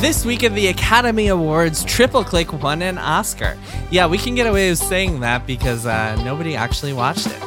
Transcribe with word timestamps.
This 0.00 0.24
week 0.26 0.44
at 0.44 0.54
the 0.54 0.66
Academy 0.66 1.28
Awards, 1.28 1.84
Triple 1.84 2.24
Click 2.24 2.52
won 2.62 2.82
an 2.82 2.98
Oscar. 2.98 3.56
Yeah, 3.90 4.06
we 4.06 4.18
can 4.18 4.34
get 4.34 4.46
away 4.46 4.68
with 4.68 4.78
saying 4.78 5.20
that 5.20 5.46
because 5.46 5.86
uh, 5.86 6.20
nobody 6.22 6.54
actually 6.56 6.92
watched 6.92 7.26
it. 7.26 7.40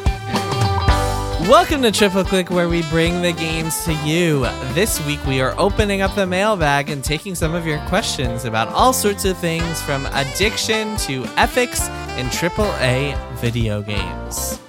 Welcome 1.47 1.83
to 1.83 1.91
Triple 1.91 2.23
Click, 2.23 2.49
where 2.49 2.67
we 2.67 2.81
bring 2.83 3.21
the 3.21 3.31
games 3.31 3.85
to 3.85 3.93
you. 4.05 4.41
This 4.73 5.05
week, 5.05 5.23
we 5.25 5.39
are 5.39 5.53
opening 5.59 6.01
up 6.01 6.15
the 6.15 6.25
mailbag 6.25 6.89
and 6.89 7.03
taking 7.03 7.35
some 7.35 7.53
of 7.53 7.65
your 7.67 7.79
questions 7.87 8.45
about 8.45 8.69
all 8.69 8.91
sorts 8.91 9.23
of 9.23 9.37
things 9.37 9.81
from 9.81 10.07
addiction 10.07 10.97
to 10.97 11.25
ethics 11.37 11.87
in 12.17 12.25
AAA 12.27 13.15
video 13.35 13.81
games. 13.81 14.59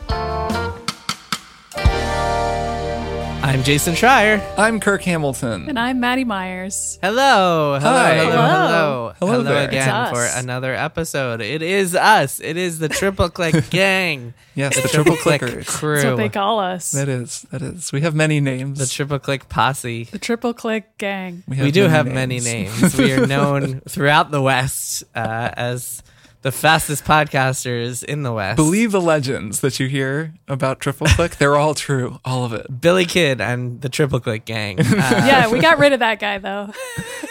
I'm 3.40 3.62
Jason 3.62 3.94
Schreier. 3.94 4.42
I'm 4.58 4.78
Kirk 4.78 5.02
Hamilton. 5.02 5.68
And 5.68 5.78
I'm 5.78 6.00
Maddy 6.00 6.24
Myers. 6.24 6.98
Hello, 7.00 7.78
hello, 7.80 7.92
Hi. 7.96 8.14
hello, 8.16 8.32
hello, 8.32 9.14
Hello 9.18 9.42
there. 9.42 9.68
again 9.68 9.88
It's 9.88 10.10
for 10.10 10.38
another 10.38 10.74
episode. 10.74 11.40
It 11.40 11.62
is 11.62 11.94
us. 11.94 12.40
It 12.40 12.56
is 12.58 12.78
the 12.78 12.88
Triple 12.90 13.30
Click 13.30 13.70
Gang. 13.70 14.34
Yes, 14.54 14.74
the 14.76 14.82
the 14.82 14.88
Triple 14.88 15.16
Triple 15.16 15.38
Click 15.38 15.66
crew. 15.66 15.94
That's 15.96 16.06
what 16.06 16.16
they 16.16 16.28
call 16.28 16.58
us. 16.60 16.90
That 16.90 17.08
is, 17.08 17.42
that 17.50 17.62
is. 17.62 17.90
We 17.92 18.02
have 18.02 18.14
many 18.14 18.40
names. 18.40 18.78
the 18.80 18.86
Triple 18.86 19.18
Click 19.18 19.48
Posse. 19.48 20.04
the 20.04 20.18
Triple 20.18 20.52
Click 20.52 20.98
Gang. 20.98 21.42
we 21.48 21.70
do 21.70 21.84
have 21.84 22.06
many 22.06 22.40
names. 22.40 22.96
we 22.98 23.12
are 23.12 23.26
known 23.26 23.80
throughout 23.88 24.30
the 24.30 24.42
West 24.42 25.04
uh, 25.14 25.50
as 25.56 26.02
the 26.42 26.52
fastest 26.52 27.04
podcasters 27.04 28.04
in 28.04 28.22
the 28.22 28.32
West. 28.32 28.56
Believe 28.56 28.92
the 28.92 29.00
legends 29.00 29.60
that 29.60 29.80
you 29.80 29.88
hear 29.88 30.34
about 30.46 30.80
Triple 30.80 31.06
Click. 31.08 31.36
They're 31.36 31.56
all 31.56 31.74
true. 31.74 32.18
All 32.24 32.44
of 32.44 32.52
it. 32.52 32.80
Billy 32.80 33.06
Kid 33.06 33.40
and 33.40 33.80
the 33.80 33.88
Triple 33.88 34.20
Click 34.20 34.44
Gang. 34.44 34.78
Uh, 34.98 35.24
yeah, 35.26 35.50
we 35.50 35.60
got 35.60 35.78
rid 35.78 35.92
of 35.92 36.00
that 36.00 36.18
guy 36.18 36.38
though. 36.38 36.72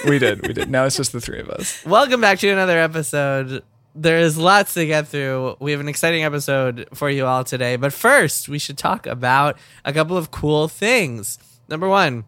We 0.08 0.20
did. 0.20 0.48
We 0.48 0.54
did. 0.54 0.70
Now 0.70 0.86
it's 0.86 0.96
just 0.96 1.12
the 1.12 1.20
three 1.20 1.40
of 1.40 1.50
us. 1.50 1.86
Welcome 1.86 2.22
back 2.22 2.40
to 2.40 2.50
another 2.50 2.78
episode. 2.80 3.64
There 3.94 4.18
is 4.20 4.38
lots 4.38 4.74
to 4.76 4.86
get 4.86 5.08
through. 5.08 5.58
We 5.60 5.72
have 5.72 5.82
an 5.82 5.90
exciting 5.90 6.24
episode 6.24 6.88
for 6.94 7.10
you 7.10 7.26
all 7.26 7.44
today. 7.44 7.76
But 7.76 7.94
first, 7.94 8.48
we 8.48 8.58
should 8.58 8.78
talk 8.78 9.06
about 9.06 9.58
a 9.84 9.92
couple 9.92 10.18
of 10.18 10.32
cool 10.32 10.68
things. 10.68 11.40
Number 11.68 11.90
one, 11.90 12.24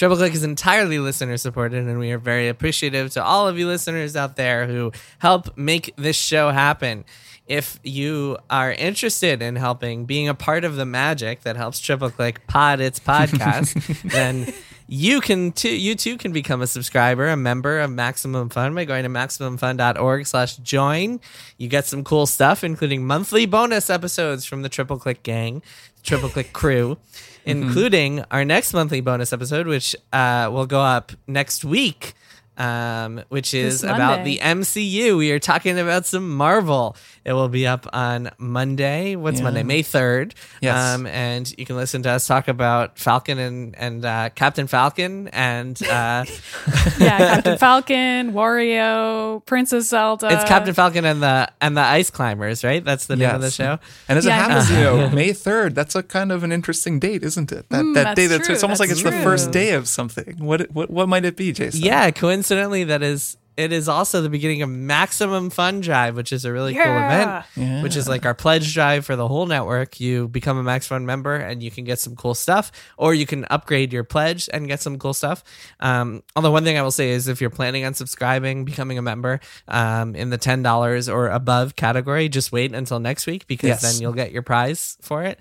Triple 0.00 0.16
Click 0.16 0.32
is 0.32 0.44
entirely 0.44 0.98
listener 0.98 1.36
supported, 1.36 1.86
and 1.86 1.98
we 1.98 2.10
are 2.10 2.16
very 2.16 2.48
appreciative 2.48 3.10
to 3.10 3.22
all 3.22 3.46
of 3.46 3.58
you 3.58 3.66
listeners 3.66 4.16
out 4.16 4.34
there 4.34 4.66
who 4.66 4.92
help 5.18 5.54
make 5.58 5.94
this 5.96 6.16
show 6.16 6.48
happen. 6.48 7.04
If 7.46 7.78
you 7.84 8.38
are 8.48 8.72
interested 8.72 9.42
in 9.42 9.56
helping 9.56 10.06
being 10.06 10.26
a 10.26 10.34
part 10.34 10.64
of 10.64 10.76
the 10.76 10.86
magic 10.86 11.42
that 11.42 11.56
helps 11.56 11.80
Triple 11.80 12.08
Click 12.08 12.46
pod 12.46 12.80
its 12.80 12.98
podcast, 13.10 14.10
then 14.10 14.50
you 14.92 15.20
can 15.20 15.52
too 15.52 15.68
you 15.68 15.94
too 15.94 16.16
can 16.16 16.32
become 16.32 16.62
a 16.62 16.66
subscriber, 16.66 17.28
a 17.28 17.36
member 17.36 17.78
of 17.78 17.92
Maximum 17.92 18.48
Fun 18.48 18.74
by 18.74 18.86
going 18.86 19.04
to 19.04 19.08
maximumfun.org 19.08 20.26
slash 20.26 20.56
join. 20.56 21.20
You 21.58 21.68
get 21.68 21.84
some 21.84 22.04
cool 22.04 22.26
stuff, 22.26 22.64
including 22.64 23.06
monthly 23.06 23.46
bonus 23.46 23.90
episodes 23.90 24.46
from 24.46 24.62
the 24.62 24.68
Triple 24.68 24.98
Click 24.98 25.22
gang, 25.22 25.62
Triple 26.02 26.28
Click 26.28 26.52
crew, 26.52 26.98
including 27.44 28.24
our 28.30 28.44
next 28.44 28.72
monthly 28.72 29.00
bonus 29.00 29.32
episode, 29.32 29.66
which 29.66 29.96
uh, 30.12 30.48
will 30.52 30.66
go 30.66 30.80
up 30.80 31.12
next 31.26 31.64
week. 31.64 32.14
Um, 32.58 33.22
which 33.30 33.54
is 33.54 33.84
about 33.84 34.24
the 34.24 34.38
MCU. 34.38 35.16
We 35.16 35.30
are 35.32 35.38
talking 35.38 35.78
about 35.78 36.04
some 36.04 36.28
Marvel. 36.36 36.94
It 37.24 37.32
will 37.32 37.48
be 37.48 37.66
up 37.66 37.86
on 37.94 38.30
Monday. 38.36 39.16
What's 39.16 39.38
Yeah. 39.38 39.44
Monday? 39.44 39.62
May 39.62 39.82
3rd. 39.82 40.32
Yes. 40.60 40.76
Um, 40.94 41.06
and 41.06 41.50
you 41.56 41.64
can 41.64 41.76
listen 41.76 42.02
to 42.02 42.10
us 42.10 42.26
talk 42.26 42.48
about 42.48 42.98
Falcon 42.98 43.38
and, 43.38 43.74
and 43.78 44.04
uh, 44.04 44.28
Captain 44.34 44.66
Falcon 44.66 45.28
and 45.28 45.82
uh, 45.84 46.24
Yeah, 46.98 47.18
Captain 47.18 47.56
Falcon, 47.56 48.32
Wario, 48.34 49.44
Princess 49.46 49.88
Zelda. 49.88 50.28
it's 50.30 50.44
Captain 50.44 50.74
Falcon 50.74 51.04
and 51.06 51.22
the 51.22 51.50
and 51.62 51.76
the 51.76 51.80
Ice 51.82 52.10
Climbers, 52.10 52.62
right? 52.62 52.84
That's 52.84 53.06
the 53.06 53.16
name 53.16 53.34
of 53.34 53.40
the 53.40 53.50
show. 53.50 53.78
And 54.08 54.18
as 54.18 54.26
Yeah, 54.26 54.36
it 54.36 54.50
happens, 54.50 54.70
you 54.70 54.76
know, 54.84 55.08
May 55.14 55.30
3rd, 55.30 55.74
that's 55.74 55.94
a 55.94 56.02
kind 56.02 56.30
of 56.32 56.42
an 56.44 56.52
interesting 56.52 56.98
date, 56.98 57.22
isn't 57.22 57.52
it? 57.52 57.68
That, 57.70 57.80
Mm, 57.80 57.94
that 57.94 58.04
that's 58.04 58.16
day, 58.16 58.26
that's, 58.26 58.44
true, 58.46 58.54
it's 58.54 58.62
almost 58.62 58.80
like 58.80 58.90
that's 58.90 59.00
it's 59.00 59.10
the 59.10 59.22
first 59.22 59.50
day 59.50 59.72
of 59.72 59.88
something. 59.88 60.36
What, 60.38 60.70
what, 60.72 60.90
what 60.90 61.08
might 61.08 61.24
it 61.24 61.36
be, 61.36 61.52
Jason? 61.52 61.80
Yeah, 61.80 62.10
coincidentally, 62.50 62.82
that 62.84 63.02
is 63.02 63.36
it 63.60 63.72
is 63.72 63.88
also 63.88 64.22
the 64.22 64.28
beginning 64.28 64.62
of 64.62 64.68
Maximum 64.70 65.50
Fun 65.50 65.80
Drive, 65.80 66.16
which 66.16 66.32
is 66.32 66.44
a 66.44 66.52
really 66.52 66.72
cool 66.74 66.82
event. 66.82 67.44
Yeah. 67.56 67.82
Which 67.82 67.96
is 67.96 68.08
like 68.08 68.24
our 68.24 68.34
pledge 68.34 68.72
drive 68.74 69.04
for 69.04 69.16
the 69.16 69.28
whole 69.28 69.46
network. 69.46 70.00
You 70.00 70.28
become 70.28 70.56
a 70.58 70.62
Max 70.62 70.86
Fun 70.86 71.04
member 71.06 71.34
and 71.36 71.62
you 71.62 71.70
can 71.70 71.84
get 71.84 71.98
some 71.98 72.16
cool 72.16 72.34
stuff, 72.34 72.72
or 72.96 73.14
you 73.14 73.26
can 73.26 73.44
upgrade 73.50 73.92
your 73.92 74.04
pledge 74.04 74.48
and 74.52 74.66
get 74.66 74.80
some 74.80 74.98
cool 74.98 75.14
stuff. 75.14 75.44
Um, 75.80 76.22
although 76.34 76.50
one 76.50 76.64
thing 76.64 76.78
I 76.78 76.82
will 76.82 76.90
say 76.90 77.10
is, 77.10 77.28
if 77.28 77.40
you're 77.40 77.50
planning 77.50 77.84
on 77.84 77.94
subscribing, 77.94 78.64
becoming 78.64 78.98
a 78.98 79.02
member 79.02 79.40
um, 79.68 80.14
in 80.16 80.30
the 80.30 80.38
ten 80.38 80.62
dollars 80.62 81.08
or 81.08 81.28
above 81.28 81.76
category, 81.76 82.28
just 82.28 82.52
wait 82.52 82.74
until 82.74 82.98
next 83.00 83.26
week 83.26 83.46
because 83.46 83.68
Yes. 83.68 83.82
then 83.82 84.00
you'll 84.00 84.12
get 84.14 84.32
your 84.32 84.42
prize 84.42 84.96
for 85.00 85.22
it. 85.24 85.38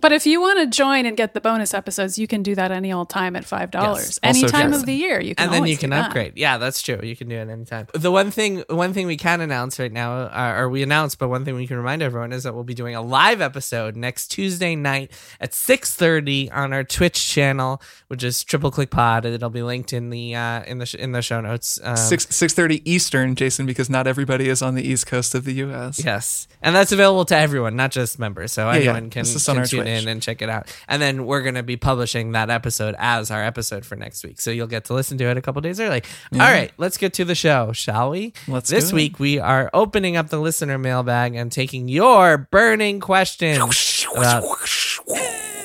But 0.00 0.12
if 0.12 0.26
you 0.26 0.40
want 0.40 0.58
to 0.60 0.66
join 0.66 1.06
and 1.06 1.16
get 1.16 1.34
the 1.34 1.40
bonus 1.40 1.74
episodes, 1.74 2.18
you 2.18 2.26
can 2.26 2.42
do 2.42 2.54
that 2.54 2.70
any 2.70 2.92
old 2.92 3.10
time 3.10 3.36
at 3.36 3.44
five 3.44 3.70
dollars. 3.70 4.04
Yes. 4.06 4.20
Any 4.22 4.42
Also 4.44 4.48
time 4.56 4.70
yes. 4.72 4.80
of 4.80 4.86
the 4.86 4.94
year, 4.94 5.20
you 5.20 5.34
can. 5.34 5.44
and 5.46 5.54
then 5.54 5.66
you 5.66 5.76
can 5.76 5.90
do 5.90 5.96
that. 5.96 6.06
upgrade. 6.08 6.32
Yeah, 6.36 6.58
that's 6.58 6.80
true. 6.82 7.00
You 7.02 7.16
can 7.16 7.23
do 7.28 7.36
it 7.36 7.48
anytime. 7.48 7.86
The 7.94 8.10
one 8.10 8.30
thing, 8.30 8.64
one 8.68 8.92
thing 8.92 9.06
we 9.06 9.16
can 9.16 9.40
announce 9.40 9.78
right 9.78 9.92
now, 9.92 10.14
uh, 10.14 10.54
or 10.56 10.68
we 10.68 10.82
announced, 10.82 11.18
but 11.18 11.28
one 11.28 11.44
thing 11.44 11.54
we 11.54 11.66
can 11.66 11.76
remind 11.76 12.02
everyone 12.02 12.32
is 12.32 12.42
that 12.44 12.54
we'll 12.54 12.64
be 12.64 12.74
doing 12.74 12.94
a 12.94 13.02
live 13.02 13.40
episode 13.40 13.96
next 13.96 14.28
Tuesday 14.28 14.76
night 14.76 15.10
at 15.40 15.54
six 15.54 15.94
thirty 15.94 16.50
on 16.50 16.72
our 16.72 16.84
Twitch 16.84 17.28
channel, 17.28 17.80
which 18.08 18.22
is 18.22 18.42
Triple 18.44 18.70
Click 18.70 18.90
Pod. 18.90 19.24
And 19.24 19.34
it'll 19.34 19.50
be 19.50 19.62
linked 19.62 19.92
in 19.92 20.10
the 20.10 20.34
uh, 20.34 20.62
in 20.64 20.78
the 20.78 20.86
sh- 20.86 20.94
in 20.94 21.12
the 21.12 21.22
show 21.22 21.40
notes. 21.40 21.78
Um, 21.82 21.96
Six 21.96 22.26
six 22.30 22.54
thirty 22.54 22.88
Eastern, 22.90 23.34
Jason, 23.34 23.66
because 23.66 23.90
not 23.90 24.06
everybody 24.06 24.48
is 24.48 24.62
on 24.62 24.74
the 24.74 24.82
East 24.82 25.06
Coast 25.06 25.34
of 25.34 25.44
the 25.44 25.52
U.S. 25.54 26.02
Yes, 26.04 26.48
and 26.62 26.74
that's 26.74 26.92
available 26.92 27.24
to 27.26 27.36
everyone, 27.36 27.76
not 27.76 27.90
just 27.90 28.18
members. 28.18 28.52
So 28.52 28.70
yeah. 28.70 28.76
anyone 28.76 29.10
can, 29.10 29.22
is 29.22 29.48
on 29.48 29.56
can 29.56 29.66
tune 29.66 29.82
Twitch. 29.82 30.02
in 30.02 30.08
and 30.08 30.22
check 30.22 30.40
it 30.42 30.48
out. 30.48 30.74
And 30.88 31.02
then 31.02 31.26
we're 31.26 31.42
going 31.42 31.56
to 31.56 31.62
be 31.62 31.76
publishing 31.76 32.32
that 32.32 32.50
episode 32.50 32.94
as 32.98 33.30
our 33.30 33.44
episode 33.44 33.84
for 33.84 33.96
next 33.96 34.24
week, 34.24 34.40
so 34.40 34.50
you'll 34.50 34.66
get 34.66 34.86
to 34.86 34.94
listen 34.94 35.18
to 35.18 35.24
it 35.24 35.36
a 35.36 35.42
couple 35.42 35.60
days 35.60 35.78
early. 35.80 36.02
All 36.32 36.38
right, 36.38 36.72
let's 36.78 36.96
get 36.96 37.03
to 37.12 37.24
the 37.24 37.34
show, 37.34 37.72
shall 37.72 38.10
we? 38.10 38.32
Let's 38.48 38.70
This 38.70 38.90
do 38.90 38.96
it. 38.96 38.98
week 38.98 39.18
we 39.20 39.38
are 39.38 39.70
opening 39.74 40.16
up 40.16 40.28
the 40.30 40.38
listener 40.40 40.78
mailbag 40.78 41.34
and 41.34 41.52
taking 41.52 41.88
your 41.88 42.38
burning 42.38 43.00
questions. 43.00 44.06
about- 44.16 44.44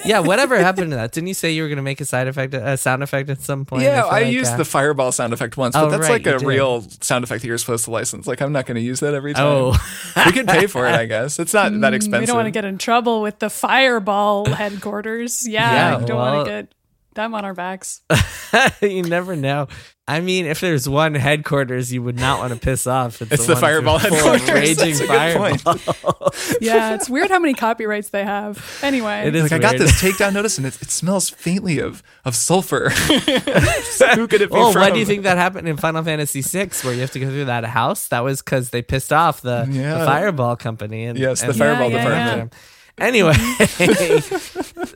yeah, 0.06 0.20
whatever 0.20 0.58
happened 0.60 0.92
to 0.92 0.96
that? 0.98 1.12
Didn't 1.12 1.28
you 1.28 1.34
say 1.34 1.52
you 1.52 1.62
were 1.64 1.68
going 1.68 1.76
to 1.78 1.82
make 1.84 2.00
a 2.02 2.06
side 2.06 2.28
effect, 2.28 2.54
a 2.54 2.78
sound 2.78 3.04
effect 3.04 3.30
at 3.30 3.42
some 3.42 3.66
point? 3.66 3.84
Yeah, 3.84 4.02
feel 4.04 4.12
I 4.12 4.22
like, 4.24 4.32
used 4.34 4.54
uh, 4.54 4.58
the 4.58 4.66
fireball 4.66 5.12
sound 5.12 5.34
effect 5.34 5.58
once, 5.58 5.74
but 5.76 5.86
Oh, 5.86 5.90
that's 5.90 6.04
right, 6.04 6.12
like 6.12 6.26
you 6.26 6.36
a 6.36 6.40
did. 6.40 6.48
real 6.48 6.82
sound 7.02 7.24
effect 7.24 7.42
that 7.42 7.48
you're 7.48 7.58
supposed 7.58 7.86
to 7.86 7.92
license. 7.92 8.26
Like, 8.26 8.42
I'm 8.42 8.52
not 8.54 8.66
going 8.66 8.76
to 8.76 8.82
use 8.82 9.02
that 9.02 9.14
every 9.14 9.34
time. 9.34 9.46
Oh. 9.46 9.78
we 10.26 10.32
could 10.32 10.48
pay 10.48 10.68
for 10.68 10.88
it, 10.88 10.94
I 10.96 11.06
guess. 11.06 11.38
It's 11.40 11.54
not 11.54 11.72
that 11.82 11.94
expensive. 11.94 12.18
Mm, 12.18 12.22
We 12.22 12.26
don't 12.28 12.36
want 12.38 12.48
to 12.48 12.52
get 12.52 12.66
in 12.66 12.78
trouble 12.78 13.22
with 13.22 13.40
the 13.40 13.50
Fireball 13.50 14.46
headquarters. 14.54 15.48
Yeah, 15.48 15.72
Yeah, 15.74 15.98
we 16.00 16.06
don't 16.06 16.18
well- 16.18 16.34
want 16.36 16.48
to 16.48 16.52
get 16.52 16.74
them 17.16 17.36
on 17.36 17.44
our 17.44 17.54
backs. 17.54 18.02
you 18.82 19.04
never 19.04 19.36
know. 19.36 19.68
I 20.10 20.22
mean, 20.22 20.46
if 20.48 20.60
there's 20.60 20.90
one 20.90 21.14
headquarters 21.14 21.94
you 21.94 22.02
would 22.02 22.20
not 22.20 22.40
want 22.40 22.52
to 22.54 22.60
piss 22.60 22.88
off, 22.88 23.22
it's, 23.22 23.32
It's 23.32 23.46
the 23.46 23.54
one 23.54 23.62
fireball 23.62 23.98
headquarters. 24.00 24.50
raging 24.50 24.76
That's 24.96 25.00
a 25.02 25.08
good 25.08 25.08
fireball. 25.08 25.76
point. 25.76 26.56
Yeah, 26.62 26.96
it's 26.96 27.10
weird 27.10 27.30
how 27.30 27.40
many 27.40 27.54
copyrights 27.54 28.10
they 28.10 28.24
have. 28.24 28.80
Anyway, 28.84 29.28
It 29.28 29.36
is 29.36 29.44
Like, 29.44 29.52
I 29.54 29.58
got 29.60 29.78
this 29.78 30.02
takedown 30.02 30.34
notice, 30.34 30.58
and 30.58 30.66
it, 30.68 30.82
it 30.82 30.90
smells 30.90 31.30
faintly 31.30 31.80
of 31.80 32.02
of 32.26 32.36
sulfur. 32.36 32.90
Who 34.16 34.28
could 34.28 34.42
it 34.42 34.50
be 34.52 34.56
Oh, 34.58 34.72
from? 34.72 34.82
why 34.82 34.92
do 34.92 35.00
you 35.00 35.06
think 35.06 35.24
that 35.24 35.38
happened 35.38 35.68
in 35.68 35.78
Final 35.78 36.04
Fantasy 36.04 36.42
VI, 36.42 36.70
where 36.84 36.94
you 36.94 37.02
have 37.02 37.12
to 37.12 37.20
go 37.20 37.28
through 37.28 37.46
that 37.46 37.64
house? 37.66 38.08
That 38.08 38.24
was 38.24 38.42
because 38.42 38.72
they 38.72 38.82
pissed 38.82 39.14
off 39.14 39.42
the, 39.42 39.66
the 39.70 40.04
fireball 40.06 40.56
company. 40.56 41.06
And, 41.06 41.18
Yes, 41.20 41.42
the 41.42 41.48
and- 41.50 41.58
fireball 41.58 41.90
Yeah, 41.92 41.96
yeah, 41.98 42.04
department. 42.26 42.54
Anyway, 43.00 43.34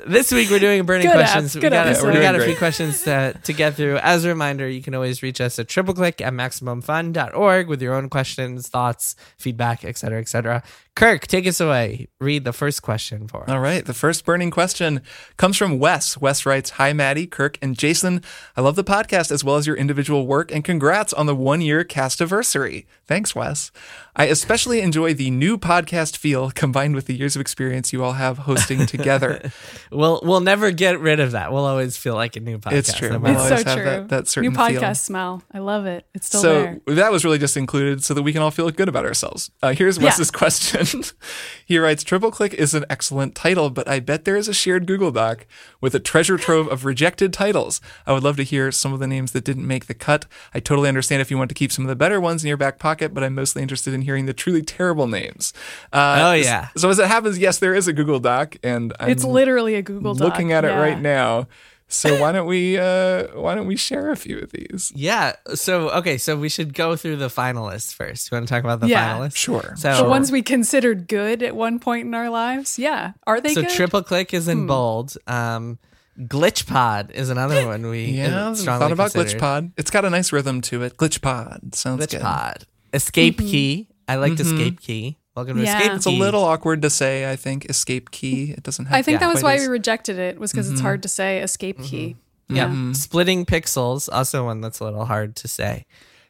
this 0.06 0.32
week 0.32 0.50
we're 0.50 0.60
doing 0.60 0.86
burning 0.86 1.08
Good 1.08 1.16
app, 1.16 1.32
questions. 1.32 1.56
we 1.56 1.62
got, 1.62 1.74
episode. 1.74 2.14
we 2.14 2.20
got 2.20 2.36
a 2.36 2.44
few 2.44 2.56
questions 2.56 3.04
to, 3.04 3.40
to 3.44 3.54
get 3.54 3.76
through. 3.76 3.98
As 3.98 4.26
a 4.26 4.30
reminder, 4.30 4.68
you 4.68 4.82
can 4.82 4.94
always 4.94 5.24
reach 5.24 5.40
us 5.40 5.58
at 5.58 5.68
tripleclick 5.68 6.22
at 6.22 6.34
maximumfun.org 6.34 7.68
with 7.68 7.82
your 7.82 7.94
own 7.94 8.10
questions, 8.10 8.68
thoughts, 8.68 9.16
feedback, 9.38 9.86
etc., 9.86 10.20
etc. 10.20 10.64
Kirk, 10.96 11.26
take 11.26 11.48
us 11.48 11.60
away. 11.60 12.08
Read 12.22 12.44
the 12.44 12.54
first 12.54 12.84
question 12.84 13.28
for 13.28 13.44
us. 13.44 13.50
All 13.50 13.60
right. 13.60 13.84
The 13.84 13.96
first 13.96 14.24
burning 14.26 14.52
question 14.52 15.02
comes 15.38 15.58
from 15.58 15.80
Wes. 15.80 16.20
Wes 16.20 16.46
writes 16.46 16.70
Hi, 16.72 16.94
Maddy, 16.94 17.26
Kirk, 17.26 17.58
and 17.64 17.76
Jason. 17.76 18.22
I 18.56 18.62
love 18.62 18.76
the 18.76 18.84
podcast 18.84 19.32
as 19.32 19.44
well 19.44 19.56
as 19.56 19.66
your 19.66 19.76
individual 19.76 20.28
work, 20.28 20.52
and 20.52 20.64
congrats 20.64 21.12
on 21.12 21.26
the 21.26 21.36
one 21.36 21.62
year 21.62 21.84
cast 21.84 22.22
anniversary. 22.22 22.86
Thanks, 23.08 23.34
Wes. 23.34 23.72
I 24.16 24.26
especially 24.26 24.82
enjoy 24.82 25.16
the 25.16 25.32
new 25.32 25.58
podcast 25.58 26.16
feel 26.16 26.52
combined 26.52 26.94
with 26.94 27.08
the 27.08 27.16
years 27.16 27.36
of 27.36 27.42
experience 27.42 27.92
you 27.92 28.04
all 28.04 28.14
have 28.14 28.38
hosting 28.38 28.86
together. 28.86 29.52
We'll 29.92 30.22
we'll 30.24 30.42
never 30.42 30.70
get 30.70 31.00
rid 31.00 31.20
of 31.20 31.32
that. 31.32 31.52
We'll 31.52 31.66
always 31.66 31.98
feel 31.98 32.14
like 32.14 32.36
a 32.36 32.40
new 32.40 32.60
podcast. 32.60 32.74
It's 32.74 32.94
true. 32.94 33.10
no 33.10 33.18
We'll 33.18 33.32
it's 33.34 33.42
always 33.42 33.62
so 33.64 33.70
have 33.70 33.76
true. 33.78 33.86
that- 33.86 34.10
that 34.10 34.28
certain 34.28 34.52
New 34.54 34.56
feel. 34.56 34.80
podcast 34.80 34.98
smell. 35.00 35.42
I 35.52 35.58
love 35.58 35.88
it. 35.88 36.06
It's 36.14 36.28
still 36.28 36.42
so 36.42 36.54
there. 36.62 36.80
that 36.96 37.12
was 37.12 37.26
really 37.26 37.40
just 37.40 37.58
included 37.58 38.04
so 38.04 38.14
that 38.14 38.22
we 38.22 38.32
can 38.32 38.44
all 38.44 38.52
feel 38.52 38.70
good 38.70 38.88
about 38.88 39.06
ourselves. 39.06 39.50
Uh, 39.64 39.74
here's 39.74 39.98
Yeah. 39.98 40.04
Wes's 40.06 40.30
question 40.30 40.83
question. 40.84 41.18
he 41.66 41.78
writes 41.78 42.04
Triple 42.04 42.32
Click 42.32 42.54
is 42.54 42.74
an 42.74 42.86
excellent 42.90 43.36
title, 43.36 43.70
but 43.70 43.88
I 43.88 44.00
bet 44.00 44.26
there 44.26 44.36
is 44.36 44.48
a 44.48 44.54
shared 44.54 44.86
Google 44.86 45.12
Doc 45.12 45.46
with 45.82 45.96
a 45.96 46.00
treasure 46.00 46.38
trove 46.38 46.68
of 46.68 46.86
rejected 46.86 47.34
titles. 47.34 47.82
I 48.06 48.14
would 48.14 48.24
love 48.24 48.38
to 48.38 48.44
hear 48.44 48.72
some 48.72 48.94
of 48.94 49.00
the 49.00 49.08
names 49.08 49.32
that 49.32 49.44
didn't 49.44 49.68
make 49.68 49.86
the 49.88 49.94
cut. 49.94 50.26
I 50.54 50.60
totally 50.60 50.90
understand 50.90 51.22
if 51.22 51.32
you 51.32 51.38
want 51.38 51.50
to 51.50 51.56
keep 51.56 51.72
some 51.72 51.86
of 51.86 51.90
the 51.90 51.96
better 51.96 52.20
ones 52.22 52.44
in 52.44 52.48
your 52.48 52.58
back 52.58 52.80
pocket, 52.80 53.14
but 53.14 53.24
I'm 53.24 53.36
mostly 53.36 53.62
interested 53.62 53.94
in 53.94 54.02
hearing 54.04 54.26
the 54.26 54.34
truly 54.34 54.62
terrible 54.62 55.08
names. 55.08 55.54
Uh, 55.92 56.12
Oh, 56.24 56.34
yeah. 56.34 56.70
So 56.78 56.90
as 56.90 57.00
it 57.00 57.08
happens, 57.08 57.38
yes, 57.38 57.60
there 57.60 57.74
is 57.76 57.88
a 57.88 57.94
Google 57.94 58.20
Doc, 58.20 58.56
and 58.64 58.94
I'm 59.00 59.10
It's 59.10 59.24
literally 59.24 59.76
a 59.76 59.82
Google 59.82 60.14
Doc. 60.14 60.24
looking 60.30 60.52
at 60.52 60.64
it 60.66 60.70
right 60.70 61.00
now. 61.00 61.48
So 61.94 62.20
why 62.20 62.32
don't 62.32 62.48
we 62.48 62.78
uh, 62.78 63.28
why 63.40 63.56
don't 63.56 63.68
we 63.68 63.76
share 63.76 64.10
a 64.12 64.16
few 64.16 64.40
of 64.40 64.52
these? 64.52 64.92
Yeah. 64.96 65.34
So 65.54 65.90
okay. 65.92 66.18
So 66.18 66.36
we 66.36 66.50
should 66.50 66.74
go 66.74 66.96
through 66.96 67.18
the 67.18 67.28
finalists 67.28 67.94
first. 67.94 68.32
You 68.32 68.36
want 68.36 68.48
to 68.48 68.54
talk 68.54 68.64
about 68.64 68.80
the 68.80 68.88
Yeah. 68.88 69.18
finalists? 69.18 69.36
Sure. 69.36 69.74
So 69.78 70.04
The 70.04 70.10
ones 70.10 70.32
we 70.32 70.42
considered 70.42 71.08
good 71.08 71.44
at 71.44 71.56
one 71.56 71.80
point 71.80 72.08
in 72.08 72.14
our 72.14 72.30
lives. 72.30 72.80
Yeah. 72.80 73.14
Are 73.28 73.40
they 73.40 73.54
so 73.54 73.62
good? 73.62 73.70
triple 73.72 74.04
click 74.04 74.34
is 74.34 74.48
in 74.48 74.66
bold. 74.68 75.16
Um, 75.28 75.78
Glitch 76.20 76.68
Pod 76.68 77.12
is 77.12 77.30
another 77.30 77.66
one 77.66 77.88
we 77.88 78.06
Yeah, 78.06 78.50
uh, 78.50 78.56
strongly 78.56 78.80
thought 78.80 78.92
about 78.92 79.12
considered. 79.14 79.38
Glitch 79.38 79.40
Pod. 79.40 79.72
It's 79.78 79.90
got 79.90 80.06
a 80.06 80.10
nice 80.12 80.32
rhythm 80.32 80.62
to 80.62 80.84
it. 80.84 80.98
Glitch 80.98 81.22
Pod 81.22 81.74
sounds 81.74 82.06
Glitch 82.06 82.12
good. 82.12 82.22
Pod. 82.22 82.66
Escape 82.94 83.38
Mm-hmm. 83.38 83.48
Key. 83.48 83.88
I 84.08 84.16
liked 84.18 84.40
Escape 84.40 84.80
Key. 84.82 85.18
Welcome 85.36 85.58
to 85.58 85.64
Yeah. 85.64 85.78
Escape 85.80 85.94
It's 85.94 86.06
a 86.06 86.12
little 86.12 86.44
awkward 86.44 86.82
to 86.84 86.90
say. 86.90 87.30
I 87.32 87.36
think 87.36 87.66
escape 87.66 88.12
key. 88.12 88.52
It 88.52 88.64
doesn't 88.64 88.86
have. 88.86 88.96
I 88.98 89.02
think 89.02 89.16
Yeah. 89.20 89.28
that 89.28 89.34
was 89.34 89.44
why 89.44 89.56
as- 89.56 89.62
we 89.62 89.68
rejected 89.68 90.20
it 90.20 90.40
was 90.40 90.52
because 90.52 90.70
it's 90.70 90.78
Mm-hmm. 90.80 90.86
hard 90.86 91.04
to 91.04 91.10
say 91.10 91.40
escape 91.42 91.82
key. 91.82 92.18
Yeah. 92.50 92.66
Mm-hmm. 92.68 92.94
Splitting 92.94 93.46
Pixels, 93.46 94.10
also 94.12 94.46
one 94.46 94.62
that's 94.62 94.80
a 94.80 94.84
little 94.84 95.06
hard 95.06 95.36
to 95.38 95.48
say. 95.48 95.86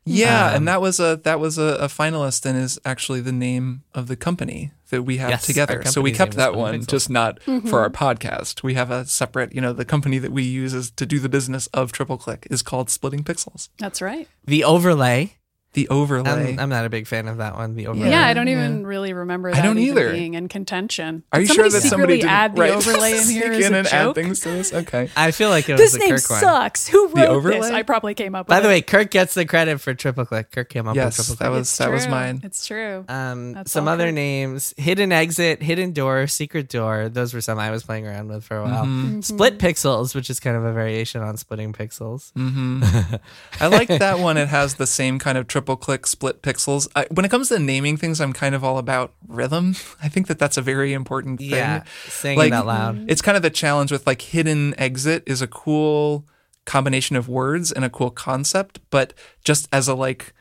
Yeah, 0.06 0.50
Um, 0.50 0.56
and 0.56 0.68
that 0.68 0.82
was 0.82 1.00
a 1.00 1.20
that 1.24 1.40
was 1.40 1.58
a, 1.58 1.78
a 1.80 1.88
finalist 1.88 2.46
and 2.46 2.58
is 2.58 2.78
actually 2.86 3.22
the 3.22 3.32
name 3.32 3.84
of 3.96 4.08
the 4.08 4.18
company 4.18 4.72
that 4.90 5.04
we 5.04 5.16
have 5.18 5.30
Yes, 5.30 5.46
together. 5.46 5.82
So 5.86 6.02
we 6.02 6.12
kept 6.12 6.36
that 6.36 6.56
one, 6.56 6.82
Pixels. 6.82 6.88
just 6.88 7.10
not 7.10 7.40
Mm-hmm. 7.42 7.68
for 7.70 7.80
our 7.80 7.90
podcast. 7.90 8.64
We 8.64 8.74
have 8.76 8.92
a 8.92 9.06
separate, 9.06 9.56
you 9.56 9.62
know, 9.62 9.72
the 9.74 9.86
company 9.86 10.18
that 10.20 10.32
we 10.32 10.44
use 10.44 10.74
is 10.74 10.92
to 10.92 11.06
do 11.06 11.20
the 11.20 11.30
business 11.30 11.68
of 11.68 11.92
Triple 11.94 12.18
Click 12.18 12.48
is 12.52 12.62
called 12.62 12.90
Splitting 12.90 13.24
Pixels. 13.24 13.70
That's 13.78 14.02
right. 14.02 14.28
The 14.46 14.64
Overlay. 14.66 15.38
The 15.74 15.90
overlay. 15.90 16.54
I'm, 16.54 16.60
I'm 16.60 16.70
not 16.70 16.86
a 16.86 16.90
big 16.90 17.08
fan 17.08 17.28
of 17.28 17.38
that 17.38 17.56
one. 17.56 17.74
The 17.76 17.88
Overlay. 17.88 18.12
Yeah, 18.12 18.28
I 18.28 18.34
don't 18.36 18.48
even 18.48 18.86
really 18.86 19.12
remember 19.12 19.52
that 19.52 19.64
don't 19.64 19.80
even 19.80 19.98
either. 19.98 20.12
being 20.14 20.36
in 20.36 20.48
contention. 20.48 21.24
Are 21.32 21.42
you 21.42 21.48
Did 21.48 21.56
sure 21.56 21.70
somebody 21.70 21.82
that 21.84 21.90
somebody 21.90 22.14
secretly 22.14 22.18
didn't 22.20 22.30
add 22.32 22.56
the 22.56 22.62
right, 22.62 22.72
overlay 22.72 23.12
in 23.18 23.28
here 23.28 23.54
sneak 23.54 23.60
as 23.62 23.66
in 23.66 23.74
a 23.74 23.78
and 23.80 23.88
add 23.88 24.14
things 24.16 24.40
to 24.42 24.50
this? 24.50 24.72
Okay. 24.74 25.10
I 25.16 25.32
feel 25.32 25.50
like 25.50 25.68
it 25.70 25.74
was 25.74 25.82
This 25.82 25.94
the 25.94 25.98
name 25.98 26.10
Kirk 26.10 26.30
one. 26.30 26.40
sucks. 26.42 26.88
Who 26.88 27.08
wrote 27.08 27.28
overlay? 27.28 27.60
this? 27.62 27.72
I 27.72 27.82
probably 27.82 28.14
came 28.14 28.36
up. 28.36 28.46
By 28.46 28.58
with 28.58 28.64
By 28.64 28.68
the 28.68 28.70
it. 28.70 28.78
way, 28.78 28.82
Kirk 28.84 29.10
gets 29.10 29.34
the 29.34 29.46
credit 29.46 29.80
for 29.82 29.96
Triple 29.96 30.26
Click. 30.28 30.52
Kirk 30.52 30.70
came 30.70 30.88
up 30.88 30.96
Yes, 30.96 31.18
with 31.18 31.26
Triple 31.28 31.44
that 31.44 31.50
was 31.52 31.62
It's 31.70 31.78
that 31.80 31.92
was 31.92 32.08
mine. 32.08 32.42
It's 32.44 32.68
true. 32.68 33.04
Um, 33.10 33.54
That's 33.54 33.72
some 33.72 33.88
other 33.88 34.06
Kirk. 34.06 34.14
names: 34.14 34.76
Hidden 34.78 35.12
Exit, 35.12 35.64
Hidden 35.64 35.94
Door, 35.94 36.28
Secret 36.28 36.70
Door. 36.70 37.10
Those 37.10 37.34
were 37.34 37.42
some 37.42 37.58
I 37.58 37.72
was 37.72 37.84
playing 37.84 38.06
around 38.06 38.28
with 38.28 38.44
for 38.44 38.58
a 38.58 38.64
while. 38.64 38.86
Mm-hmm. 38.86 39.22
Split 39.22 39.58
Pixels, 39.58 40.14
which 40.14 40.30
is 40.30 40.40
kind 40.40 40.56
of 40.56 40.64
a 40.66 40.72
variation 40.72 41.22
on 41.24 41.36
splitting 41.38 41.74
pixels. 41.74 42.32
I 43.60 43.68
like 43.68 43.88
that 43.88 44.20
one. 44.20 44.38
It 44.38 44.50
has 44.50 44.76
the 44.76 44.86
same 44.86 45.18
kind 45.18 45.38
of 45.38 45.48
triple 45.48 45.63
click 45.64 46.06
split 46.06 46.42
pixels. 46.42 46.88
I, 46.96 47.06
when 47.12 47.26
it 47.26 47.30
comes 47.30 47.50
to 47.50 47.60
naming 47.60 47.98
things, 47.98 48.20
I'm 48.22 48.34
kind 48.34 48.54
of 48.56 48.64
all 48.64 48.78
about 48.78 49.14
rhythm. 49.28 49.76
I 50.02 50.10
think 50.10 50.28
that 50.28 50.38
that's 50.40 50.58
a 50.58 50.62
very 50.62 50.94
important 50.94 51.40
thing. 51.40 51.50
Yeah, 51.50 51.84
saying 52.08 52.38
Like, 52.38 52.48
it 52.48 52.54
out 52.54 52.66
loud. 52.68 53.06
It's 53.10 53.22
kind 53.22 53.36
of 53.38 53.44
the 53.44 53.50
challenge 53.50 53.92
with 53.92 54.06
like 54.06 54.22
hidden 54.22 54.74
exit 54.80 55.24
is 55.26 55.42
a 55.42 55.48
cool 55.48 56.26
combination 56.66 57.16
of 57.16 57.28
words 57.28 57.72
and 57.72 57.84
a 57.84 57.90
cool 57.90 58.10
concept, 58.12 58.80
but 58.90 59.14
just 59.44 59.68
as 59.74 59.88
a 59.88 59.96
like 59.96 60.34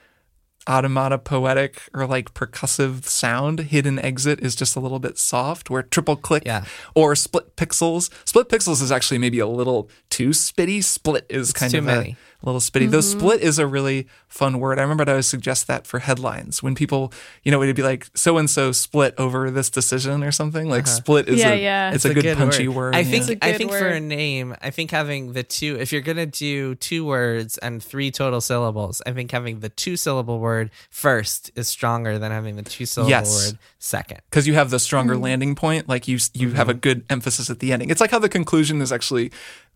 onomatopoetic 0.69 1.89
or 1.95 2.07
like 2.07 2.35
percussive 2.35 3.05
sound, 3.05 3.59
hidden 3.61 3.99
exit 3.99 4.41
is 4.41 4.55
just 4.55 4.77
a 4.77 4.81
little 4.81 4.99
bit 4.99 5.19
soft. 5.19 5.71
Where 5.71 5.83
triple 5.83 6.17
click 6.17 6.45
Yeah. 6.47 6.65
or 6.95 7.15
split 7.17 7.57
pixels, 7.57 8.11
split 8.25 8.49
pixels 8.49 8.83
is 8.83 8.93
actually 8.93 9.19
maybe 9.19 9.39
a 9.39 9.47
little 9.47 9.91
too 10.11 10.31
spitty. 10.31 10.83
Split 10.83 11.27
is 11.29 11.53
kind 11.53 11.71
too 11.73 11.79
of 11.79 11.85
many. 11.85 12.11
a 12.11 12.17
little 12.45 12.61
spitty. 12.61 12.91
Though 12.91 12.99
mm-hmm. 12.99 13.19
split 13.19 13.41
is 13.41 13.59
a 13.59 13.67
really 13.67 14.07
fun 14.29 14.59
word. 14.59 14.79
I 14.79 14.83
remember 14.83 15.09
I 15.09 15.15
would 15.15 15.25
suggest 15.25 15.67
that 15.67 15.87
for 15.87 16.01
headlines 16.01 16.63
when 16.63 16.75
people, 16.75 17.13
you 17.43 17.53
know, 17.53 17.63
it'd 17.63 17.77
be 17.77 17.83
like 17.83 18.09
so 18.15 18.39
and 18.39 18.49
so 18.49 18.73
split 18.73 19.15
over 19.19 19.51
this 19.51 19.71
decision 19.71 20.23
or 20.23 20.33
something. 20.33 20.69
Like 20.69 20.85
uh-huh. 20.85 20.97
split 20.97 21.29
is 21.29 21.41
Yeah, 21.41 21.53
a 21.53 21.63
yeah. 21.63 21.93
it's, 21.95 22.05
a, 22.05 22.15
good, 22.15 22.37
punchy 22.37 22.69
word. 22.69 22.95
I 22.95 23.05
think 23.05 23.23
It's 23.23 23.31
a 23.31 23.45
I 23.45 23.53
good 23.53 23.59
think 23.59 23.71
for 23.73 23.89
a 23.89 24.01
name, 24.01 24.57
I 24.61 24.71
think 24.71 24.91
having 24.91 25.33
the 25.33 25.43
two 25.43 25.77
if 25.79 25.93
you're 25.93 26.03
gonna 26.03 26.27
do 26.27 26.75
two 26.77 27.05
words 27.05 27.59
and 27.59 27.83
three 27.83 28.11
total 28.11 28.41
syllables, 28.41 29.03
I 29.07 29.13
think 29.13 29.31
having 29.31 29.61
the 29.61 29.69
two 29.69 29.97
syllable 29.97 30.39
word 30.39 30.71
first 30.91 31.51
is 31.55 31.69
stronger 31.69 32.19
than 32.19 32.33
having 32.33 32.57
the 32.57 32.63
two 32.63 32.87
syllable 32.87 33.11
Yes. 33.11 33.47
word 33.53 33.59
second. 33.79 34.21
because 34.31 34.47
you 34.47 34.55
have 34.55 34.71
the 34.71 34.79
stronger 34.79 35.15
Mm. 35.15 35.23
landing 35.23 35.55
point. 35.55 35.89
Like 35.89 36.09
you, 36.09 36.19
you 36.35 36.53
have 36.53 36.69
a 36.69 36.73
mm-hmm. 36.73 36.81
good 36.81 37.05
emphasis 37.11 37.51
at 37.51 37.59
the 37.59 37.73
ending. 37.73 37.91
It's 37.91 38.01
like 38.01 38.11
how 38.11 38.19
the 38.19 38.29
conclusion 38.29 38.81
is 38.81 38.93
actually, 38.93 39.31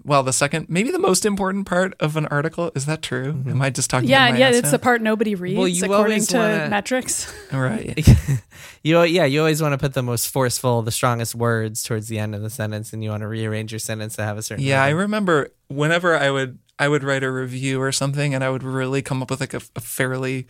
well, 0.05 0.23
the 0.23 0.33
second, 0.33 0.69
maybe 0.69 0.91
the 0.91 0.99
most 0.99 1.25
important 1.25 1.67
part 1.67 1.95
of 2.01 2.17
an 2.17 2.27
article. 2.27 2.71
Is 2.75 2.87
that 2.87 3.03
true? 3.03 3.33
Mm-hmm. 3.33 3.51
Am 3.51 3.63
I 3.63 3.71
just 3.71 3.91
talking? 3.91 4.09
yeah, 4.09 4.27
out 4.27 4.33
my 4.33 4.39
yeah, 4.39 4.49
ass 4.49 4.55
it's 4.57 4.71
the 4.71 4.79
part 4.79 5.03
nobody 5.03 5.35
reads 5.35 5.59
Well, 5.59 5.67
you 5.69 5.85
according 5.85 6.05
always 6.13 6.29
to 6.29 6.37
wanna- 6.39 6.69
metrics. 6.69 7.33
right. 7.53 8.07
you 8.83 9.03
yeah, 9.03 9.25
you 9.25 9.41
always 9.41 9.61
want 9.61 9.73
to 9.73 9.79
put 9.79 9.95
the 9.95 10.03
most 10.03 10.29
forceful, 10.29 10.83
the 10.83 10.93
strongest 10.93 11.35
words 11.35 11.83
towards 11.83 12.09
the 12.09 12.19
end 12.19 12.35
of 12.35 12.43
the 12.43 12.51
sentence, 12.51 12.93
and 12.93 13.03
you 13.03 13.11
want 13.11 13.23
to 13.23 13.29
rearrange 13.29 13.73
your 13.73 13.79
sentence 13.81 14.17
to 14.17 14.23
have 14.25 14.39
a 14.39 14.43
certain. 14.43 14.65
Yeah, 14.65 14.83
I 14.83 14.91
remember 14.91 15.49
whenever 15.69 16.17
I 16.17 16.31
would 16.31 16.59
I 16.79 16.89
would 16.89 17.03
write 17.03 17.25
a 17.25 17.31
review 17.33 17.81
or 17.81 17.91
something, 17.91 18.35
and 18.35 18.45
I 18.45 18.51
would 18.51 18.63
really 18.63 19.03
come 19.03 19.23
up 19.23 19.31
with 19.31 19.41
like 19.41 19.55
a, 19.55 19.63
a 19.75 19.81
fairly 19.81 20.47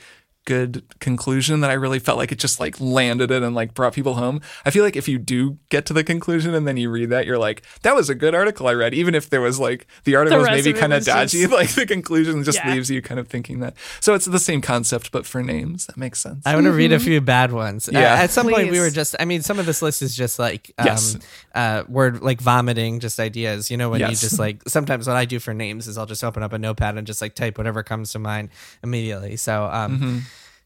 good 0.47 0.83
conclusion 1.01 1.61
that 1.61 1.71
I 1.71 1.75
really 1.75 1.99
felt 1.99 2.17
like 2.17 2.33
it 2.33 2.39
just 2.39 2.59
like 2.59 2.81
landed 2.81 3.31
it 3.31 3.43
and 3.43 3.55
like 3.55 3.75
brought 3.75 3.93
people 3.93 4.15
home. 4.15 4.41
I 4.65 4.71
feel 4.71 4.83
like 4.85 4.97
if 4.97 5.07
you 5.09 5.19
do 5.19 5.59
get 5.69 5.85
to 5.87 5.93
the 5.93 6.03
conclusion 6.03 6.55
and 6.55 6.67
then 6.67 6.79
you 6.79 6.89
read 6.89 7.11
that, 7.11 7.27
you're 7.27 7.37
like, 7.37 7.63
that 7.83 7.95
was 7.95 8.09
a 8.09 8.15
good 8.15 8.35
article 8.35 8.67
I 8.69 8.73
read, 8.73 8.95
even 8.95 9.15
if 9.15 9.29
there 9.29 9.41
was 9.43 9.59
like 9.61 9.87
the 10.05 10.17
article 10.17 10.39
was 10.39 10.49
maybe 10.49 10.73
kind 10.73 10.95
of 10.95 11.05
dodgy. 11.05 11.41
just- 11.43 11.53
Like 11.57 11.71
the 11.75 11.85
conclusion 11.85 12.43
just 12.45 12.59
Yeah. 12.65 12.73
leaves 12.73 12.89
you 12.91 13.03
kind 13.03 13.21
of 13.21 13.29
thinking 13.29 13.61
that. 13.61 13.75
So 14.01 14.15
it's 14.15 14.25
the 14.25 14.39
same 14.39 14.61
concept, 14.63 15.11
but 15.13 15.27
for 15.27 15.43
names. 15.43 15.87
That 15.87 15.97
makes 15.99 16.21
sense. 16.21 16.47
I 16.47 16.55
want 16.55 16.65
to 16.67 16.73
read 16.73 16.93
a 16.93 16.99
few 17.01 17.21
bad 17.21 17.53
ones. 17.53 17.89
Uh, 17.89 17.93
Yeah. 17.99 18.15
at 18.15 18.31
some 18.31 18.49
point, 18.49 18.71
we 18.71 18.81
were 18.81 18.91
just. 18.91 19.15
I 19.21 19.25
mean, 19.27 19.43
some 19.43 19.59
of 19.59 19.67
this 19.67 19.83
list 19.83 20.01
is 20.01 20.17
just 20.17 20.39
like 20.39 20.73
um, 20.79 20.87
Yes. 20.87 21.19
uh, 21.55 21.83
word 21.89 22.23
like 22.23 22.41
vomiting, 22.41 23.01
just 23.01 23.19
ideas. 23.21 23.71
You 23.71 23.77
know, 23.77 23.91
when 23.91 24.01
you 24.01 24.09
just 24.09 24.39
like. 24.39 24.63
Sometimes 24.69 25.07
what 25.09 25.17
I 25.17 25.25
do 25.25 25.39
for 25.41 25.53
names 25.53 25.87
is 25.89 25.99
I'll 25.99 26.07
just 26.07 26.23
open 26.23 26.43
up 26.43 26.53
a 26.53 26.59
notepad 26.59 26.97
and 26.97 27.07
just 27.07 27.21
like 27.21 27.35
type 27.35 27.59
whatever 27.59 27.83
comes 27.83 28.13
to 28.13 28.21
mind 28.21 28.51
immediately. 28.85 29.37
So. 29.37 29.65
um 29.65 29.97
Mm-hmm. 29.97 30.19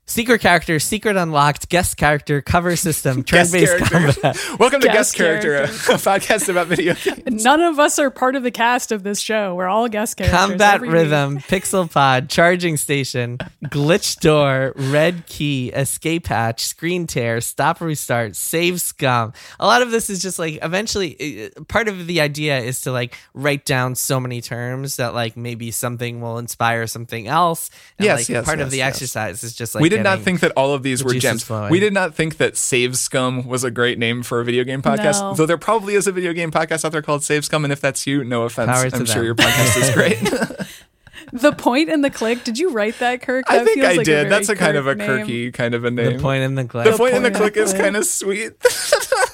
Secret 0.06 0.41
character, 0.41 0.81
secret 0.81 1.17
unlocked, 1.17 1.69
guest 1.69 1.97
character, 1.97 2.43
cover 2.43 2.75
system, 2.75 3.23
Guest 3.23 3.52
turn-based 3.52 3.79
character. 3.79 4.20
combat. 4.20 4.37
Welcome 4.58 4.81
to 4.81 4.88
Guest 4.88 5.14
Guest 5.14 5.14
Character, 5.14 5.55
character. 5.69 5.93
a 5.93 5.94
podcast 6.19 6.49
about 6.49 6.67
video 6.67 6.94
games. 6.94 7.44
None 7.44 7.61
of 7.61 7.79
us 7.79 7.97
are 8.00 8.11
part 8.11 8.35
of 8.35 8.43
the 8.43 8.50
cast 8.50 8.91
of 8.91 9.05
this 9.05 9.20
show. 9.20 9.55
We're 9.55 9.69
all 9.69 9.87
guest 9.88 10.17
characters. 10.17 10.37
Combat 10.37 10.75
every 10.76 10.89
week. 10.89 10.94
rhythm, 10.94 11.39
pixel 11.39 11.89
pod, 11.89 12.29
charging 12.29 12.77
station, 12.77 13.39
glitch 13.67 14.19
door, 14.19 14.72
red 14.75 15.27
key, 15.27 15.69
escape 15.69 16.27
hatch, 16.27 16.65
screen 16.65 17.06
tear, 17.06 17.41
stop 17.41 17.81
restart, 17.81 18.34
save 18.34 18.81
scum. 18.81 19.32
A 19.60 19.67
lot 19.67 19.81
of 19.81 19.93
this 19.93 20.10
is 20.10 20.20
just 20.20 20.41
like 20.41 20.58
eventually 20.60 21.53
uh, 21.56 21.63
part 21.69 21.86
of 21.86 22.08
the 22.08 22.20
idea 22.20 22.58
is 22.58 22.81
to 22.81 22.91
like 22.91 23.17
write 23.32 23.65
down 23.65 23.94
so 23.94 24.19
many 24.19 24.41
terms 24.41 24.96
that 24.96 25.15
like 25.15 25.36
maybe 25.36 25.70
something 25.70 26.20
will 26.20 26.39
inspire 26.39 26.89
something 26.89 27.29
else. 27.29 27.70
And, 27.96 28.06
Yes, 28.06 28.19
like, 28.20 28.29
yes, 28.29 28.44
part 28.44 28.58
of 28.58 28.72
the 28.72 28.79
yes. 28.79 28.96
exercise 28.96 29.44
is 29.44 29.55
just 29.55 29.77
like 29.77 29.82
we 29.82 29.89
did 29.89 30.00
not 30.05 30.21
think 30.21 30.41
that 30.41 30.53
all 30.57 30.73
of 30.75 30.83
these 30.83 31.01
the 31.01 31.07
were 31.07 31.15
gems. 31.15 31.45
flowing. 31.45 31.71
We 31.71 31.81
did 31.81 31.93
not 31.93 32.15
think 32.15 32.37
that 32.39 32.57
Save 32.57 32.97
Scum 32.97 33.47
was 33.47 33.65
a 33.65 33.71
great 33.71 33.99
name 33.99 34.23
for 34.23 34.41
a 34.41 34.45
video 34.45 34.65
game 34.65 34.83
podcast. 34.83 35.21
No. 35.21 35.35
Though 35.35 35.47
there 35.47 35.59
probably 35.59 35.95
is 35.95 36.07
a 36.07 36.13
video 36.13 36.33
game 36.33 36.51
podcast 36.51 36.85
out 36.85 36.93
there 36.93 37.03
called 37.03 37.23
Save 37.25 37.45
Scum, 37.45 37.65
and 37.65 37.73
if 37.73 37.81
that's 37.81 38.07
you, 38.07 38.25
no 38.25 38.43
offense. 38.43 38.71
Power 38.71 38.85
I'm 38.93 39.05
sure 39.07 39.17
them. 39.17 39.25
your 39.25 39.35
podcast 39.35 39.83
is 39.83 39.91
great. 39.95 40.67
The 41.33 41.53
point 41.53 41.91
and 41.91 42.03
the 42.03 42.11
click. 42.11 42.43
Did 42.45 42.59
you 42.59 42.71
write 42.71 42.99
that, 42.99 43.23
Kirk? 43.23 43.45
I 43.49 43.63
think 43.65 43.81
feels 43.83 43.87
I 43.93 43.97
like 43.97 44.05
did. 44.07 44.15
very 44.15 44.29
That's 44.31 44.49
a 44.49 44.57
kind 44.57 44.77
of 44.77 44.87
a 44.87 44.95
name. 44.97 45.07
quirky 45.07 45.53
kind 45.53 45.75
of 45.75 45.85
a 45.85 45.91
the 45.91 46.11
name. 46.11 46.21
point 46.21 46.43
in 46.43 46.57
the 46.57 46.65
click. 46.65 46.91
The 46.91 46.97
point 46.97 47.15
in 47.15 47.23
the 47.23 47.31
point 47.31 47.55
click 47.55 47.57
is 47.57 47.73
kind 47.73 47.97
of 47.97 48.05
sweet. 48.05 48.53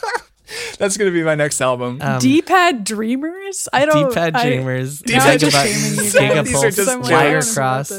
That's 0.78 0.96
going 0.96 1.10
to 1.10 1.12
be 1.16 1.22
my 1.24 1.34
next 1.34 1.60
album. 1.60 1.98
Um, 2.00 2.18
D-pad 2.20 2.84
dreamers. 2.84 3.68
I 3.72 3.84
don't. 3.86 4.08
D-pad 4.08 4.34
I- 4.36 4.42
dreamers, 4.46 5.02
Now 5.08 5.24
I'm 5.26 5.38
just 5.38 5.56
Megabut- 5.56 5.64
shaming 5.66 5.94
you 6.04 6.12
Giga 6.12 6.34
guys. 6.34 6.44
These 6.46 6.54
are 6.56 6.60
Pulse, 6.62 6.76
just 6.76 6.88
So 6.90 6.98
much. 6.98 7.08
jokes. 7.08 7.10
I 7.10 7.12
wire 7.14 7.40
don't 7.40 7.54
know 7.56 7.62
about 7.62 7.86
cross. 7.86 7.90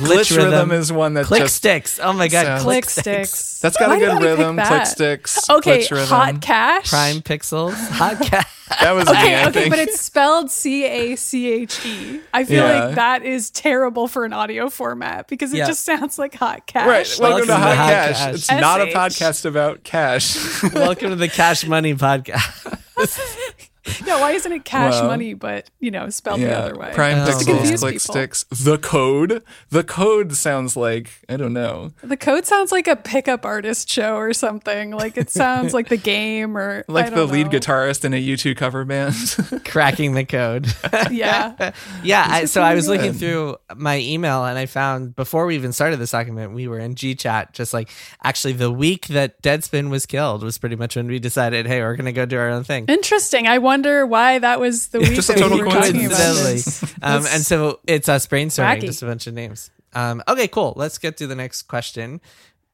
Glitch 0.00 0.36
rhythm 0.36 0.70
is 0.72 0.92
one 0.92 1.14
that 1.14 1.26
click 1.26 1.42
just 1.42 1.56
sticks. 1.56 1.98
Oh 2.02 2.12
my 2.12 2.28
god, 2.28 2.44
sounds- 2.46 2.62
Click 2.62 2.84
sticks. 2.90 3.58
that's 3.60 3.76
got 3.76 3.88
Why 3.88 3.96
a 3.96 4.00
good 4.00 4.22
rhythm. 4.22 4.56
Click 4.58 4.86
sticks. 4.86 5.50
Okay, 5.50 5.78
glitch 5.80 5.90
rhythm. 5.90 6.08
hot 6.08 6.40
cash. 6.40 6.90
prime 6.90 7.16
pixels, 7.22 7.74
hot 7.90 8.20
cat. 8.20 8.46
That 8.80 8.92
was 8.92 9.08
Okay, 9.08 9.22
me, 9.24 9.34
I 9.34 9.42
okay, 9.48 9.52
think. 9.52 9.70
but 9.70 9.78
it's 9.80 10.00
spelled 10.00 10.50
C 10.50 10.84
A 10.84 11.16
C 11.16 11.50
H 11.52 11.84
E. 11.84 12.20
I 12.32 12.44
feel 12.44 12.64
Yeah. 12.66 12.84
like 12.86 12.94
that 12.94 13.22
is 13.24 13.50
terrible 13.50 14.06
for 14.08 14.24
an 14.24 14.32
audio 14.32 14.70
format 14.70 15.26
because 15.28 15.52
it 15.52 15.58
Yeah. 15.58 15.66
just 15.66 15.84
sounds 15.84 16.18
like 16.18 16.34
hot 16.34 16.66
cash. 16.66 16.86
Right. 16.86 17.18
Welcome, 17.20 17.46
to 17.48 17.56
Hot 17.56 17.74
Cash. 17.74 18.34
It's 18.34 18.50
not 18.50 18.80
a 18.80 18.86
podcast 18.86 19.44
about 19.44 19.82
cash. 19.82 20.62
Welcome 20.72 21.10
to 21.10 21.16
the 21.16 21.28
Cash 21.28 21.66
Money 21.66 21.94
Podcast. 21.94 22.76
Yeah, 24.06 24.20
why 24.20 24.32
isn't 24.32 24.50
it 24.50 24.64
cash 24.64 24.94
Well, 24.94 25.06
money, 25.06 25.34
but 25.34 25.70
you 25.78 25.90
know, 25.90 26.08
spelled 26.10 26.40
the 26.40 26.52
other 26.56 26.76
way? 26.76 26.90
Prime 26.94 27.26
Just 27.26 27.40
to 27.40 27.52
Pixels, 27.52 27.56
confuse 27.58 27.80
Click 27.80 27.94
people. 27.94 28.14
Sticks, 28.14 28.44
the 28.50 28.78
code. 28.78 29.42
The 29.70 29.84
code 29.84 30.34
sounds 30.34 30.76
like 30.76 31.10
I 31.28 31.36
don't 31.36 31.52
know, 31.52 31.92
The 32.02 32.16
code 32.16 32.46
sounds 32.46 32.72
like 32.72 32.88
a 32.88 32.96
pickup 32.96 33.44
artist 33.44 33.88
show 33.88 34.16
or 34.16 34.32
something. 34.32 34.90
Like 34.92 35.16
it 35.16 35.30
sounds 35.30 35.72
like 35.74 35.88
the 35.88 35.96
game 36.14 36.56
or 36.56 36.84
like 36.88 37.10
the 37.10 37.16
don't 37.16 37.32
lead 37.32 37.52
know. 37.52 37.58
guitarist 37.58 38.04
in 38.04 38.14
a 38.14 38.22
U2 38.22 38.56
cover 38.56 38.84
band. 38.84 39.14
Cracking 39.64 40.14
the 40.14 40.24
code. 40.24 40.66
Yeah. 41.10 41.72
yeah. 42.02 42.26
I, 42.28 42.44
so 42.46 42.62
I 42.62 42.74
was 42.74 42.86
pretty 42.86 43.02
looking 43.04 43.18
through 43.18 43.56
my 43.76 43.98
email 43.98 44.44
and 44.44 44.58
I 44.58 44.66
found 44.66 45.14
before 45.16 45.46
we 45.46 45.54
even 45.54 45.72
started 45.72 45.98
this 45.98 46.10
document, 46.10 46.52
we 46.52 46.68
were 46.68 46.78
in 46.78 46.94
G 46.94 47.14
chat. 47.14 47.52
Just 47.52 47.72
like 47.74 47.88
actually, 48.24 48.54
the 48.54 48.70
week 48.70 49.06
that 49.08 49.40
Deadspin 49.42 49.90
was 49.90 50.06
killed 50.06 50.42
was 50.42 50.58
pretty 50.58 50.76
much 50.76 50.96
when 50.96 51.06
we 51.06 51.18
decided, 51.18 51.66
hey, 51.66 51.80
we're 51.80 51.96
gonna 51.96 52.12
go 52.12 52.26
do 52.26 52.38
our 52.38 52.48
own 52.50 52.64
thing. 52.64 52.86
Interesting. 52.88 53.46
I 53.46 53.58
wonder 53.70 54.04
why 54.04 54.38
that 54.40 54.58
was 54.58 54.88
the 54.88 54.98
week 55.00 55.14
Just 55.14 55.30
a 55.30 55.34
total 55.34 55.58
we 55.58 55.64
were 55.64 55.70
talking 55.70 56.06
about 56.06 56.16
coincidentally. 56.18 56.54
this. 56.54 56.94
Um, 57.02 57.24
and 57.30 57.42
so 57.46 57.80
it's 57.86 58.08
us 58.08 58.26
brainstorming 58.26 58.76
Wacky. 58.80 58.86
just 58.86 59.02
a 59.02 59.06
bunch 59.06 59.26
of 59.26 59.34
names. 59.34 59.70
Um, 59.94 60.22
okay, 60.28 60.48
cool. 60.48 60.74
Let's 60.76 60.98
get 60.98 61.16
to 61.18 61.26
the 61.26 61.34
next 61.34 61.62
question. 61.62 62.20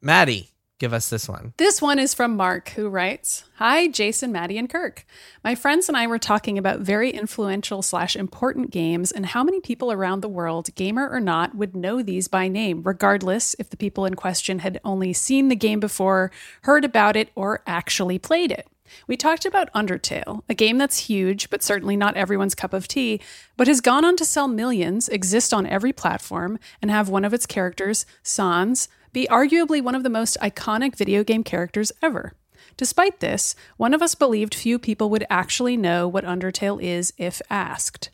Maddy, 0.03 0.51
give 0.79 0.93
us 0.93 1.09
this 1.09 1.29
one. 1.29 1.53
This 1.59 1.81
one 1.81 1.99
is 1.99 2.13
from 2.13 2.37
Mark, 2.37 2.71
who 2.71 2.89
writes 2.89 3.45
Hi, 3.57 3.89
Jason, 3.89 4.33
Maddy, 4.33 4.59
and 4.59 4.69
Kirk. 4.69 5.07
My 5.45 5.55
friends 5.55 5.89
and 5.89 5.97
I 5.97 6.07
were 6.07 6.19
talking 6.19 6.59
about 6.59 6.81
very 6.81 7.11
influential 7.11 7.83
slash 7.83 8.17
important 8.17 8.71
games 8.71 9.13
and 9.13 9.27
how 9.27 9.45
many 9.45 9.61
people 9.61 9.93
around 9.93 10.21
the 10.23 10.29
world, 10.29 10.75
gamer 10.75 11.09
or 11.09 11.21
not, 11.21 11.55
would 11.55 11.77
know 11.77 12.03
these 12.03 12.27
by 12.29 12.49
name, 12.49 12.83
regardless 12.83 13.55
if 13.59 13.71
the 13.71 13.77
people 13.77 14.05
in 14.07 14.15
question 14.15 14.59
had 14.61 14.81
only 14.85 15.13
seen 15.13 15.49
the 15.49 15.57
game 15.57 15.81
before, 15.81 16.31
heard 16.63 16.85
about 16.85 17.17
it, 17.17 17.31
or 17.35 17.63
actually 17.67 18.19
played 18.19 18.51
it. 18.51 18.67
We 19.07 19.17
talked 19.17 19.45
about 19.45 19.73
Undertale, 19.73 20.43
a 20.49 20.55
game 20.55 20.79
that's 20.79 21.07
huge, 21.07 21.51
but 21.51 21.63
certainly 21.63 21.97
not 21.97 22.17
everyone's 22.17 22.55
cup 22.55 22.73
of 22.73 22.89
tea, 22.89 23.21
but 23.57 23.67
has 23.69 23.81
gone 23.81 24.05
on 24.05 24.17
to 24.17 24.25
sell 24.25 24.49
millions, 24.49 25.09
exist 25.09 25.53
on 25.53 25.67
every 25.67 25.93
platform, 25.93 26.59
and 26.81 26.91
have 26.91 27.09
one 27.09 27.25
of 27.25 27.35
its 27.35 27.47
characters, 27.47 28.07
Sans, 28.23 28.89
be 29.13 29.27
arguably 29.31 29.83
one 29.83 29.95
of 29.95 30.03
the 30.03 30.11
most 30.11 30.37
iconic 30.43 30.97
video 30.97 31.25
game 31.25 31.43
characters 31.43 31.93
ever. 32.03 32.35
Despite 32.77 33.21
this, 33.21 33.55
one 33.79 33.95
of 33.95 34.03
us 34.03 34.15
believed 34.15 34.55
few 34.55 34.79
people 34.79 35.09
would 35.09 35.25
actually 35.31 35.79
know 35.79 36.07
what 36.07 36.25
Undertale 36.25 36.83
is 36.83 37.13
if 37.17 37.41
asked. 37.49 38.11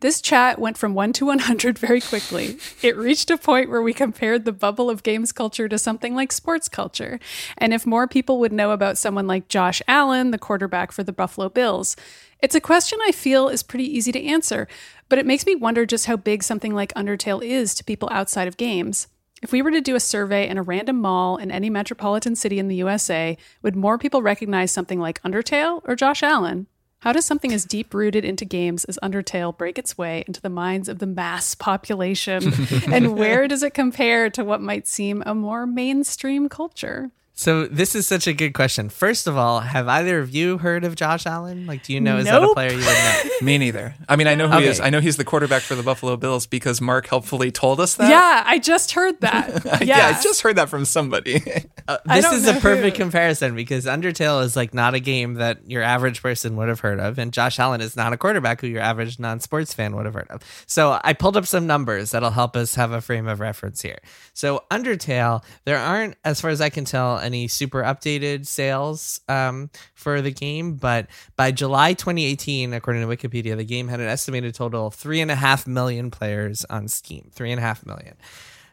This 0.00 0.22
chat 0.22 0.58
went 0.58 0.78
from 0.78 0.94
1 0.94 1.12
to 1.14 1.26
100 1.26 1.78
very 1.78 2.00
quickly. 2.00 2.58
It 2.82 2.96
reached 2.96 3.30
a 3.30 3.36
point 3.36 3.68
where 3.68 3.82
we 3.82 3.92
compared 3.92 4.44
the 4.44 4.52
bubble 4.52 4.88
of 4.88 5.02
games 5.02 5.32
culture 5.32 5.68
to 5.68 5.78
something 5.78 6.14
like 6.14 6.32
sports 6.32 6.68
culture. 6.68 7.18
And 7.58 7.74
if 7.74 7.84
more 7.84 8.06
people 8.06 8.38
would 8.40 8.52
know 8.52 8.70
about 8.70 8.96
someone 8.96 9.26
like 9.26 9.48
Josh 9.48 9.82
Allen, 9.86 10.30
the 10.30 10.38
quarterback 10.38 10.92
for 10.92 11.02
the 11.02 11.12
Buffalo 11.12 11.50
Bills, 11.50 11.94
it's 12.40 12.54
a 12.54 12.60
question 12.60 12.98
I 13.02 13.12
feel 13.12 13.48
is 13.48 13.62
pretty 13.62 13.84
easy 13.84 14.12
to 14.12 14.24
answer, 14.24 14.66
but 15.08 15.18
it 15.18 15.26
makes 15.26 15.44
me 15.44 15.54
wonder 15.54 15.84
just 15.84 16.06
how 16.06 16.16
big 16.16 16.42
something 16.42 16.74
like 16.74 16.94
Undertale 16.94 17.44
is 17.44 17.74
to 17.74 17.84
people 17.84 18.08
outside 18.12 18.48
of 18.48 18.56
games. 18.56 19.08
If 19.42 19.52
we 19.52 19.60
were 19.60 19.70
to 19.70 19.82
do 19.82 19.94
a 19.94 20.00
survey 20.00 20.48
in 20.48 20.56
a 20.56 20.62
random 20.62 21.00
mall 21.00 21.36
in 21.36 21.50
any 21.50 21.68
metropolitan 21.68 22.36
city 22.36 22.58
in 22.58 22.68
the 22.68 22.76
USA, 22.76 23.36
would 23.62 23.76
more 23.76 23.98
people 23.98 24.22
recognize 24.22 24.72
something 24.72 24.98
like 24.98 25.22
Undertale 25.22 25.82
or 25.84 25.94
Josh 25.94 26.22
Allen? 26.22 26.66
How 27.00 27.12
does 27.12 27.26
something 27.26 27.52
as 27.52 27.66
deep 27.66 27.92
rooted 27.92 28.24
into 28.24 28.46
games 28.46 28.84
as 28.86 28.98
Undertale 29.02 29.56
break 29.56 29.78
its 29.78 29.98
way 29.98 30.24
into 30.26 30.40
the 30.40 30.48
minds 30.48 30.88
of 30.88 30.98
the 30.98 31.06
mass 31.06 31.54
population? 31.54 32.50
and 32.90 33.16
where 33.16 33.46
does 33.46 33.62
it 33.62 33.74
compare 33.74 34.30
to 34.30 34.42
what 34.42 34.62
might 34.62 34.86
seem 34.86 35.22
a 35.26 35.34
more 35.34 35.66
mainstream 35.66 36.48
culture? 36.48 37.10
So 37.38 37.66
this 37.66 37.94
is 37.94 38.06
such 38.06 38.26
a 38.26 38.32
good 38.32 38.54
question. 38.54 38.88
First 38.88 39.26
of 39.26 39.36
all, 39.36 39.60
have 39.60 39.86
either 39.88 40.20
of 40.20 40.34
you 40.34 40.56
heard 40.56 40.84
of 40.84 40.96
Josh 40.96 41.26
Allen? 41.26 41.66
Like, 41.66 41.82
do 41.82 41.92
you 41.92 42.00
know 42.00 42.16
is 42.16 42.24
that 42.24 42.42
a 42.42 42.48
player 42.54 42.70
you 42.70 42.78
would 42.78 42.86
know? 42.86 43.22
Me 43.42 43.58
neither. 43.58 43.94
I 44.08 44.16
mean, 44.16 44.26
I 44.26 44.34
know 44.34 44.48
who 44.48 44.56
he 44.58 44.64
is. 44.64 44.80
I 44.80 44.88
know 44.88 45.00
he's 45.00 45.18
the 45.18 45.24
quarterback 45.24 45.60
for 45.60 45.74
the 45.74 45.82
Buffalo 45.82 46.16
Bills 46.16 46.46
because 46.46 46.80
Mark 46.80 47.06
helpfully 47.06 47.50
told 47.52 47.78
us 47.78 47.96
that. 47.96 48.08
yeah, 48.08 48.42
I 48.46 48.58
just 48.58 48.92
heard 48.92 49.20
that. 49.20 49.64
Yeah, 49.66 49.78
yeah, 49.82 50.06
I 50.16 50.22
just 50.22 50.40
heard 50.40 50.56
that 50.56 50.70
from 50.70 50.84
somebody. 50.86 51.42
Uh, 51.88 51.98
this 52.06 52.32
is 52.32 52.48
a 52.48 52.54
perfect 52.54 52.96
who. 52.96 53.04
comparison 53.04 53.54
because 53.54 53.86
Undertale 53.86 54.42
is 54.42 54.56
like 54.56 54.74
not 54.74 54.94
a 54.94 54.98
game 54.98 55.34
that 55.34 55.70
your 55.70 55.82
average 55.84 56.20
person 56.20 56.56
would 56.56 56.68
have 56.68 56.80
heard 56.80 56.98
of, 56.98 57.16
and 57.16 57.32
Josh 57.32 57.60
Allen 57.60 57.80
is 57.80 57.94
not 57.94 58.12
a 58.12 58.16
quarterback 58.16 58.60
who 58.60 58.66
your 58.66 58.82
average 58.82 59.20
non-sports 59.20 59.72
fan 59.72 59.94
would 59.94 60.04
have 60.04 60.14
heard 60.14 60.26
of. 60.28 60.42
So 60.66 60.98
I 61.04 61.12
pulled 61.12 61.36
up 61.36 61.46
some 61.46 61.68
numbers 61.68 62.10
that'll 62.10 62.30
help 62.30 62.56
us 62.56 62.74
have 62.74 62.90
a 62.90 63.00
frame 63.00 63.28
of 63.28 63.38
reference 63.38 63.82
here. 63.82 63.98
So 64.32 64.64
Undertale, 64.68 65.44
there 65.64 65.78
aren't, 65.78 66.16
as 66.24 66.40
far 66.40 66.50
as 66.50 66.60
I 66.60 66.70
can 66.70 66.84
tell, 66.84 67.18
any 67.26 67.48
super 67.48 67.82
updated 67.82 68.46
sales 68.46 69.20
um, 69.28 69.70
for 69.94 70.22
the 70.22 70.30
game, 70.30 70.76
but 70.76 71.06
by 71.36 71.52
July 71.52 71.92
2018, 71.92 72.72
according 72.72 73.02
to 73.02 73.16
Wikipedia, 73.16 73.56
the 73.56 73.64
game 73.64 73.88
had 73.88 74.00
an 74.00 74.08
estimated 74.08 74.54
total 74.54 74.86
of 74.86 74.94
three 74.94 75.20
and 75.20 75.30
a 75.30 75.34
half 75.34 75.66
million 75.66 76.10
players 76.10 76.64
on 76.70 76.88
Steam. 76.88 77.30
Three 77.34 77.50
and 77.50 77.58
a 77.58 77.62
half 77.62 77.84
million 77.84 78.16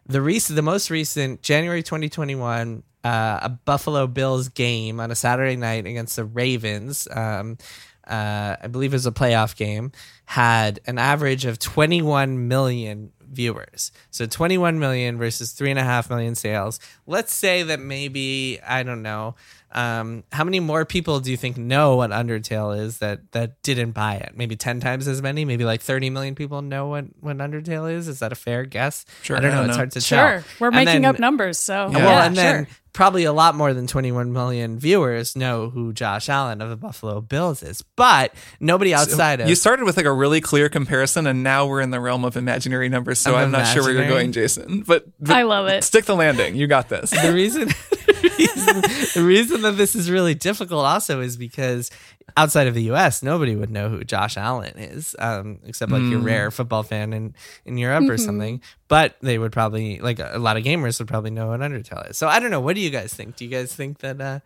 the 0.05 0.21
recent, 0.21 0.55
the 0.55 0.61
most 0.61 0.89
recent 0.89 1.41
January 1.41 1.81
2021, 1.81 2.83
uh, 3.03 3.39
a 3.41 3.49
Buffalo 3.49 4.07
Bills 4.07 4.49
game 4.49 4.99
on 4.99 5.11
a 5.11 5.15
Saturday 5.15 5.55
night 5.55 5.85
against 5.85 6.15
the 6.15 6.25
Ravens. 6.25 7.07
Um, 7.11 7.57
uh, 8.05 8.57
I 8.61 8.67
believe 8.67 8.93
it 8.93 8.95
was 8.95 9.05
a 9.05 9.11
playoff 9.11 9.55
game. 9.55 9.91
Had 10.25 10.79
an 10.85 10.97
average 10.97 11.45
of 11.45 11.59
21 11.59 12.47
million 12.47 13.11
viewers. 13.33 13.91
So 14.11 14.25
21 14.25 14.79
million 14.79 15.17
versus 15.17 15.51
three 15.51 15.69
and 15.69 15.79
a 15.79 15.83
half 15.83 16.09
million 16.09 16.35
sales. 16.35 16.79
Let's 17.07 17.33
say 17.33 17.63
that 17.63 17.79
maybe 17.79 18.59
I 18.67 18.83
don't 18.83 19.01
know. 19.01 19.35
Um, 19.75 20.23
how 20.31 20.43
many 20.43 20.59
more 20.59 20.85
people 20.85 21.19
do 21.19 21.31
you 21.31 21.37
think 21.37 21.57
know 21.57 21.95
what 21.95 22.11
Undertale 22.11 22.77
is 22.79 22.99
that 22.99 23.31
that 23.31 23.59
didn't 23.63 23.91
buy 23.91 24.15
it? 24.15 24.33
Maybe 24.35 24.55
10 24.55 24.79
times 24.79 25.07
as 25.07 25.19
many. 25.21 25.45
Maybe 25.45 25.65
like 25.65 25.81
30 25.81 26.11
million 26.11 26.35
people 26.35 26.61
know 26.61 26.87
what 26.89 27.05
what 27.21 27.37
Undertale 27.37 27.91
is. 27.91 28.07
Is 28.07 28.19
that 28.19 28.31
a 28.31 28.35
fair 28.35 28.65
guess? 28.65 29.03
Sure, 29.23 29.35
I 29.35 29.39
don't 29.39 29.51
I 29.51 29.53
know. 29.55 29.59
don't 29.61 29.69
it's 29.69 29.73
know. 29.75 29.77
hard 29.79 29.91
to 29.93 30.01
tell. 30.01 30.27
Sure. 30.29 30.43
We're 30.59 30.67
And 30.67 30.75
making 30.75 31.01
then- 31.01 31.05
up 31.15 31.19
numbers, 31.19 31.57
so 31.57 31.89
Yeah. 31.89 31.97
well, 31.97 32.05
yeah, 32.05 32.25
and 32.25 32.35
then 32.35 32.65
sure. 32.65 32.75
Probably 32.93 33.23
a 33.23 33.33
lot 33.33 33.55
more 33.55 33.73
than 33.73 33.87
21 33.87 34.31
million 34.31 34.77
viewers 34.79 35.35
know 35.35 35.69
who 35.69 35.93
Josh 35.93 36.29
Allen 36.29 36.61
of 36.61 36.69
the 36.69 36.77
Buffalo 36.77 37.21
Bills 37.21 37.63
is, 37.63 37.83
but 37.95 38.33
nobody 38.59 38.93
outside 38.93 39.41
of 39.41 39.49
you 39.49 39.55
started 39.55 39.85
with 39.85 39.97
like 39.97 40.05
a 40.05 40.13
really 40.13 40.41
clear 40.41 40.69
comparison, 40.69 41.27
and 41.27 41.43
now 41.43 41.65
we're 41.65 41.81
in 41.81 41.89
the 41.91 41.99
realm 41.99 42.23
of 42.23 42.37
imaginary 42.37 42.89
numbers. 42.89 43.19
So 43.19 43.31
Of 43.31 43.41
I'm 43.41 43.51
not 43.51 43.67
sure 43.67 43.83
where 43.83 43.93
you're 43.93 44.07
going, 44.07 44.31
Jason. 44.31 44.83
But, 44.85 45.05
but 45.19 45.35
I 45.35 45.43
love 45.43 45.67
it. 45.67 45.83
Stick 45.83 46.05
the 46.05 46.15
landing. 46.15 46.55
You 46.55 46.67
got 46.67 46.89
this. 46.89 47.09
the 47.09 47.33
reason 47.33 47.67
the 47.67 48.33
reason, 48.37 48.81
the 49.21 49.27
reason 49.27 49.61
that 49.63 49.77
this 49.77 49.95
is 49.95 50.09
really 50.09 50.35
difficult 50.35 50.85
also 50.85 51.21
is 51.21 51.37
because 51.37 51.91
outside 52.37 52.67
of 52.67 52.73
the 52.73 52.83
US 52.91 53.21
nobody 53.21 53.55
would 53.55 53.69
know 53.69 53.89
who 53.89 54.03
Josh 54.03 54.37
Allen 54.37 54.77
is 54.77 55.15
um, 55.19 55.59
except 55.65 55.91
like 55.91 56.01
your 56.03 56.19
rare 56.19 56.51
football 56.51 56.83
fan 56.83 57.13
in 57.13 57.35
in 57.65 57.77
Europe 57.77 58.09
or 58.09 58.17
something 58.17 58.61
but 58.87 59.15
they 59.21 59.37
would 59.37 59.51
probably 59.51 59.99
like 59.99 60.19
a 60.19 60.37
lot 60.37 60.57
of 60.57 60.63
gamers 60.63 60.99
would 60.99 61.07
probably 61.07 61.31
know 61.31 61.47
what 61.47 61.59
Undertale 61.59 62.09
is 62.09 62.17
so 62.17 62.27
I 62.27 62.39
don't 62.39 62.51
know 62.51 62.61
what 62.61 62.75
do 62.75 62.81
you 62.81 62.89
guys 62.89 63.13
think 63.13 63.35
do 63.35 63.45
you 63.45 63.51
guys 63.51 63.73
think 63.73 63.99
that 63.99 64.19
uh 64.19 64.39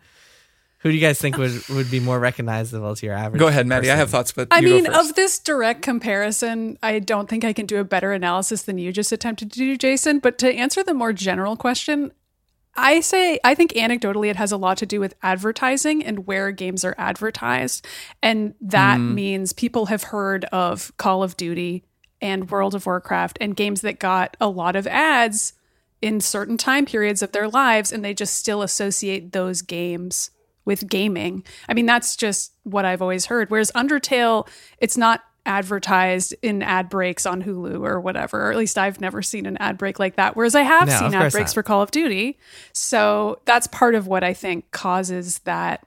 who 0.80 0.90
do 0.90 0.94
you 0.94 1.00
guys 1.00 1.20
think 1.20 1.36
would, 1.36 1.68
would 1.70 1.90
be 1.90 1.98
more 1.98 2.20
recognizable 2.20 2.94
to 2.94 3.06
your 3.06 3.14
average 3.14 3.40
Go 3.40 3.48
ahead, 3.48 3.66
Maddy. 3.66 3.90
I 3.90 3.96
have 3.96 4.10
thoughts, 4.10 4.30
but 4.30 4.46
I 4.52 4.60
you 4.60 4.68
mean, 4.68 4.84
go 4.84 4.92
first. 4.92 5.10
of 5.10 5.16
this 5.16 5.38
direct 5.40 5.82
comparison, 5.82 6.78
I 6.82 7.00
don't 7.00 7.28
think 7.28 7.44
I 7.44 7.52
can 7.52 7.66
do 7.66 7.78
a 7.78 7.84
better 7.84 8.12
analysis 8.12 8.62
than 8.62 8.78
you 8.78 8.92
just 8.92 9.10
attempted 9.10 9.50
to 9.52 9.58
do, 9.58 9.76
Jason. 9.76 10.20
But 10.20 10.38
to 10.38 10.54
answer 10.54 10.84
the 10.84 10.94
more 10.94 11.12
general 11.12 11.56
question, 11.56 12.12
I 12.76 13.00
say 13.00 13.40
I 13.42 13.56
think 13.56 13.72
anecdotally 13.72 14.30
it 14.30 14.36
has 14.36 14.52
a 14.52 14.56
lot 14.56 14.78
to 14.78 14.86
do 14.86 15.00
with 15.00 15.16
advertising 15.20 16.04
and 16.04 16.28
where 16.28 16.52
games 16.52 16.84
are 16.84 16.94
advertised. 16.96 17.84
And 18.22 18.54
that 18.60 19.00
means 19.00 19.52
people 19.52 19.86
have 19.86 20.04
heard 20.04 20.44
of 20.46 20.96
Call 20.96 21.24
of 21.24 21.36
Duty 21.36 21.82
and 22.20 22.50
World 22.50 22.74
of 22.74 22.86
Warcraft 22.86 23.38
and 23.40 23.54
games 23.56 23.80
that 23.82 23.98
got 23.98 24.36
a 24.40 24.48
lot 24.48 24.76
of 24.76 24.86
ads 24.86 25.52
in 26.00 26.20
certain 26.20 26.56
time 26.56 26.86
periods 26.86 27.22
of 27.22 27.32
their 27.32 27.48
lives 27.48 27.92
and 27.92 28.04
they 28.04 28.14
just 28.14 28.36
still 28.36 28.62
associate 28.62 29.32
those 29.32 29.62
games 29.62 30.30
with 30.64 30.88
gaming. 30.88 31.42
I 31.68 31.74
mean, 31.74 31.86
that's 31.86 32.14
just 32.16 32.52
what 32.64 32.84
I've 32.84 33.02
always 33.02 33.26
heard. 33.26 33.50
Whereas 33.50 33.72
Undertale, 33.72 34.46
it's 34.78 34.96
not 34.96 35.22
advertised 35.46 36.34
in 36.42 36.62
ad 36.62 36.90
breaks 36.90 37.24
on 37.24 37.42
Hulu 37.42 37.80
or 37.82 38.00
whatever. 38.00 38.46
Or 38.48 38.50
at 38.50 38.58
least 38.58 38.76
I've 38.76 39.00
never 39.00 39.22
seen 39.22 39.46
an 39.46 39.56
ad 39.56 39.78
break 39.78 39.98
like 39.98 40.16
that. 40.16 40.36
Whereas 40.36 40.54
I 40.54 40.60
have 40.62 40.88
No, 40.88 40.98
seen 40.98 41.14
ad 41.14 41.32
breaks 41.32 41.50
not. 41.50 41.54
for 41.54 41.62
Call 41.62 41.80
of 41.80 41.90
Duty. 41.90 42.38
So 42.74 43.40
that's 43.46 43.66
part 43.66 43.94
of 43.94 44.06
what 44.06 44.22
I 44.22 44.34
think 44.34 44.70
causes 44.72 45.38
that 45.40 45.82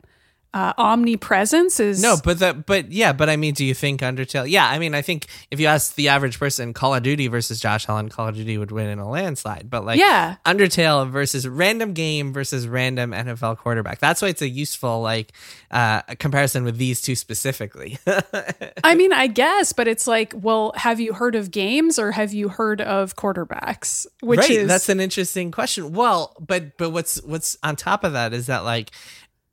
uh, 0.54 0.74
omnipresence 0.78 1.80
is 1.80 2.02
No, 2.02 2.18
but 2.24 2.40
that, 2.40 2.66
but 2.66 2.92
yeah, 2.92 3.14
but 3.14 3.30
I 3.30 3.38
mean, 3.38 3.54
do 3.54 3.64
you 3.64 3.74
think 3.74 4.02
Undertale? 4.02 4.50
Yeah, 4.50 4.68
I 4.68 4.80
mean, 4.80 4.94
I 4.94 5.02
think 5.02 5.28
if 5.50 5.60
you 5.60 5.68
ask 5.68 5.96
the 5.96 6.10
average 6.10 6.38
person, 6.40 6.74
Call 6.74 6.94
of 6.94 7.04
Duty 7.04 7.28
versus 7.28 7.60
Josh 7.60 7.88
Allen, 7.88 8.10
Call 8.10 8.28
of 8.28 8.36
Duty 8.36 8.58
would 8.58 8.72
win 8.72 8.88
in 8.88 9.00
a 9.00 9.10
landslide. 9.10 9.70
But 9.70 9.86
like, 9.86 9.98
Yeah. 9.98 10.36
Undertale 10.46 11.10
versus 11.10 11.48
random 11.48 11.94
game 11.94 12.34
versus 12.34 12.68
random 12.68 13.12
NFL 13.12 13.60
quarterback. 13.60 14.00
That's 14.00 14.22
why 14.22 14.28
it's 14.28 14.42
a 14.42 14.50
useful 14.50 15.02
like 15.02 15.32
uh, 15.72 16.02
comparison 16.20 16.66
with 16.66 16.78
these 16.78 17.02
two 17.02 17.16
specifically. 17.16 17.98
I 18.84 18.96
mean, 18.96 19.14
I 19.14 19.28
guess, 19.28 19.72
but 19.72 19.88
it's 19.88 20.06
like, 20.06 20.34
well, 20.36 20.74
have 20.76 21.00
you 21.00 21.14
heard 21.14 21.36
of 21.36 21.52
games 21.52 21.98
or 21.98 22.12
have 22.12 22.34
you 22.34 22.50
heard 22.50 22.82
of 22.82 23.16
quarterbacks? 23.16 24.06
Which 24.22 24.40
right, 24.40 24.50
is 24.50 24.68
that's 24.68 24.90
an 24.90 25.00
interesting 25.00 25.52
question. 25.52 25.94
Well, 25.94 26.36
but 26.40 26.78
but 26.78 26.90
what's 26.90 27.22
what's 27.24 27.58
on 27.64 27.78
top 27.78 28.04
of 28.04 28.14
that 28.14 28.34
is 28.34 28.48
that 28.48 28.66
like 28.66 28.92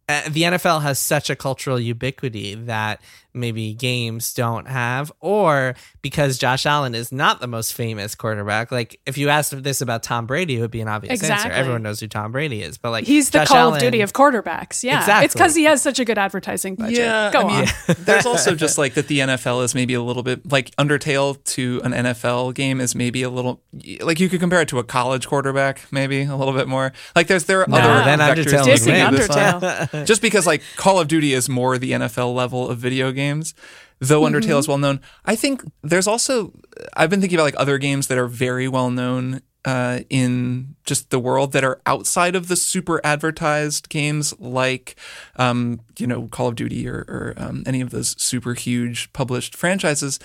uh, 0.09 0.23
the 0.29 0.43
NFL 0.43 0.83
has 0.83 0.99
such 0.99 1.29
a 1.29 1.37
cultural 1.37 1.79
ubiquity 1.79 2.55
that 2.55 3.00
maybe 3.35 3.75
games 3.75 4.32
don't 4.35 4.66
have, 4.66 5.12
or 5.20 5.75
because 6.02 6.38
Josh 6.38 6.66
Allen 6.66 6.94
is 6.94 7.12
not 7.12 7.40
the 7.40 7.47
most 7.47 7.75
famous 7.75 8.14
quarterback. 8.14 8.73
Like 8.73 9.00
if 9.06 9.16
you 9.18 9.28
asked 9.28 9.62
this 9.62 9.80
about 9.80 10.02
Tom 10.02 10.26
Brady, 10.26 10.56
it 10.56 10.61
would 10.61 10.70
be 10.70 10.80
an 10.80 10.88
obvious 10.88 11.12
Exactly. 11.20 11.50
answer. 11.50 11.58
Everyone 11.61 11.82
knows 11.82 12.00
who 12.00 12.08
Tom 12.08 12.32
Brady 12.32 12.62
is, 12.62 12.78
but 12.78 12.90
like 12.90 13.04
He's 13.04 13.30
the 13.30 13.38
Josh 13.40 13.49
Call 13.49 13.56
Allen- 13.58 13.75
of 13.75 13.80
Duty 13.80 14.00
of 14.00 14.12
quarterbacks. 14.12 14.82
Yeah. 14.82 14.99
exactly. 15.00 15.25
It's 15.26 15.35
because 15.35 15.54
he 15.54 15.64
has 15.64 15.82
such 15.82 15.99
a 15.99 16.04
good 16.04 16.18
advertising 16.18 16.75
budget. 16.75 16.99
Yeah, 16.99 17.30
Go 17.32 17.42
I 17.42 17.61
mean, 17.62 17.68
there's 18.00 18.26
also 18.26 18.54
just 18.54 18.78
like 18.78 18.94
that 18.94 19.08
the 19.08 19.20
NFL 19.20 19.62
is 19.64 19.75
maybe 19.75 19.94
a 19.94 20.02
little 20.02 20.23
bit 20.23 20.50
like 20.50 20.70
Undertale 20.76 21.42
to 21.44 21.80
an 21.85 21.92
NFL 21.92 22.54
game 22.54 22.80
is 22.80 22.94
maybe 22.94 23.23
a 23.23 23.30
little 23.30 23.61
like 24.00 24.20
you 24.20 24.28
could 24.28 24.40
compare 24.40 24.61
it 24.62 24.68
to 24.68 24.78
a 24.78 24.85
college 24.85 25.26
quarterback, 25.28 25.82
maybe 25.92 26.23
a 26.23 26.37
little 26.37 26.54
bit 26.54 26.66
more. 26.68 26.92
Like 27.14 27.26
there's 27.26 27.44
there 27.44 27.62
are 27.62 27.66
No, 27.68 27.76
other 27.78 28.04
then 28.04 28.18
Undertale 28.18 28.64
to 28.64 28.70
would 28.70 28.80
do 28.80 28.90
win. 28.90 29.14
this 29.14 29.30
on. 29.30 29.61
Undertale. 29.61 30.04
just 30.06 30.23
because 30.23 30.47
like 30.47 30.62
Call 30.76 30.99
of 30.99 31.08
Duty 31.08 31.32
is 31.35 31.49
more 31.49 31.78
the 31.78 31.92
NFL 31.92 32.35
level 32.35 32.68
of 32.68 32.78
video 32.78 33.12
games. 33.19 33.55
Though 34.01 34.23
Mm-hmm. 34.23 34.37
Undertale 34.37 34.61
is 34.61 34.69
well 34.69 34.79
known, 34.79 35.01
I 35.25 35.35
think 35.35 35.63
there's 35.83 36.07
also 36.07 36.53
I've 36.95 37.11
been 37.11 37.21
thinking 37.21 37.37
about 37.37 37.51
like 37.51 37.59
other 37.59 37.79
games 37.79 38.07
that 38.07 38.17
are 38.17 38.29
very 38.29 38.69
well 38.69 38.91
known 38.91 39.43
uh, 39.65 40.01
in 40.09 40.77
just 40.85 41.11
the 41.11 41.19
world 41.19 41.53
that 41.53 41.65
are 41.65 41.81
outside 41.85 42.35
of 42.37 42.49
the 42.49 42.57
super 42.57 43.01
advertised 43.05 43.89
games 43.89 44.33
like 44.39 44.97
um, 45.37 45.81
you 45.99 46.07
know 46.07 46.29
Call 46.29 46.49
of 46.49 46.55
Duty 46.55 46.89
or, 46.89 47.05
or 47.09 47.35
um, 47.37 47.65
any 47.67 47.81
of 47.81 47.91
those 47.91 48.15
super 48.23 48.55
huge 48.55 49.13
published 49.13 49.57
franchises. 49.57 50.19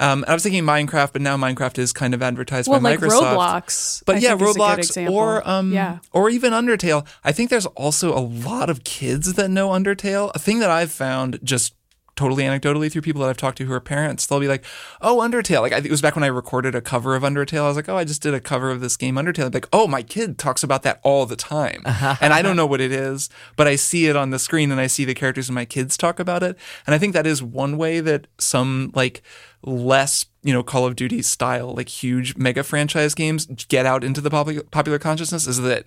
Um, 0.00 0.24
I 0.28 0.34
was 0.34 0.42
thinking 0.42 0.64
Minecraft, 0.64 1.12
but 1.12 1.22
now 1.22 1.36
Minecraft 1.36 1.78
is 1.78 1.92
kind 1.92 2.14
of 2.14 2.22
advertised 2.22 2.68
well, 2.68 2.80
by 2.80 2.90
like 2.90 3.00
Microsoft. 3.00 3.36
Roblox. 3.36 4.02
But 4.04 4.16
I 4.16 4.18
yeah, 4.18 4.36
think 4.36 4.42
is 4.42 4.50
a 4.50 4.58
good 4.58 4.60
Roblox 4.60 5.10
or 5.10 5.48
um 5.48 5.72
yeah. 5.72 5.98
or 6.12 6.30
even 6.30 6.52
Undertale. 6.52 7.06
I 7.24 7.32
think 7.32 7.50
there's 7.50 7.66
also 7.66 8.16
a 8.16 8.20
lot 8.20 8.68
of 8.70 8.84
kids 8.84 9.32
that 9.34 9.48
know 9.48 9.70
Undertale. 9.70 10.30
A 10.34 10.38
thing 10.38 10.58
that 10.58 10.70
I've 10.70 10.92
found 10.92 11.40
just 11.42 11.74
totally 12.16 12.44
anecdotally 12.44 12.90
through 12.90 13.02
people 13.02 13.22
that 13.22 13.28
I've 13.28 13.36
talked 13.36 13.58
to 13.58 13.64
who 13.64 13.72
are 13.72 13.80
parents, 13.80 14.26
they'll 14.26 14.40
be 14.40 14.48
like, 14.48 14.64
"Oh, 15.00 15.18
Undertale!" 15.18 15.60
Like 15.60 15.72
I 15.72 15.78
it 15.78 15.90
was 15.90 16.02
back 16.02 16.14
when 16.14 16.24
I 16.24 16.28
recorded 16.28 16.74
a 16.74 16.80
cover 16.80 17.14
of 17.14 17.22
Undertale. 17.22 17.64
I 17.64 17.68
was 17.68 17.76
like, 17.76 17.88
"Oh, 17.88 17.96
I 17.96 18.04
just 18.04 18.22
did 18.22 18.34
a 18.34 18.40
cover 18.40 18.70
of 18.70 18.80
this 18.80 18.96
game 18.96 19.16
Undertale." 19.16 19.52
Like, 19.52 19.68
"Oh, 19.72 19.86
my 19.86 20.02
kid 20.02 20.38
talks 20.38 20.62
about 20.62 20.82
that 20.82 21.00
all 21.02 21.26
the 21.26 21.36
time," 21.36 21.82
and 21.86 22.32
I 22.32 22.42
don't 22.42 22.56
know 22.56 22.66
what 22.66 22.80
it 22.80 22.92
is, 22.92 23.30
but 23.56 23.66
I 23.66 23.76
see 23.76 24.06
it 24.06 24.16
on 24.16 24.30
the 24.30 24.38
screen 24.38 24.70
and 24.70 24.80
I 24.80 24.86
see 24.86 25.04
the 25.04 25.14
characters 25.14 25.48
and 25.48 25.54
my 25.54 25.64
kids 25.64 25.96
talk 25.96 26.18
about 26.20 26.42
it, 26.42 26.56
and 26.86 26.94
I 26.94 26.98
think 26.98 27.14
that 27.14 27.26
is 27.26 27.42
one 27.42 27.76
way 27.76 28.00
that 28.00 28.26
some 28.38 28.92
like 28.94 29.22
less 29.62 30.26
you 30.42 30.52
know 30.52 30.62
Call 30.62 30.86
of 30.86 30.94
Duty 30.94 31.22
style 31.22 31.74
like 31.74 31.88
huge 31.88 32.36
mega 32.36 32.62
franchise 32.62 33.14
games 33.14 33.46
get 33.46 33.86
out 33.86 34.04
into 34.04 34.20
the 34.20 34.30
popular 34.30 34.62
popular 34.64 34.98
consciousness 34.98 35.46
is 35.46 35.60
that 35.62 35.86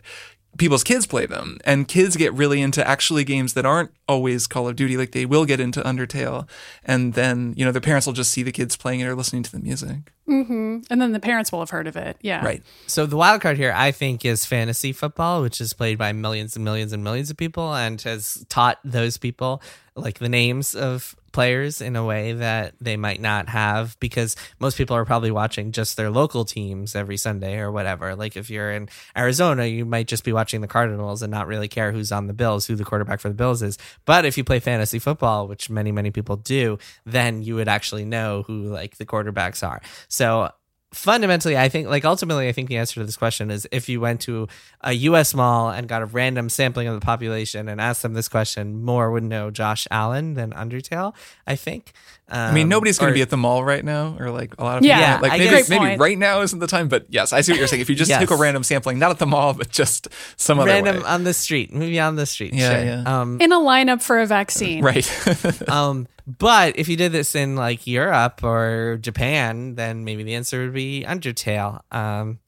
people's 0.58 0.84
kids 0.84 1.06
play 1.06 1.26
them. 1.26 1.58
And 1.66 1.88
kids 1.88 2.16
get 2.16 2.34
really 2.34 2.62
into 2.62 2.88
actually 2.88 3.24
games 3.24 3.54
that 3.54 3.66
aren't 3.66 3.92
always 4.08 4.48
Call 4.48 4.68
of 4.68 4.76
Duty. 4.76 4.98
Like 4.98 5.12
they 5.12 5.26
will 5.26 5.46
get 5.46 5.60
into 5.60 5.82
Undertale. 5.82 6.48
And 6.84 7.14
then 7.14 7.54
you 7.58 7.66
know 7.66 7.72
the 7.72 7.82
parents 7.82 8.06
will 8.06 8.14
just 8.14 8.32
see 8.32 8.44
the 8.44 8.52
kids 8.52 8.78
playing 8.78 9.02
it 9.02 9.06
or 9.06 9.16
listening 9.16 9.44
to 9.44 9.52
the 9.52 9.60
music. 9.60 10.12
Mm-hmm. 10.28 10.80
And 10.90 11.02
then 11.02 11.12
the 11.12 11.20
parents 11.20 11.52
will 11.52 11.60
have 11.60 11.70
heard 11.70 11.88
of 11.88 11.96
it. 11.96 12.18
Yeah. 12.22 12.44
right. 12.44 12.64
So 12.86 13.06
the 13.06 13.18
wild 13.18 13.42
card 13.42 13.58
here, 13.58 13.74
I 13.76 13.92
think, 13.92 14.26
is 14.26 14.46
fantasy 14.46 14.92
football, 14.94 15.42
which 15.42 15.62
is 15.62 15.74
played 15.74 15.98
by 15.98 16.12
millions 16.12 16.56
and 16.56 16.66
millions 16.66 16.94
and 16.94 17.04
millions 17.04 17.30
of 17.30 17.38
people, 17.38 17.74
and 17.74 18.02
has 18.02 18.46
taught 18.50 18.80
those 18.84 19.18
people 19.18 19.62
like 19.96 20.20
the 20.20 20.30
names 20.30 20.76
of 20.76 21.16
players 21.32 21.82
in 21.82 21.96
a 21.96 22.06
way 22.06 22.34
that 22.34 22.74
they 22.82 22.98
might 22.98 23.22
not 23.22 23.50
have 23.50 23.98
because 24.00 24.36
most 24.60 24.78
people 24.78 24.96
are 24.96 25.06
probably 25.06 25.32
watching 25.32 25.72
just 25.72 25.98
their 25.98 26.10
local 26.10 26.46
teams 26.46 26.96
every 26.96 27.18
Sunday 27.18 27.60
or 27.60 27.72
whatever. 27.72 28.16
Like 28.16 28.38
if 28.38 28.50
you're 28.50 28.72
in 28.72 28.90
Arizona, 29.16 29.66
you 29.66 29.86
might 29.86 30.08
just 30.08 30.24
be 30.24 30.34
watching 30.34 30.62
the 30.62 30.68
Cardinals 30.68 31.22
and 31.22 31.32
not 31.32 31.48
really 31.48 31.68
care 31.68 31.92
who's 31.92 32.12
on 32.12 32.28
the 32.28 32.34
Bills, 32.34 32.66
who 32.66 32.76
the 32.76 32.86
quarterback 32.86 33.20
for 33.20 33.30
the 33.30 33.36
Bills 33.36 33.62
is. 33.62 33.78
But 34.06 34.26
if 34.26 34.38
you 34.38 34.44
play 34.44 34.60
fantasy 34.60 35.00
football, 35.00 35.48
which 35.48 35.70
many 35.70 35.92
many 35.92 36.12
people 36.12 36.38
do, 36.38 36.78
then 37.06 37.42
you 37.42 37.56
would 37.56 37.68
actually 37.68 38.06
know 38.06 38.44
who 38.44 38.64
like 38.64 38.98
the 38.98 39.06
quarterbacks 39.06 39.68
are. 39.68 39.82
So 40.08 40.52
fundamentally 40.94 41.58
i 41.58 41.68
think 41.68 41.88
like 41.90 42.06
ultimately 42.06 42.48
i 42.48 42.52
think 42.54 42.70
the 42.70 42.78
answer 42.78 43.02
to 43.02 43.06
this 43.06 43.18
question 43.18 43.52
is 43.52 43.68
if 43.74 43.90
you 43.90 44.00
went 44.00 44.22
to 44.22 44.48
a 44.86 44.94
us 44.94 45.34
mall 45.34 45.70
and 45.70 45.88
got 45.90 46.02
a 46.02 46.06
random 46.06 46.48
sampling 46.48 46.88
of 46.88 46.96
the 46.98 47.06
population 47.06 47.68
and 47.68 47.82
asked 47.82 48.02
them 48.04 48.14
this 48.14 48.30
question 48.30 48.82
more 48.84 49.12
would 49.12 49.24
know 49.24 49.52
josh 49.52 49.86
allen 49.92 50.34
than 50.36 50.52
undertale 50.54 51.14
i 51.46 51.56
think 51.56 51.92
I 52.30 52.52
mean 52.54 52.64
Um, 52.64 52.70
nobody's 52.70 53.00
going 53.00 53.10
to 53.12 53.14
be 53.14 53.22
at 53.22 53.30
the 53.30 53.38
mall 53.38 53.64
right 53.64 53.84
now 53.86 54.18
or 54.20 54.32
like 54.32 54.54
a 54.60 54.64
lot 54.64 54.80
of 54.80 54.84
Yeah, 54.84 55.16
people 55.16 55.30
like 55.30 55.32
I 55.32 55.38
maybe, 55.38 55.64
maybe 55.70 55.78
point. 55.78 56.00
right 56.02 56.18
now 56.18 56.42
isn't 56.42 56.60
the 56.60 56.68
time 56.68 56.90
but 56.90 57.06
yes 57.10 57.32
I 57.32 57.40
see 57.40 57.54
what 57.54 57.60
you're 57.60 57.68
saying 57.70 57.82
if 57.82 57.90
you 57.90 57.96
just 57.96 58.10
Yes. 58.10 58.20
took 58.20 58.32
a 58.32 58.36
random 58.36 58.64
sampling 58.64 59.00
not 59.00 59.12
at 59.12 59.20
the 59.20 59.26
mall 59.26 59.54
but 59.54 59.70
just 59.70 60.10
some 60.36 60.60
other 60.60 60.68
random 60.72 60.98
way. 60.98 61.04
on 61.04 61.24
the 61.24 61.34
street 61.34 61.74
maybe 61.74 62.00
on 62.02 62.18
the 62.18 62.26
street 62.26 62.54
Yeah, 62.54 62.70
sure. 62.76 62.84
yeah. 62.86 63.22
um 63.22 63.40
In 63.40 63.54
a 63.54 63.58
lineup 63.60 64.02
for 64.02 64.20
a 64.20 64.26
vaccine. 64.26 64.84
right 64.84 65.08
um 65.70 66.06
but 66.28 66.78
if 66.78 66.90
you 66.90 66.98
did 66.98 67.12
this 67.14 67.36
in 67.36 67.56
like 67.56 67.88
europe 67.88 68.44
or 68.44 68.98
japan 69.02 69.76
then 69.76 70.04
maybe 70.04 70.24
the 70.24 70.36
answer 70.36 70.62
would 70.62 70.74
be 70.74 71.04
undertale 71.08 71.80
um 71.94 72.40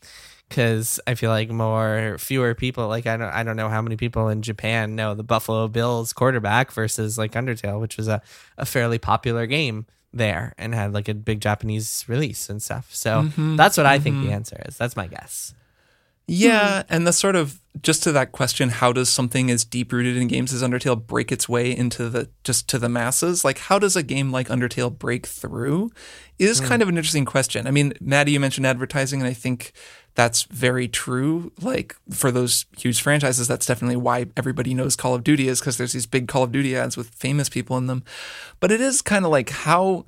because 0.48 1.00
I 1.06 1.14
feel 1.14 1.30
like 1.30 1.52
more 1.52 2.18
fewer 2.18 2.56
people 2.56 2.88
like 2.88 3.06
I 3.06 3.18
don't 3.18 3.30
I 3.30 3.44
don't 3.44 3.56
know 3.56 3.70
how 3.70 3.84
many 3.84 3.98
people 3.98 4.30
in 4.30 4.42
Japan 4.42 4.96
know 4.96 5.14
the 5.14 5.22
Buffalo 5.24 5.68
Bills 5.68 6.12
quarterback 6.12 6.72
versus 6.72 7.20
like 7.20 7.34
Undertale, 7.34 7.80
which 7.80 7.98
was 7.98 8.08
a, 8.08 8.20
a 8.58 8.66
fairly 8.66 8.98
popular 8.98 9.46
game 9.46 9.86
there 10.12 10.56
and 10.58 10.74
had 10.74 10.92
like 10.92 11.08
a 11.08 11.14
big 11.14 11.40
Japanese 11.40 12.04
release 12.08 12.50
and 12.50 12.64
stuff. 12.64 12.90
So 12.96 13.26
Mm-hmm. 13.26 13.58
that's 13.58 13.78
what 13.78 13.86
I 13.86 14.00
think 14.00 14.24
the 14.26 14.32
answer 14.32 14.60
is. 14.68 14.76
That's 14.76 14.96
my 14.96 15.06
guess. 15.06 15.54
Hmm. 16.30 16.36
Yeah, 16.36 16.84
and 16.90 17.08
the 17.08 17.14
sort 17.14 17.36
of 17.36 17.60
just 17.82 18.04
to 18.04 18.12
that 18.12 18.32
question, 18.32 18.70
how 18.70 18.94
does 18.94 19.10
something 19.10 19.50
as 19.50 19.64
deep 19.66 19.92
rooted 19.92 20.16
in 20.16 20.28
games 20.28 20.54
as 20.54 20.62
Undertale 20.62 21.06
break 21.06 21.32
its 21.32 21.50
way 21.50 21.76
into 21.76 22.08
the 22.08 22.30
just 22.44 22.70
to 22.70 22.78
the 22.78 22.88
masses? 22.88 23.44
Like, 23.44 23.58
how 23.58 23.80
does 23.80 23.96
a 23.96 24.04
game 24.04 24.32
like 24.32 24.48
Undertale 24.48 24.96
break 24.96 25.26
through? 25.26 25.90
Is 26.38 26.60
hmm. 26.60 26.68
kind 26.68 26.82
of 26.84 26.90
an 26.90 26.98
interesting 26.98 27.26
question. 27.26 27.66
I 27.66 27.72
mean, 27.72 27.94
Maddy, 28.00 28.34
you 28.34 28.40
mentioned 28.40 28.68
advertising, 28.68 29.22
and 29.22 29.28
I 29.28 29.34
think 29.34 29.72
that's 30.14 30.44
very 30.44 30.88
true. 30.88 31.52
Like 31.62 31.96
for 32.12 32.30
those 32.30 32.66
huge 32.78 33.02
franchises, 33.02 33.48
that's 33.48 33.66
definitely 33.66 33.98
why 33.98 34.28
everybody 34.38 34.76
knows 34.76 34.96
Call 34.96 35.16
of 35.16 35.24
Duty 35.24 35.48
is 35.48 35.60
because 35.60 35.78
there's 35.78 35.94
these 35.94 36.06
big 36.06 36.28
Call 36.28 36.44
of 36.44 36.52
Duty 36.52 36.76
ads 36.76 36.96
with 36.96 37.10
famous 37.10 37.50
people 37.50 37.76
in 37.78 37.88
them. 37.88 38.04
But 38.60 38.72
it 38.72 38.82
is 38.82 39.02
kind 39.02 39.26
of 39.26 39.32
like 39.32 39.50
how 39.50 40.06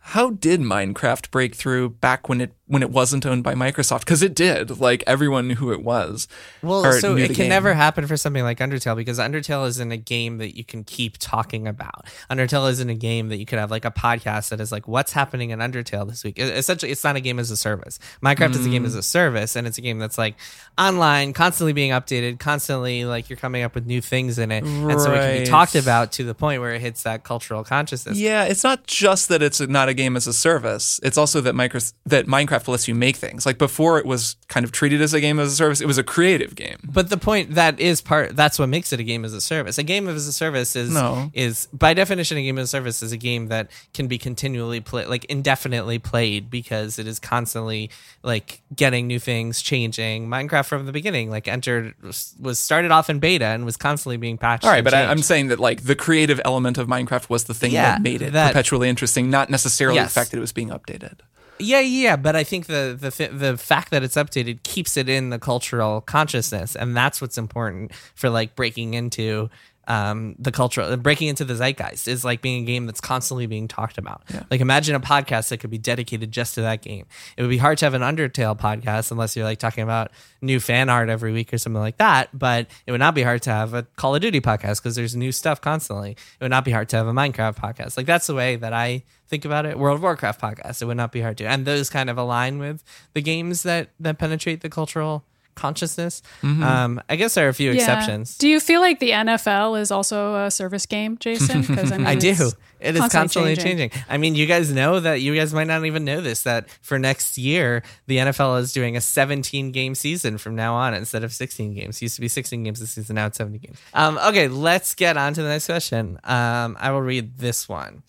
how 0.00 0.30
did 0.30 0.60
Minecraft 0.60 1.30
break 1.30 1.54
through 1.54 1.90
back 1.90 2.28
when 2.28 2.40
it 2.40 2.54
when 2.70 2.82
it 2.82 2.90
wasn't 2.90 3.26
owned 3.26 3.42
by 3.42 3.54
Microsoft? 3.54 4.00
Because 4.00 4.22
it 4.22 4.32
did. 4.32 4.78
Like 4.78 5.02
everyone 5.06 5.48
knew 5.48 5.56
who 5.56 5.72
it 5.72 5.82
was. 5.82 6.28
Well, 6.62 6.86
or 6.86 7.00
so 7.00 7.16
it 7.16 7.26
can 7.26 7.34
game. 7.34 7.48
never 7.48 7.74
happen 7.74 8.06
for 8.06 8.16
something 8.16 8.44
like 8.44 8.58
Undertale 8.58 8.96
because 8.96 9.18
Undertale 9.18 9.66
isn't 9.66 9.90
a 9.90 9.96
game 9.96 10.38
that 10.38 10.56
you 10.56 10.64
can 10.64 10.84
keep 10.84 11.18
talking 11.18 11.66
about. 11.66 12.06
Undertale 12.30 12.70
isn't 12.70 12.88
a 12.88 12.94
game 12.94 13.28
that 13.28 13.38
you 13.38 13.46
could 13.46 13.58
have 13.58 13.72
like 13.72 13.84
a 13.84 13.90
podcast 13.90 14.50
that 14.50 14.60
is 14.60 14.70
like, 14.70 14.86
what's 14.86 15.12
happening 15.12 15.50
in 15.50 15.58
Undertale 15.58 16.08
this 16.08 16.22
week? 16.22 16.38
E- 16.38 16.42
Essentially, 16.42 16.92
it's 16.92 17.02
not 17.02 17.16
a 17.16 17.20
game 17.20 17.40
as 17.40 17.50
a 17.50 17.56
service. 17.56 17.98
Minecraft 18.22 18.54
is 18.54 18.66
a 18.66 18.68
game 18.68 18.84
as 18.84 18.94
a 18.94 19.00
mm. 19.00 19.04
service, 19.04 19.56
and 19.56 19.66
it's 19.66 19.78
a 19.78 19.80
game 19.80 19.98
that's 19.98 20.16
like 20.16 20.36
online, 20.78 21.32
constantly 21.32 21.72
being 21.72 21.90
updated, 21.90 22.38
constantly 22.38 23.04
like 23.04 23.28
you're 23.28 23.36
coming 23.36 23.64
up 23.64 23.74
with 23.74 23.86
new 23.86 24.00
things 24.00 24.38
in 24.38 24.52
it, 24.52 24.62
and 24.62 25.00
so 25.00 25.12
it 25.12 25.20
can 25.20 25.42
be 25.42 25.46
talked 25.46 25.74
about 25.74 26.12
to 26.12 26.24
the 26.24 26.34
point 26.34 26.60
where 26.60 26.72
it 26.72 26.80
hits 26.80 27.02
that 27.02 27.24
cultural 27.24 27.64
consciousness. 27.64 28.16
Yeah, 28.16 28.44
it's 28.44 28.62
not 28.62 28.86
just 28.86 29.28
that 29.28 29.42
it's 29.42 29.60
not 29.60 29.88
a 29.88 29.94
game 29.94 30.16
as 30.16 30.28
a 30.28 30.32
service. 30.32 31.00
It's 31.02 31.18
also 31.18 31.40
that 31.40 31.54
micro 31.54 31.80
that 32.06 32.26
Minecraft 32.26 32.59
lets 32.68 32.88
you 32.88 32.94
make 32.94 33.16
things. 33.16 33.46
Like 33.46 33.58
before, 33.58 33.98
it 33.98 34.06
was 34.06 34.36
kind 34.48 34.64
of 34.64 34.72
treated 34.72 35.00
as 35.02 35.12
a 35.14 35.20
game 35.20 35.38
as 35.38 35.52
a 35.52 35.56
service. 35.56 35.80
It 35.80 35.86
was 35.86 35.98
a 35.98 36.02
creative 36.04 36.54
game. 36.54 36.76
But 36.84 37.10
the 37.10 37.16
point 37.16 37.54
that 37.54 37.78
is 37.80 38.00
part 38.00 38.36
that's 38.36 38.58
what 38.58 38.68
makes 38.68 38.92
it 38.92 39.00
a 39.00 39.02
game 39.04 39.24
as 39.24 39.32
a 39.34 39.40
service. 39.40 39.78
A 39.78 39.82
game 39.82 40.08
as 40.08 40.26
a 40.26 40.32
service 40.32 40.76
is 40.76 40.90
No. 40.92 41.30
is 41.34 41.66
by 41.72 41.94
definition 41.94 42.38
a 42.38 42.42
game 42.42 42.58
as 42.58 42.64
a 42.64 42.68
service 42.68 43.02
is 43.02 43.12
a 43.12 43.16
game 43.16 43.48
that 43.48 43.70
can 43.94 44.06
be 44.08 44.18
continually 44.18 44.80
played 44.80 45.08
like 45.08 45.24
indefinitely 45.26 45.98
played 45.98 46.50
because 46.50 46.98
it 46.98 47.06
is 47.06 47.18
constantly 47.18 47.90
like 48.22 48.60
getting 48.74 49.06
new 49.06 49.18
things, 49.18 49.62
changing. 49.62 50.28
Minecraft 50.28 50.66
from 50.66 50.86
the 50.86 50.92
beginning 50.92 51.30
like 51.30 51.48
entered 51.48 51.94
was 52.02 52.58
started 52.58 52.90
off 52.90 53.08
in 53.10 53.18
beta 53.18 53.44
and 53.46 53.64
was 53.64 53.76
constantly 53.76 54.16
being 54.16 54.38
patched. 54.38 54.64
All 54.64 54.70
right, 54.70 54.84
but 54.84 54.94
I, 54.94 55.04
I'm 55.06 55.22
saying 55.22 55.48
that 55.48 55.58
like 55.60 55.84
the 55.84 55.94
creative 55.94 56.40
element 56.44 56.78
of 56.78 56.86
Minecraft 56.88 57.28
was 57.28 57.44
the 57.44 57.54
thing 57.54 57.72
Yeah, 57.72 57.92
that 57.92 58.02
made 58.02 58.22
it 58.22 58.32
that- 58.32 58.48
perpetually 58.48 58.88
interesting, 58.88 59.30
not 59.30 59.50
necessarily 59.50 59.96
Yes. 59.96 60.12
the 60.12 60.20
fact 60.20 60.30
that 60.30 60.36
it 60.38 60.40
was 60.40 60.52
being 60.52 60.68
updated. 60.70 61.20
Yeah, 61.60 61.80
yeah, 61.80 62.16
but 62.16 62.36
I 62.36 62.42
think 62.44 62.66
the 62.66 62.96
the 62.98 63.10
th- 63.10 63.32
the 63.34 63.56
fact 63.58 63.90
that 63.90 64.02
it's 64.02 64.16
updated 64.16 64.62
keeps 64.62 64.96
it 64.96 65.08
in 65.08 65.28
the 65.28 65.38
cultural 65.38 66.00
consciousness, 66.00 66.74
and 66.74 66.96
that's 66.96 67.20
what's 67.20 67.36
important 67.36 67.92
for 68.14 68.30
like 68.30 68.56
breaking 68.56 68.94
into 68.94 69.50
um, 69.88 70.36
the 70.38 70.52
cultural, 70.52 70.96
breaking 70.96 71.28
into 71.28 71.44
the 71.44 71.54
zeitgeist 71.54 72.06
is 72.06 72.24
like 72.24 72.42
being 72.42 72.62
a 72.62 72.66
game 72.66 72.86
that's 72.86 73.00
constantly 73.00 73.46
being 73.46 73.66
talked 73.66 73.98
about. 73.98 74.22
Like 74.50 74.60
imagine 74.60 74.94
a 74.94 75.00
podcast 75.00 75.48
that 75.48 75.58
could 75.58 75.70
be 75.70 75.78
dedicated 75.78 76.30
just 76.30 76.54
to 76.54 76.60
that 76.62 76.82
game. 76.82 77.06
It 77.36 77.42
would 77.42 77.48
be 77.48 77.56
hard 77.56 77.78
to 77.78 77.86
have 77.86 77.94
an 77.94 78.02
Undertale 78.02 78.58
podcast 78.58 79.10
unless 79.10 79.34
you're 79.34 79.44
like 79.44 79.58
talking 79.58 79.82
about 79.82 80.12
new 80.40 80.60
fan 80.60 80.88
art 80.88 81.08
every 81.08 81.32
week 81.32 81.52
or 81.52 81.58
something 81.58 81.80
like 81.80 81.98
that. 81.98 82.36
But 82.38 82.68
it 82.86 82.92
would 82.92 83.00
not 83.00 83.14
be 83.14 83.22
hard 83.22 83.42
to 83.42 83.50
have 83.50 83.74
a 83.74 83.82
Call 83.96 84.14
of 84.14 84.22
Duty 84.22 84.40
podcast 84.40 84.80
because 84.80 84.94
there's 84.94 85.16
new 85.16 85.32
stuff 85.32 85.60
constantly. 85.60 86.12
It 86.12 86.40
would 86.40 86.50
not 86.50 86.64
be 86.64 86.70
hard 86.70 86.88
to 86.90 86.96
have 86.96 87.06
a 87.06 87.12
Minecraft 87.12 87.56
podcast. 87.56 87.96
Like 87.96 88.06
that's 88.06 88.26
the 88.26 88.34
way 88.34 88.56
that 88.56 88.72
I 88.72 89.02
think 89.28 89.44
about 89.44 89.66
it. 89.66 89.78
World 89.78 89.96
of 89.96 90.02
Warcraft 90.02 90.40
podcast. 90.40 90.82
It 90.82 90.84
would 90.84 90.96
not 90.96 91.12
be 91.12 91.20
hard 91.20 91.38
to, 91.38 91.46
and 91.46 91.64
those 91.64 91.88
kind 91.90 92.10
of 92.10 92.18
align 92.18 92.58
with 92.58 92.84
the 93.14 93.22
games 93.22 93.62
that 93.62 93.90
that 93.98 94.18
penetrate 94.18 94.60
the 94.60 94.70
cultural 94.70 95.24
consciousness. 95.54 96.22
Um, 96.42 97.00
I 97.08 97.16
guess 97.16 97.34
there 97.34 97.46
are 97.46 97.50
a 97.50 97.54
few 97.54 97.70
Yeah. 97.70 97.76
exceptions. 97.78 98.38
Do 98.38 98.48
you 98.48 98.60
feel 98.60 98.80
like 98.80 98.98
the 99.00 99.10
NFL 99.10 99.80
is 99.80 99.90
also 99.90 100.44
a 100.46 100.50
service 100.50 100.86
game, 100.86 101.16
Jason? 101.18 101.60
Because 101.62 101.92
I, 101.92 101.96
mean, 101.98 102.06
I 102.06 102.14
do. 102.14 102.28
it's- 102.30 102.54
It 102.80 102.96
is 102.96 103.08
constantly, 103.12 103.56
changing. 103.56 103.90
I 104.08 104.16
mean, 104.16 104.34
you 104.34 104.46
guys 104.46 104.72
know 104.72 105.00
that 105.00 105.20
you 105.20 105.34
guys 105.34 105.52
might 105.52 105.66
not 105.66 105.84
even 105.84 106.02
know 106.06 106.22
this 106.22 106.44
that 106.44 106.70
for 106.80 106.98
next 106.98 107.36
year, 107.36 107.82
the 108.06 108.16
NFL 108.16 108.58
is 108.60 108.72
doing 108.72 108.96
a 108.96 109.02
17 109.02 109.70
game 109.70 109.94
season 109.94 110.38
from 110.38 110.56
now 110.56 110.74
on 110.74 110.94
instead 110.94 111.22
of 111.22 111.30
16 111.34 111.74
games. 111.74 111.96
It 111.98 112.02
used 112.02 112.14
to 112.14 112.22
be 112.22 112.28
16 112.28 112.62
games 112.64 112.80
this 112.80 112.92
season, 112.92 113.16
now 113.16 113.26
it's 113.26 113.36
17 113.36 113.60
games. 113.60 113.78
Um, 113.92 114.16
okay, 114.24 114.48
let's 114.48 114.94
get 114.94 115.18
on 115.18 115.34
to 115.34 115.42
the 115.42 115.48
next 115.50 115.66
question. 115.66 116.18
Um, 116.24 116.74
I 116.80 116.90
will 116.90 117.02
read 117.02 117.36
this 117.36 117.68
one. 117.68 118.02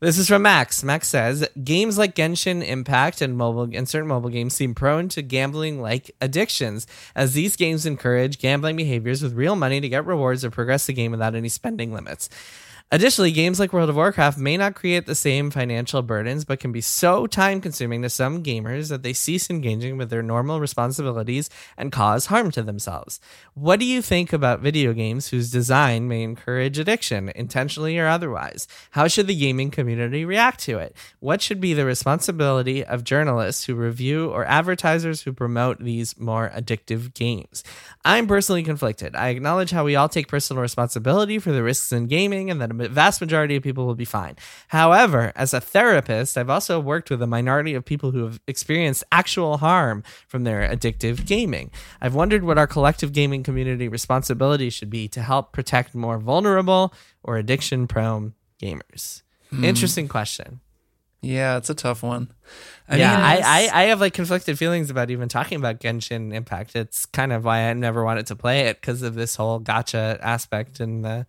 This 0.00 0.16
is 0.16 0.28
from 0.28 0.40
Max. 0.40 0.82
Max 0.82 1.08
says 1.08 1.46
games 1.62 1.98
like 1.98 2.14
Genshin 2.14 2.66
Impact 2.66 3.20
and 3.20 3.36
mobile 3.36 3.68
and 3.70 3.86
certain 3.86 4.08
mobile 4.08 4.30
games 4.30 4.54
seem 4.54 4.74
prone 4.74 5.10
to 5.10 5.20
gambling 5.20 5.82
like 5.82 6.10
addictions, 6.22 6.86
as 7.14 7.34
these 7.34 7.54
games 7.54 7.84
encourage 7.84 8.38
gambling 8.38 8.76
behaviors 8.76 9.22
with 9.22 9.34
real 9.34 9.56
money 9.56 9.78
to 9.78 9.90
get 9.90 10.06
rewards 10.06 10.42
or 10.42 10.50
progress 10.50 10.86
the 10.86 10.94
game 10.94 11.10
without 11.10 11.34
any 11.34 11.50
spending 11.50 11.92
limits. 11.92 12.30
Additionally, 12.92 13.30
games 13.30 13.60
like 13.60 13.72
World 13.72 13.88
of 13.88 13.94
Warcraft 13.94 14.36
may 14.36 14.56
not 14.56 14.74
create 14.74 15.06
the 15.06 15.14
same 15.14 15.52
financial 15.52 16.02
burdens, 16.02 16.44
but 16.44 16.58
can 16.58 16.72
be 16.72 16.80
so 16.80 17.28
time 17.28 17.60
consuming 17.60 18.02
to 18.02 18.10
some 18.10 18.42
gamers 18.42 18.88
that 18.88 19.04
they 19.04 19.12
cease 19.12 19.48
engaging 19.48 19.96
with 19.96 20.10
their 20.10 20.24
normal 20.24 20.58
responsibilities 20.58 21.48
and 21.76 21.92
cause 21.92 22.26
harm 22.26 22.50
to 22.50 22.64
themselves. 22.64 23.20
What 23.54 23.78
do 23.78 23.86
you 23.86 24.02
think 24.02 24.32
about 24.32 24.58
video 24.58 24.92
games 24.92 25.28
whose 25.28 25.52
design 25.52 26.08
may 26.08 26.24
encourage 26.24 26.80
addiction, 26.80 27.28
intentionally 27.36 27.96
or 27.96 28.08
otherwise? 28.08 28.66
How 28.90 29.06
should 29.06 29.28
the 29.28 29.38
gaming 29.38 29.70
community 29.70 30.24
react 30.24 30.58
to 30.62 30.78
it? 30.78 30.96
What 31.20 31.40
should 31.40 31.60
be 31.60 31.74
the 31.74 31.84
responsibility 31.84 32.84
of 32.84 33.04
journalists 33.04 33.66
who 33.66 33.76
review 33.76 34.30
or 34.30 34.44
advertisers 34.46 35.22
who 35.22 35.32
promote 35.32 35.78
these 35.78 36.18
more 36.18 36.50
addictive 36.52 37.14
games? 37.14 37.62
I'm 38.04 38.26
personally 38.26 38.64
conflicted. 38.64 39.14
I 39.14 39.28
acknowledge 39.28 39.70
how 39.70 39.84
we 39.84 39.94
all 39.94 40.08
take 40.08 40.26
personal 40.26 40.60
responsibility 40.60 41.38
for 41.38 41.52
the 41.52 41.62
risks 41.62 41.92
in 41.92 42.08
gaming 42.08 42.50
and 42.50 42.60
that 42.60 42.79
vast 42.88 43.20
majority 43.20 43.56
of 43.56 43.62
people 43.62 43.86
will 43.86 43.94
be 43.94 44.04
fine. 44.04 44.36
However, 44.68 45.32
as 45.36 45.52
a 45.52 45.60
therapist, 45.60 46.38
I've 46.38 46.50
also 46.50 46.80
worked 46.80 47.10
with 47.10 47.22
a 47.22 47.26
minority 47.26 47.74
of 47.74 47.84
people 47.84 48.10
who 48.10 48.24
have 48.24 48.40
experienced 48.46 49.04
actual 49.12 49.58
harm 49.58 50.02
from 50.28 50.44
their 50.44 50.68
addictive 50.68 51.26
gaming. 51.26 51.70
I've 52.00 52.14
wondered 52.14 52.44
what 52.44 52.58
our 52.58 52.66
collective 52.66 53.12
gaming 53.12 53.42
community 53.42 53.88
responsibility 53.88 54.70
should 54.70 54.90
be 54.90 55.08
to 55.08 55.22
help 55.22 55.52
protect 55.52 55.94
more 55.94 56.18
vulnerable 56.18 56.94
or 57.22 57.36
addiction 57.36 57.86
prone 57.86 58.34
gamers. 58.62 59.22
Hmm. 59.50 59.64
Interesting 59.64 60.08
question. 60.08 60.60
Yeah, 61.22 61.58
it's 61.58 61.68
a 61.68 61.74
tough 61.74 62.02
one. 62.02 62.32
I 62.88 62.96
yeah, 62.96 63.10
mean, 63.10 63.24
I, 63.24 63.36
I, 63.36 63.70
I 63.72 63.82
have 63.84 64.00
like 64.00 64.14
conflicted 64.14 64.58
feelings 64.58 64.90
about 64.90 65.10
even 65.10 65.28
talking 65.28 65.58
about 65.58 65.78
Genshin 65.78 66.32
Impact. 66.32 66.74
It's 66.74 67.04
kind 67.06 67.32
of 67.32 67.44
why 67.44 67.68
I 67.68 67.72
never 67.74 68.04
wanted 68.04 68.26
to 68.28 68.36
play 68.36 68.60
it 68.62 68.80
because 68.80 69.02
of 69.02 69.14
this 69.14 69.36
whole 69.36 69.60
gacha 69.60 70.18
aspect 70.20 70.80
and 70.80 71.04
the 71.04 71.26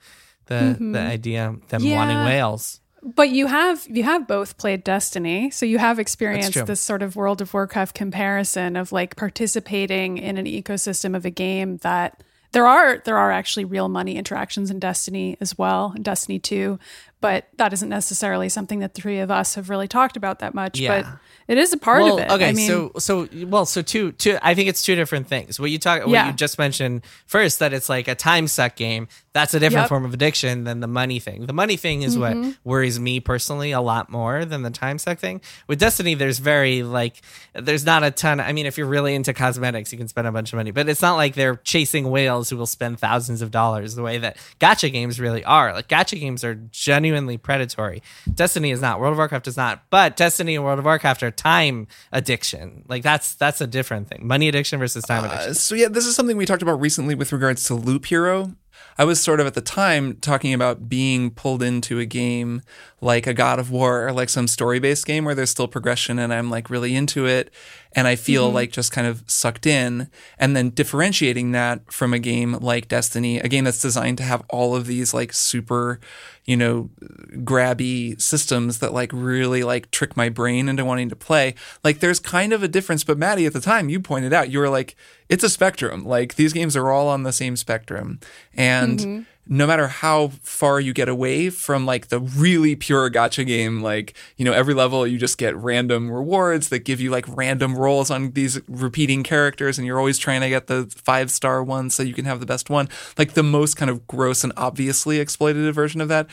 the 0.51 0.65
the 0.77 0.83
mm-hmm. 0.83 0.95
idea 0.95 1.49
of 1.49 1.67
them 1.69 1.83
Yeah. 1.83 1.95
wanting 1.95 2.25
whales. 2.25 2.79
But 3.03 3.29
you 3.29 3.47
have 3.47 3.87
you 3.89 4.03
have 4.03 4.27
both 4.27 4.57
played 4.57 4.83
Destiny, 4.83 5.49
so 5.49 5.65
you 5.65 5.79
have 5.79 5.97
experienced 5.97 6.65
this 6.67 6.79
sort 6.81 7.01
of 7.01 7.15
World 7.15 7.41
of 7.41 7.51
Warcraft 7.53 7.95
comparison 7.95 8.75
of 8.75 8.91
like 8.91 9.15
participating 9.15 10.19
in 10.19 10.37
an 10.37 10.45
ecosystem 10.45 11.15
of 11.15 11.25
a 11.25 11.31
game 11.31 11.77
that 11.77 12.21
there 12.51 12.67
are 12.67 12.99
there 12.99 13.17
are 13.17 13.31
actually 13.31 13.65
real 13.65 13.89
money 13.89 14.17
interactions 14.17 14.69
in 14.69 14.77
Destiny 14.79 15.35
as 15.41 15.57
well, 15.57 15.93
in 15.95 16.03
Destiny 16.03 16.37
2, 16.37 16.77
but 17.21 17.47
that 17.57 17.71
isn't 17.73 17.89
necessarily 17.89 18.49
something 18.49 18.79
that 18.79 18.93
the 18.95 19.01
three 19.01 19.19
of 19.19 19.31
us 19.31 19.55
have 19.55 19.69
really 19.69 19.87
talked 19.87 20.17
about 20.17 20.39
that 20.39 20.53
much, 20.53 20.79
Yeah. 20.79 21.01
but 21.03 21.19
it 21.47 21.57
is 21.57 21.71
a 21.71 21.77
part 21.77 22.03
well, 22.03 22.15
of 22.17 22.23
it. 22.23 22.31
Okay, 22.31 22.49
I 22.49 22.51
mean, 22.53 22.67
so 22.67 22.91
so 22.97 23.27
well, 23.45 23.65
so 23.65 23.81
two 23.81 24.11
two. 24.13 24.37
I 24.41 24.53
think 24.55 24.67
it's 24.69 24.81
two 24.83 24.95
different 24.95 25.27
things. 25.27 25.59
What 25.59 25.69
you 25.71 25.77
talk, 25.79 26.01
what 26.01 26.09
Yeah. 26.09 26.27
you 26.27 26.33
just 26.33 26.57
mentioned 26.57 27.03
first, 27.27 27.59
that 27.59 27.73
it's 27.73 27.87
like 27.89 28.07
a 28.07 28.15
time 28.15 28.47
suck 28.47 28.75
game. 28.75 29.07
That's 29.33 29.53
a 29.53 29.59
different 29.59 29.83
Yep. 29.83 29.89
form 29.89 30.03
of 30.05 30.13
addiction 30.13 30.65
than 30.65 30.81
the 30.81 30.87
money 30.87 31.19
thing. 31.19 31.45
The 31.45 31.53
money 31.53 31.77
thing 31.77 32.01
is 32.01 32.17
Mm-hmm. 32.17 32.41
what 32.47 32.55
worries 32.65 32.99
me 32.99 33.19
personally 33.21 33.71
a 33.71 33.79
lot 33.79 34.09
more 34.09 34.43
than 34.43 34.63
the 34.63 34.69
time 34.71 34.97
suck 34.97 35.19
thing. 35.19 35.39
With 35.67 35.79
Destiny, 35.79 36.15
there's 36.15 36.39
very 36.39 36.83
like 36.83 37.21
there's 37.53 37.85
not 37.85 38.03
a 38.03 38.11
ton. 38.11 38.39
I 38.39 38.51
mean, 38.51 38.65
if 38.65 38.77
you're 38.77 38.87
really 38.87 39.13
into 39.15 39.33
cosmetics, 39.33 39.91
you 39.91 39.97
can 39.97 40.07
spend 40.07 40.27
a 40.27 40.31
bunch 40.31 40.51
of 40.53 40.57
money, 40.57 40.71
but 40.71 40.89
it's 40.89 41.01
not 41.01 41.15
like 41.15 41.35
they're 41.35 41.57
chasing 41.57 42.09
whales 42.09 42.49
who 42.49 42.57
will 42.57 42.65
spend 42.65 42.99
thousands 42.99 43.41
of 43.41 43.51
dollars 43.51 43.95
the 43.95 44.01
way 44.01 44.17
that 44.17 44.37
gacha 44.59 44.91
games 44.91 45.19
really 45.19 45.43
are. 45.45 45.73
Like 45.73 45.87
gacha 45.87 46.19
games 46.19 46.43
are 46.43 46.55
genuinely 46.55 47.10
predatory. 47.37 48.01
Destiny 48.33 48.71
is 48.71 48.81
not. 48.81 48.99
World 48.99 49.13
of 49.13 49.17
Warcraft 49.17 49.47
is 49.47 49.57
not. 49.57 49.83
But 49.89 50.15
Destiny 50.15 50.55
and 50.55 50.63
World 50.63 50.79
of 50.79 50.85
Warcraft 50.85 51.23
are 51.23 51.31
time 51.31 51.87
addiction. 52.11 52.83
Like 52.87 53.03
that's 53.03 53.35
that's 53.35 53.61
a 53.61 53.67
different 53.67 54.07
thing. 54.07 54.27
Money 54.27 54.47
addiction 54.47 54.79
versus 54.79 55.03
time 55.03 55.25
addiction. 55.25 55.51
Uh, 55.51 55.53
so 55.53 55.75
yeah, 55.75 55.87
this 55.87 56.05
is 56.05 56.15
something 56.15 56.37
we 56.37 56.45
talked 56.45 56.61
about 56.61 56.79
recently 56.79 57.15
with 57.15 57.31
regards 57.31 57.63
to 57.65 57.75
Loop 57.75 58.05
Hero. 58.05 58.55
I 58.97 59.03
was 59.03 59.21
sort 59.21 59.39
of 59.39 59.47
at 59.47 59.53
the 59.53 59.61
time 59.61 60.15
talking 60.17 60.53
about 60.53 60.89
being 60.89 61.31
pulled 61.31 61.63
into 61.63 61.99
a 61.99 62.05
game 62.05 62.61
like 62.99 63.25
a 63.25 63.33
God 63.33 63.59
of 63.59 63.71
War 63.71 64.07
or 64.07 64.11
like 64.11 64.29
some 64.29 64.47
story 64.47 64.79
based 64.79 65.05
game 65.05 65.25
where 65.25 65.35
there's 65.35 65.49
still 65.49 65.67
progression 65.67 66.19
and 66.19 66.33
I'm 66.33 66.49
like 66.49 66.69
really 66.69 66.95
into 66.95 67.25
it 67.25 67.53
and 67.93 68.07
I 68.07 68.15
feel 68.15 68.47
mm-hmm. 68.47 68.55
like 68.55 68.71
just 68.71 68.91
kind 68.91 69.05
of 69.05 69.23
sucked 69.27 69.65
in 69.65 70.09
and 70.39 70.55
then 70.55 70.69
differentiating 70.69 71.51
that 71.51 71.91
from 71.91 72.13
a 72.13 72.19
game 72.19 72.53
like 72.53 72.87
Destiny, 72.87 73.39
a 73.39 73.47
game 73.47 73.65
that's 73.65 73.81
designed 73.81 74.17
to 74.19 74.23
have 74.23 74.43
all 74.49 74.75
of 74.75 74.87
these 74.87 75.13
like 75.13 75.33
super, 75.33 75.99
you 76.45 76.55
know, 76.55 76.89
grabby 77.37 78.19
systems 78.21 78.79
that 78.79 78.93
like 78.93 79.11
really 79.13 79.63
like 79.63 79.91
trick 79.91 80.15
my 80.15 80.29
brain 80.29 80.69
into 80.69 80.85
wanting 80.85 81.09
to 81.09 81.15
play. 81.15 81.53
Like 81.83 81.99
there's 81.99 82.19
kind 82.19 82.53
of 82.53 82.63
a 82.63 82.67
difference, 82.67 83.03
but 83.03 83.17
Maddy 83.17 83.45
at 83.45 83.53
the 83.53 83.61
time 83.61 83.89
you 83.89 83.99
pointed 83.99 84.31
out 84.31 84.49
you 84.49 84.59
were 84.59 84.69
like 84.69 84.95
it's 85.27 85.43
a 85.43 85.49
spectrum. 85.49 86.05
Like 86.05 86.35
these 86.35 86.53
games 86.53 86.75
are 86.77 86.91
all 86.91 87.09
on 87.09 87.23
the 87.23 87.33
same 87.33 87.55
spectrum 87.55 88.19
and 88.53 88.99
mm-hmm. 88.99 89.21
No 89.47 89.67
matter 89.67 89.87
how 89.87 90.29
far 90.41 90.79
you 90.79 90.93
get 90.93 91.09
away 91.09 91.49
from 91.49 91.85
like 91.85 92.07
the 92.07 92.19
really 92.19 92.75
pure 92.75 93.09
gacha 93.09 93.45
game, 93.45 93.81
like, 93.81 94.13
you 94.37 94.45
know, 94.45 94.53
every 94.53 94.73
level 94.73 95.05
you 95.05 95.17
just 95.17 95.37
get 95.37 95.55
random 95.55 96.09
rewards 96.09 96.69
that 96.69 96.79
give 96.79 97.01
you 97.01 97.09
like 97.09 97.25
random 97.27 97.75
rolls 97.75 98.09
on 98.09 98.31
these 98.31 98.61
repeating 98.67 99.23
characters 99.23 99.77
and 99.77 99.85
you're 99.85 99.99
always 99.99 100.17
trying 100.17 100.41
to 100.41 100.49
get 100.49 100.67
the 100.67 100.91
five 100.95 101.31
star 101.31 101.63
one 101.63 101.89
so 101.89 102.03
you 102.03 102.13
can 102.13 102.25
have 102.25 102.39
the 102.39 102.45
best 102.45 102.69
one. 102.69 102.87
Like 103.17 103.33
the 103.33 103.43
most 103.43 103.75
kind 103.75 103.89
of 103.91 104.07
gross 104.07 104.43
and 104.43 104.53
obviously 104.55 105.17
exploitative 105.17 105.73
version 105.73 106.01
of 106.01 106.07
that, 106.07 106.27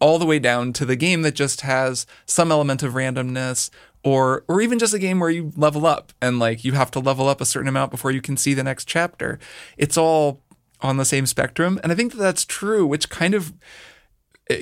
all 0.00 0.18
the 0.18 0.26
way 0.26 0.38
down 0.38 0.72
to 0.74 0.84
the 0.84 0.96
game 0.96 1.22
that 1.22 1.34
just 1.34 1.60
has 1.60 2.06
some 2.24 2.50
element 2.50 2.82
of 2.82 2.94
randomness 2.94 3.70
or 4.06 4.44
or 4.46 4.60
even 4.60 4.78
just 4.78 4.94
a 4.94 4.98
game 5.00 5.18
where 5.18 5.30
you 5.30 5.52
level 5.56 5.84
up 5.84 6.12
and 6.22 6.38
like 6.38 6.64
you 6.64 6.72
have 6.72 6.92
to 6.92 7.00
level 7.00 7.28
up 7.28 7.40
a 7.40 7.44
certain 7.44 7.68
amount 7.68 7.90
before 7.90 8.12
you 8.12 8.20
can 8.20 8.36
see 8.36 8.54
the 8.54 8.62
next 8.62 8.84
chapter. 8.84 9.38
It's 9.76 9.96
all 9.96 10.40
on 10.80 10.96
the 10.96 11.04
same 11.04 11.26
spectrum, 11.26 11.80
and 11.82 11.92
I 11.92 11.94
think 11.94 12.12
that 12.12 12.18
that's 12.18 12.44
true, 12.44 12.86
which 12.86 13.08
kind 13.08 13.34
of 13.34 13.52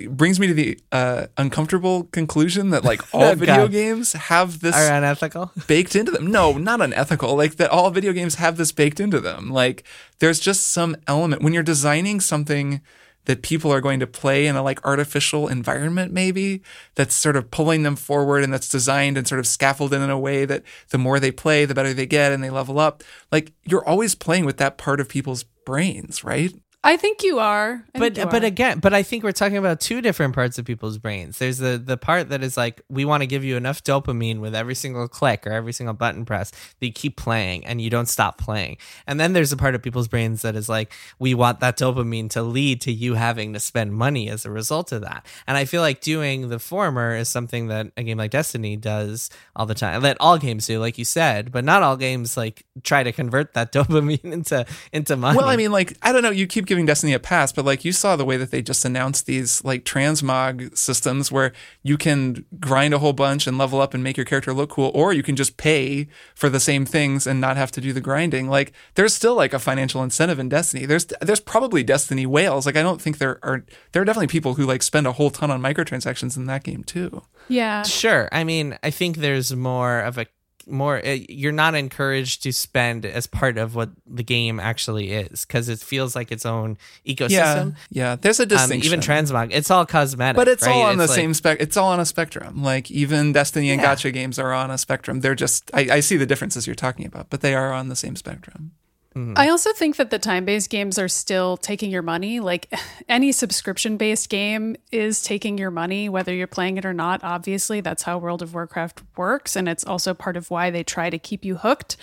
brings 0.09 0.40
me 0.40 0.46
to 0.46 0.55
the 0.55 0.79
uh, 0.92 1.27
uncomfortable 1.37 2.05
conclusion 2.05 2.70
that 2.70 2.85
like 2.85 3.03
all 3.14 3.35
video 3.35 3.57
God. 3.57 3.72
games 3.72 4.12
have 4.14 4.61
this 4.61 4.74
Are 4.74 4.94
unethical? 4.94 5.53
baked 5.66 5.94
into 5.94 6.11
them. 6.11 6.27
No, 6.27 6.53
not 6.53 6.81
unethical. 6.81 7.37
Like 7.37 7.57
that 7.57 7.70
all 7.70 7.90
video 7.90 8.12
games 8.12 8.37
have 8.37 8.57
this 8.57 8.72
baked 8.72 8.98
into 8.98 9.20
them. 9.20 9.50
Like 9.50 9.85
there's 10.20 10.40
just 10.40 10.68
some 10.68 10.96
element 11.07 11.42
when 11.42 11.53
you're 11.53 11.62
designing 11.62 12.20
something 12.20 12.81
that 13.27 13.42
people 13.42 13.72
are 13.72 13.81
going 13.81 14.00
to 14.00 14.07
play 14.07 14.46
in 14.46 14.55
a 14.57 14.62
like 14.62 14.85
artificial 14.85 15.48
environment 15.48 16.12
maybe 16.12 16.61
that's 16.94 17.14
sort 17.14 17.37
of 17.37 17.50
pulling 17.50 17.83
them 17.83 17.96
forward 17.96 18.44
and 18.44 18.53
that's 18.53 18.68
designed 18.68 19.16
and 19.16 19.27
sort 19.27 19.38
of 19.38 19.46
scaffolded 19.46 20.03
in 20.03 20.11
a 20.11 20.18
way 20.18 20.44
that 20.44 20.62
the 20.90 20.98
more 20.98 21.18
they 21.18 21.31
play 21.31 21.64
the 21.64 21.74
better 21.74 21.94
they 21.94 22.05
get 22.05 22.33
and 22.33 22.44
they 22.44 22.50
level 22.50 22.79
up 22.79 23.03
like 23.33 23.53
you're 23.64 23.87
always 23.88 24.14
playing 24.14 24.44
with 24.44 24.59
that 24.59 24.77
part 24.77 25.00
of 25.00 25.09
people's 25.09 25.46
brains 25.64 26.24
right 26.24 26.53
I 26.87 26.99
think 26.99 27.23
you 27.23 27.38
are. 27.38 27.83
I 27.94 27.99
But 27.99 28.18
you 28.18 28.27
but 28.27 28.42
are. 28.42 28.47
again, 28.47 28.79
but 28.79 28.92
I 28.92 29.03
think 29.03 29.25
we're 29.25 29.33
talking 29.33 29.57
about 29.57 29.81
two 29.81 30.03
different 30.03 30.35
parts 30.35 30.59
of 30.59 30.66
people's 30.66 30.99
brains. 30.99 31.38
There's 31.38 31.57
the 31.57 31.79
the 31.79 31.97
part 31.97 32.29
that 32.29 32.42
is 32.42 32.59
like 32.59 32.83
we 32.90 33.07
want 33.07 33.23
to 33.23 33.27
give 33.27 33.42
you 33.42 33.57
enough 33.57 33.83
dopamine 33.83 34.40
with 34.40 34.55
every 34.55 34.75
single 34.75 35.09
click 35.09 35.47
or 35.47 35.51
every 35.51 35.73
single 35.73 35.94
button 35.94 36.27
press 36.27 36.51
that 36.51 36.87
you 36.87 36.92
keep 36.92 37.16
playing 37.16 37.64
and 37.64 37.81
you 37.81 37.88
don't 37.88 38.07
stop 38.07 38.37
playing. 38.37 38.77
And 39.07 39.18
then 39.18 39.33
there's 39.33 39.51
a 39.51 39.57
part 39.57 39.75
of 39.75 39.81
people's 39.81 40.09
brains 40.09 40.42
that 40.42 40.55
is 40.57 40.68
like 40.68 40.92
we 41.18 41.33
want 41.33 41.61
that 41.61 41.79
dopamine 41.79 42.29
to 42.31 42.42
lead 42.42 42.83
to 42.83 42.92
you 42.92 43.14
having 43.14 43.55
to 43.55 43.61
spend 43.61 43.94
money 43.94 44.29
as 44.29 44.44
a 44.44 44.51
result 44.51 44.92
of 44.92 45.01
that. 45.01 45.25
And 45.47 45.57
I 45.57 45.64
feel 45.64 45.81
like 45.81 46.03
doing 46.03 46.51
the 46.51 46.59
former 46.59 47.16
is 47.16 47.31
something 47.31 47.68
that 47.68 47.92
a 47.97 48.03
game 48.03 48.18
like 48.18 48.31
Destiny 48.31 48.77
does 48.77 49.31
all 49.57 49.64
the 49.64 49.75
time. 49.75 50.03
That 50.03 50.18
all 50.20 50.37
games 50.37 50.66
do, 50.66 50.79
like 50.81 50.99
you 50.99 51.07
said, 51.07 51.51
but 51.51 51.64
not 51.64 51.83
all 51.83 51.97
games 51.97 52.37
like 52.37 52.66
try 52.83 53.03
to 53.03 53.11
convert 53.11 53.55
that 53.55 53.73
dopamine 53.73 54.33
into 54.35 54.66
into 54.92 55.16
money. 55.16 55.38
Well, 55.38 55.49
I 55.49 55.57
mean, 55.57 55.73
like 55.73 55.97
I 56.03 56.12
don't 56.12 56.23
know. 56.23 56.31
You 56.31 56.47
keep 56.47 56.66
giving 56.74 56.87
Destiny 56.87 57.12
a 57.12 57.20
pass, 57.20 57.52
but 57.52 57.64
like 57.64 57.84
you 57.84 57.92
saw 57.92 58.16
the 58.16 58.24
way 58.24 58.37
that 58.37 58.50
they 58.50 58.60
just 58.60 58.84
announced 58.84 59.26
these 59.26 59.62
like 59.62 59.84
transmog 59.84 60.76
systems 60.76 61.30
where 61.30 61.52
you 61.84 61.96
can 61.96 62.44
grind 62.58 62.92
a 62.92 62.98
whole 62.98 63.12
bunch 63.12 63.46
and 63.46 63.56
level 63.56 63.80
up 63.80 63.94
and 63.94 64.02
make 64.02 64.16
your 64.16 64.26
character 64.26 64.52
look 64.52 64.70
cool, 64.70 64.90
or 64.92 65.12
you 65.12 65.22
can 65.22 65.37
just 65.37 65.56
pay 65.56 66.08
for 66.34 66.48
the 66.48 66.58
same 66.58 66.84
things 66.84 67.28
and 67.28 67.40
not 67.40 67.56
have 67.56 67.70
to 67.70 67.80
do 67.80 67.92
the 67.92 68.00
grinding. 68.00 68.48
Like 68.48 68.72
there's 68.96 69.14
still 69.14 69.37
like 69.37 69.52
a 69.52 69.60
financial 69.60 70.02
incentive 70.02 70.40
in 70.40 70.48
Destiny. 70.48 70.84
There's 70.84 71.06
there's 71.20 71.38
probably 71.40 71.84
Destiny 71.84 72.26
whales. 72.26 72.66
Like 72.66 72.76
I 72.76 72.82
don't 72.82 73.00
think 73.00 73.18
there 73.18 73.38
are 73.44 73.64
there 73.92 74.02
are 74.02 74.04
definitely 74.04 74.26
people 74.26 74.54
who 74.54 74.66
like 74.66 74.82
spend 74.82 75.06
a 75.06 75.12
whole 75.12 75.30
ton 75.30 75.52
on 75.52 75.62
microtransactions 75.62 76.37
in 76.37 76.46
that 76.46 76.64
game 76.64 76.82
too. 76.82 77.22
yeah. 77.48 77.84
Sure. 77.84 78.28
I 78.32 78.42
mean, 78.42 78.76
I 78.82 78.90
think 78.90 79.18
there's 79.18 79.54
more 79.54 80.00
of 80.00 80.18
a 80.18 80.26
more 80.66 81.05
uh, 81.05 81.16
you're 81.29 81.53
not 81.53 81.74
encouraged 81.74 82.42
to 82.44 82.53
spend 82.53 83.05
as 83.05 83.27
part 83.27 83.59
of 83.59 83.74
what 83.74 83.90
the 84.07 84.22
game 84.22 84.59
actually 84.61 85.12
is 85.12 85.44
because 85.44 85.68
it 85.68 85.79
feels 85.81 86.14
like 86.16 86.31
its 86.33 86.46
own 86.46 86.77
ecosystem. 87.07 87.77
yeah. 87.90 88.16
There's 88.16 88.40
a 88.40 88.44
Um, 88.44 88.48
distinction. 88.48 88.87
even 88.87 89.00
transmog, 89.00 89.48
it's 89.53 89.70
all 89.70 89.85
cosmetic, 89.87 90.37
but 90.37 90.48
it's 90.48 90.66
right? 90.66 90.72
all 90.74 90.83
on 90.83 90.98
the 90.98 91.07
like- 91.07 91.14
same 91.14 91.35
spec. 91.35 91.61
It's 91.61 91.77
all 91.77 91.88
on 91.88 92.00
a 92.00 92.07
spectrum. 92.07 92.62
Like 92.62 92.90
even 92.90 93.33
Destiny 93.33 93.70
and 93.70 93.81
Yeah. 93.81 93.94
Gacha 93.94 94.12
games 94.12 94.38
are 94.38 94.53
on 94.53 94.70
a 94.70 94.79
spectrum. 94.79 95.20
They're 95.20 95.35
just. 95.35 95.70
I, 95.74 95.81
I 95.92 96.00
see 96.00 96.16
the 96.16 96.27
differences 96.27 96.66
you're 96.66 96.74
talking 96.74 97.07
about, 97.07 97.31
but 97.31 97.40
they 97.40 97.55
are 97.55 97.72
on 97.72 97.88
the 97.88 97.96
same 97.96 98.16
spectrum. 98.16 98.72
Mm-hmm. 99.16 99.35
I 99.37 99.48
also 99.48 99.72
think 99.72 99.94
that 99.96 100.11
the 100.11 100.18
time 100.18 100.44
based 100.44 100.70
games 100.70 100.98
are 100.98 101.09
still 101.09 101.57
taking 101.57 101.90
your 101.90 102.03
money. 102.03 102.40
Like 102.40 102.72
any 103.09 103.31
subscription 103.31 103.96
based 103.96 104.29
game 104.29 104.77
is 104.90 105.22
taking 105.22 105.57
your 105.57 105.70
money, 105.70 106.09
whether 106.09 106.35
you're 106.35 106.46
playing 106.48 106.79
it 106.79 106.85
or 106.85 106.92
not. 106.92 107.22
Obviously, 107.22 107.81
that's 107.81 108.03
how 108.03 108.18
World 108.18 108.42
of 108.42 108.55
Warcraft 108.55 109.03
works. 109.16 109.55
And 109.55 109.68
it's 109.68 109.85
also 109.85 110.14
part 110.14 110.37
of 110.37 110.50
why 110.50 110.70
they 110.70 110.83
try 110.83 111.11
to 111.11 111.18
keep 111.18 111.44
you 111.44 111.57
hooked. 111.57 111.96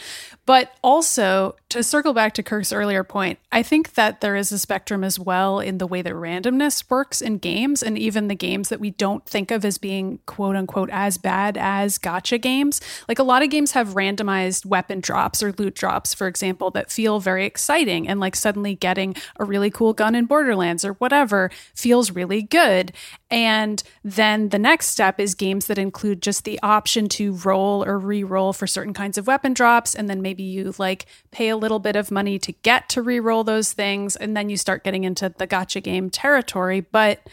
But 0.46 0.72
also, 0.82 1.56
to 1.70 1.84
circle 1.84 2.14
back 2.14 2.34
to 2.34 2.44
Kirk's 2.44 2.72
earlier 2.74 3.04
point, 3.04 3.40
I 3.52 3.62
think 3.62 3.94
that 3.94 4.22
there 4.22 4.36
is 4.36 4.52
a 4.52 4.60
spectrum 4.60 5.04
as 5.04 5.20
well 5.20 5.60
in 5.60 5.78
the 5.80 5.88
way 5.88 6.02
that 6.02 6.14
randomness 6.14 6.90
works 6.90 7.22
in 7.22 7.38
games 7.38 7.84
and 7.84 7.98
even 7.98 8.28
the 8.28 8.36
games 8.36 8.70
that 8.70 8.80
we 8.80 8.92
don't 8.92 9.26
think 9.26 9.52
of 9.52 9.66
as 9.66 9.78
being 9.78 10.20
quote 10.26 10.56
unquote 10.56 10.90
as 10.92 11.18
bad 11.18 11.58
as 11.58 11.98
gacha 11.98 12.40
games. 12.42 12.80
Like 13.08 13.20
a 13.20 13.24
lot 13.24 13.44
of 13.44 13.50
games 13.50 13.74
have 13.74 13.90
randomized 13.90 14.66
weapon 14.66 15.02
drops 15.02 15.44
or 15.44 15.52
loot 15.54 15.76
drops, 15.76 16.14
for 16.14 16.28
example, 16.28 16.72
that 16.72 16.92
feel 16.92 17.01
very 17.20 17.46
exciting 17.46 18.08
and 18.08 18.20
like 18.20 18.36
suddenly 18.36 18.76
getting 18.76 19.16
a 19.40 19.46
really 19.46 19.70
cool 19.70 19.94
gun 19.94 20.16
in 20.16 20.26
Borderlands 20.26 20.86
or 20.86 20.94
whatever 20.94 21.50
feels 21.76 22.12
really 22.12 22.42
good. 22.42 22.94
And 23.30 23.82
then 24.04 24.50
the 24.50 24.60
next 24.60 24.88
step 24.88 25.20
is 25.20 25.36
games 25.36 25.68
that 25.68 25.78
include 25.78 26.22
just 26.22 26.44
the 26.44 26.60
option 26.62 27.08
to 27.10 27.34
roll 27.34 27.84
or 27.86 27.98
re-roll 27.98 28.54
for 28.54 28.68
certain 28.68 28.94
kinds 28.94 29.18
of 29.18 29.28
weapon 29.28 29.54
drops 29.54 29.96
and 29.96 30.10
then 30.10 30.22
maybe 30.22 30.44
you 30.44 30.74
like 30.78 31.06
pay 31.32 31.50
a 31.50 31.58
little 31.58 31.80
bit 31.80 31.96
of 31.96 32.12
money 32.12 32.38
to 32.40 32.52
get 32.52 32.90
to 32.90 33.02
re-roll 33.02 33.44
those 33.44 33.74
things 33.74 34.16
and 34.16 34.36
then 34.36 34.50
you 34.50 34.58
start 34.58 34.84
getting 34.84 35.04
into 35.04 35.34
the 35.38 35.48
gacha 35.48 35.82
game 35.82 36.10
territory. 36.10 36.82
But 36.82 37.28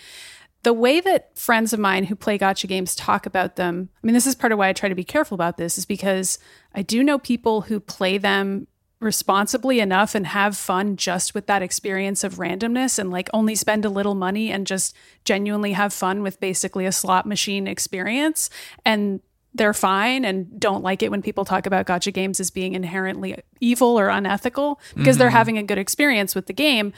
the 0.64 0.72
way 0.72 1.00
that 1.00 1.36
friends 1.38 1.72
of 1.72 1.78
mine 1.80 2.04
who 2.04 2.16
play 2.16 2.38
gacha 2.38 2.68
games 2.68 2.94
talk 2.94 3.26
about 3.26 3.56
them, 3.56 3.88
I 4.02 4.06
mean, 4.06 4.14
this 4.14 4.26
is 4.26 4.34
part 4.34 4.52
of 4.52 4.58
why 4.58 4.68
I 4.68 4.72
try 4.72 4.88
to 4.88 4.94
be 4.94 5.04
careful 5.04 5.34
about 5.34 5.56
this, 5.56 5.78
is 5.78 5.86
because 5.86 6.38
I 6.74 6.82
do 6.82 7.04
know 7.04 7.18
people 7.18 7.62
who 7.62 7.80
play 7.80 8.18
them 8.18 8.66
responsibly 9.00 9.78
enough 9.78 10.14
and 10.14 10.26
have 10.26 10.56
fun 10.56 10.96
just 10.96 11.34
with 11.34 11.46
that 11.46 11.62
experience 11.62 12.24
of 12.24 12.34
randomness 12.34 12.98
and 12.98 13.10
like 13.10 13.28
only 13.32 13.54
spend 13.54 13.84
a 13.84 13.90
little 13.90 14.14
money 14.14 14.50
and 14.50 14.66
just 14.66 14.94
genuinely 15.24 15.72
have 15.72 15.92
fun 15.92 16.22
with 16.22 16.40
basically 16.40 16.84
a 16.84 16.92
slot 16.92 17.24
machine 17.24 17.68
experience. 17.68 18.50
And 18.84 19.20
they're 19.54 19.74
fine 19.74 20.24
and 20.24 20.58
don't 20.58 20.82
like 20.82 21.02
it 21.02 21.10
when 21.10 21.22
people 21.22 21.44
talk 21.44 21.66
about 21.66 21.86
gacha 21.86 22.12
games 22.12 22.40
as 22.40 22.50
being 22.50 22.74
inherently 22.74 23.36
evil 23.60 23.98
or 23.98 24.08
unethical 24.08 24.80
because 24.94 25.16
they're 25.16 25.28
mm-hmm. 25.28 25.36
having 25.36 25.58
a 25.58 25.62
good 25.62 25.78
experience 25.78 26.34
with 26.34 26.46
the 26.46 26.52
game. 26.52 26.92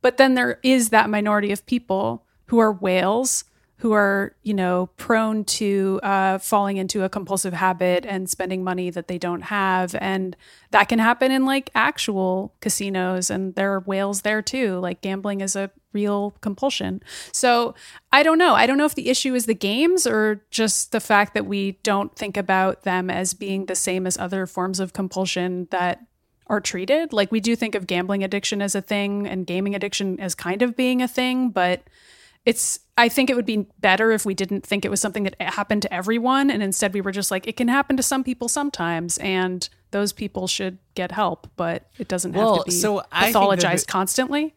But 0.00 0.16
then 0.16 0.34
there 0.34 0.58
is 0.62 0.88
that 0.88 1.10
minority 1.10 1.52
of 1.52 1.64
people 1.66 2.24
who 2.46 2.58
are 2.58 2.72
whales 2.72 3.44
who 3.82 3.90
are, 3.90 4.32
you 4.44 4.54
know, 4.54 4.88
prone 4.96 5.42
to 5.42 5.98
uh, 6.04 6.38
falling 6.38 6.76
into 6.76 7.02
a 7.02 7.08
compulsive 7.08 7.52
habit 7.52 8.06
and 8.06 8.30
spending 8.30 8.62
money 8.62 8.90
that 8.90 9.08
they 9.08 9.18
don't 9.18 9.42
have. 9.42 9.96
And 9.96 10.36
that 10.70 10.88
can 10.88 11.00
happen 11.00 11.32
in 11.32 11.44
like 11.44 11.68
actual 11.74 12.54
casinos, 12.60 13.28
and 13.28 13.56
there 13.56 13.72
are 13.72 13.80
whales 13.80 14.22
there 14.22 14.40
too. 14.40 14.78
Like 14.78 15.00
gambling 15.00 15.40
is 15.40 15.56
a 15.56 15.68
real 15.92 16.32
compulsion. 16.40 17.02
So 17.32 17.74
I 18.12 18.22
don't 18.22 18.38
know. 18.38 18.54
I 18.54 18.66
don't 18.66 18.78
know 18.78 18.84
if 18.84 18.94
the 18.94 19.08
issue 19.08 19.34
is 19.34 19.46
the 19.46 19.52
games 19.54 20.06
or 20.06 20.44
just 20.52 20.92
the 20.92 21.00
fact 21.00 21.34
that 21.34 21.46
we 21.46 21.72
don't 21.82 22.14
think 22.14 22.36
about 22.36 22.82
them 22.82 23.10
as 23.10 23.34
being 23.34 23.66
the 23.66 23.74
same 23.74 24.06
as 24.06 24.16
other 24.16 24.46
forms 24.46 24.78
of 24.78 24.92
compulsion 24.92 25.66
that 25.72 26.06
are 26.46 26.60
treated. 26.60 27.12
Like 27.12 27.32
we 27.32 27.40
do 27.40 27.56
think 27.56 27.74
of 27.74 27.88
gambling 27.88 28.22
addiction 28.22 28.62
as 28.62 28.76
a 28.76 28.80
thing 28.80 29.26
and 29.26 29.44
gaming 29.44 29.74
addiction 29.74 30.20
as 30.20 30.36
kind 30.36 30.62
of 30.62 30.76
being 30.76 31.02
a 31.02 31.08
thing, 31.08 31.50
but 31.50 31.82
it's 32.44 32.78
I 32.98 33.08
think 33.08 33.30
it 33.30 33.36
would 33.36 33.46
be 33.46 33.66
better 33.80 34.12
if 34.12 34.26
we 34.26 34.34
didn't 34.34 34.66
think 34.66 34.84
it 34.84 34.90
was 34.90 35.00
something 35.00 35.22
that 35.24 35.40
happened 35.40 35.82
to 35.82 35.92
everyone 35.92 36.50
and 36.50 36.62
instead 36.62 36.92
we 36.92 37.00
were 37.00 37.10
just 37.12 37.30
like 37.30 37.46
it 37.48 37.56
can 37.56 37.68
happen 37.68 37.96
to 37.96 38.02
some 38.02 38.22
people 38.22 38.48
sometimes 38.48 39.16
and 39.18 39.68
those 39.92 40.12
people 40.12 40.46
should 40.46 40.78
get 40.94 41.10
help, 41.12 41.48
but 41.56 41.88
it 41.98 42.08
doesn't 42.08 42.34
have 42.34 42.42
Well, 42.42 42.58
to 42.58 42.64
be 42.64 42.70
so 42.70 43.02
pathologized 43.12 43.82
it- 43.82 43.86
constantly. 43.88 44.54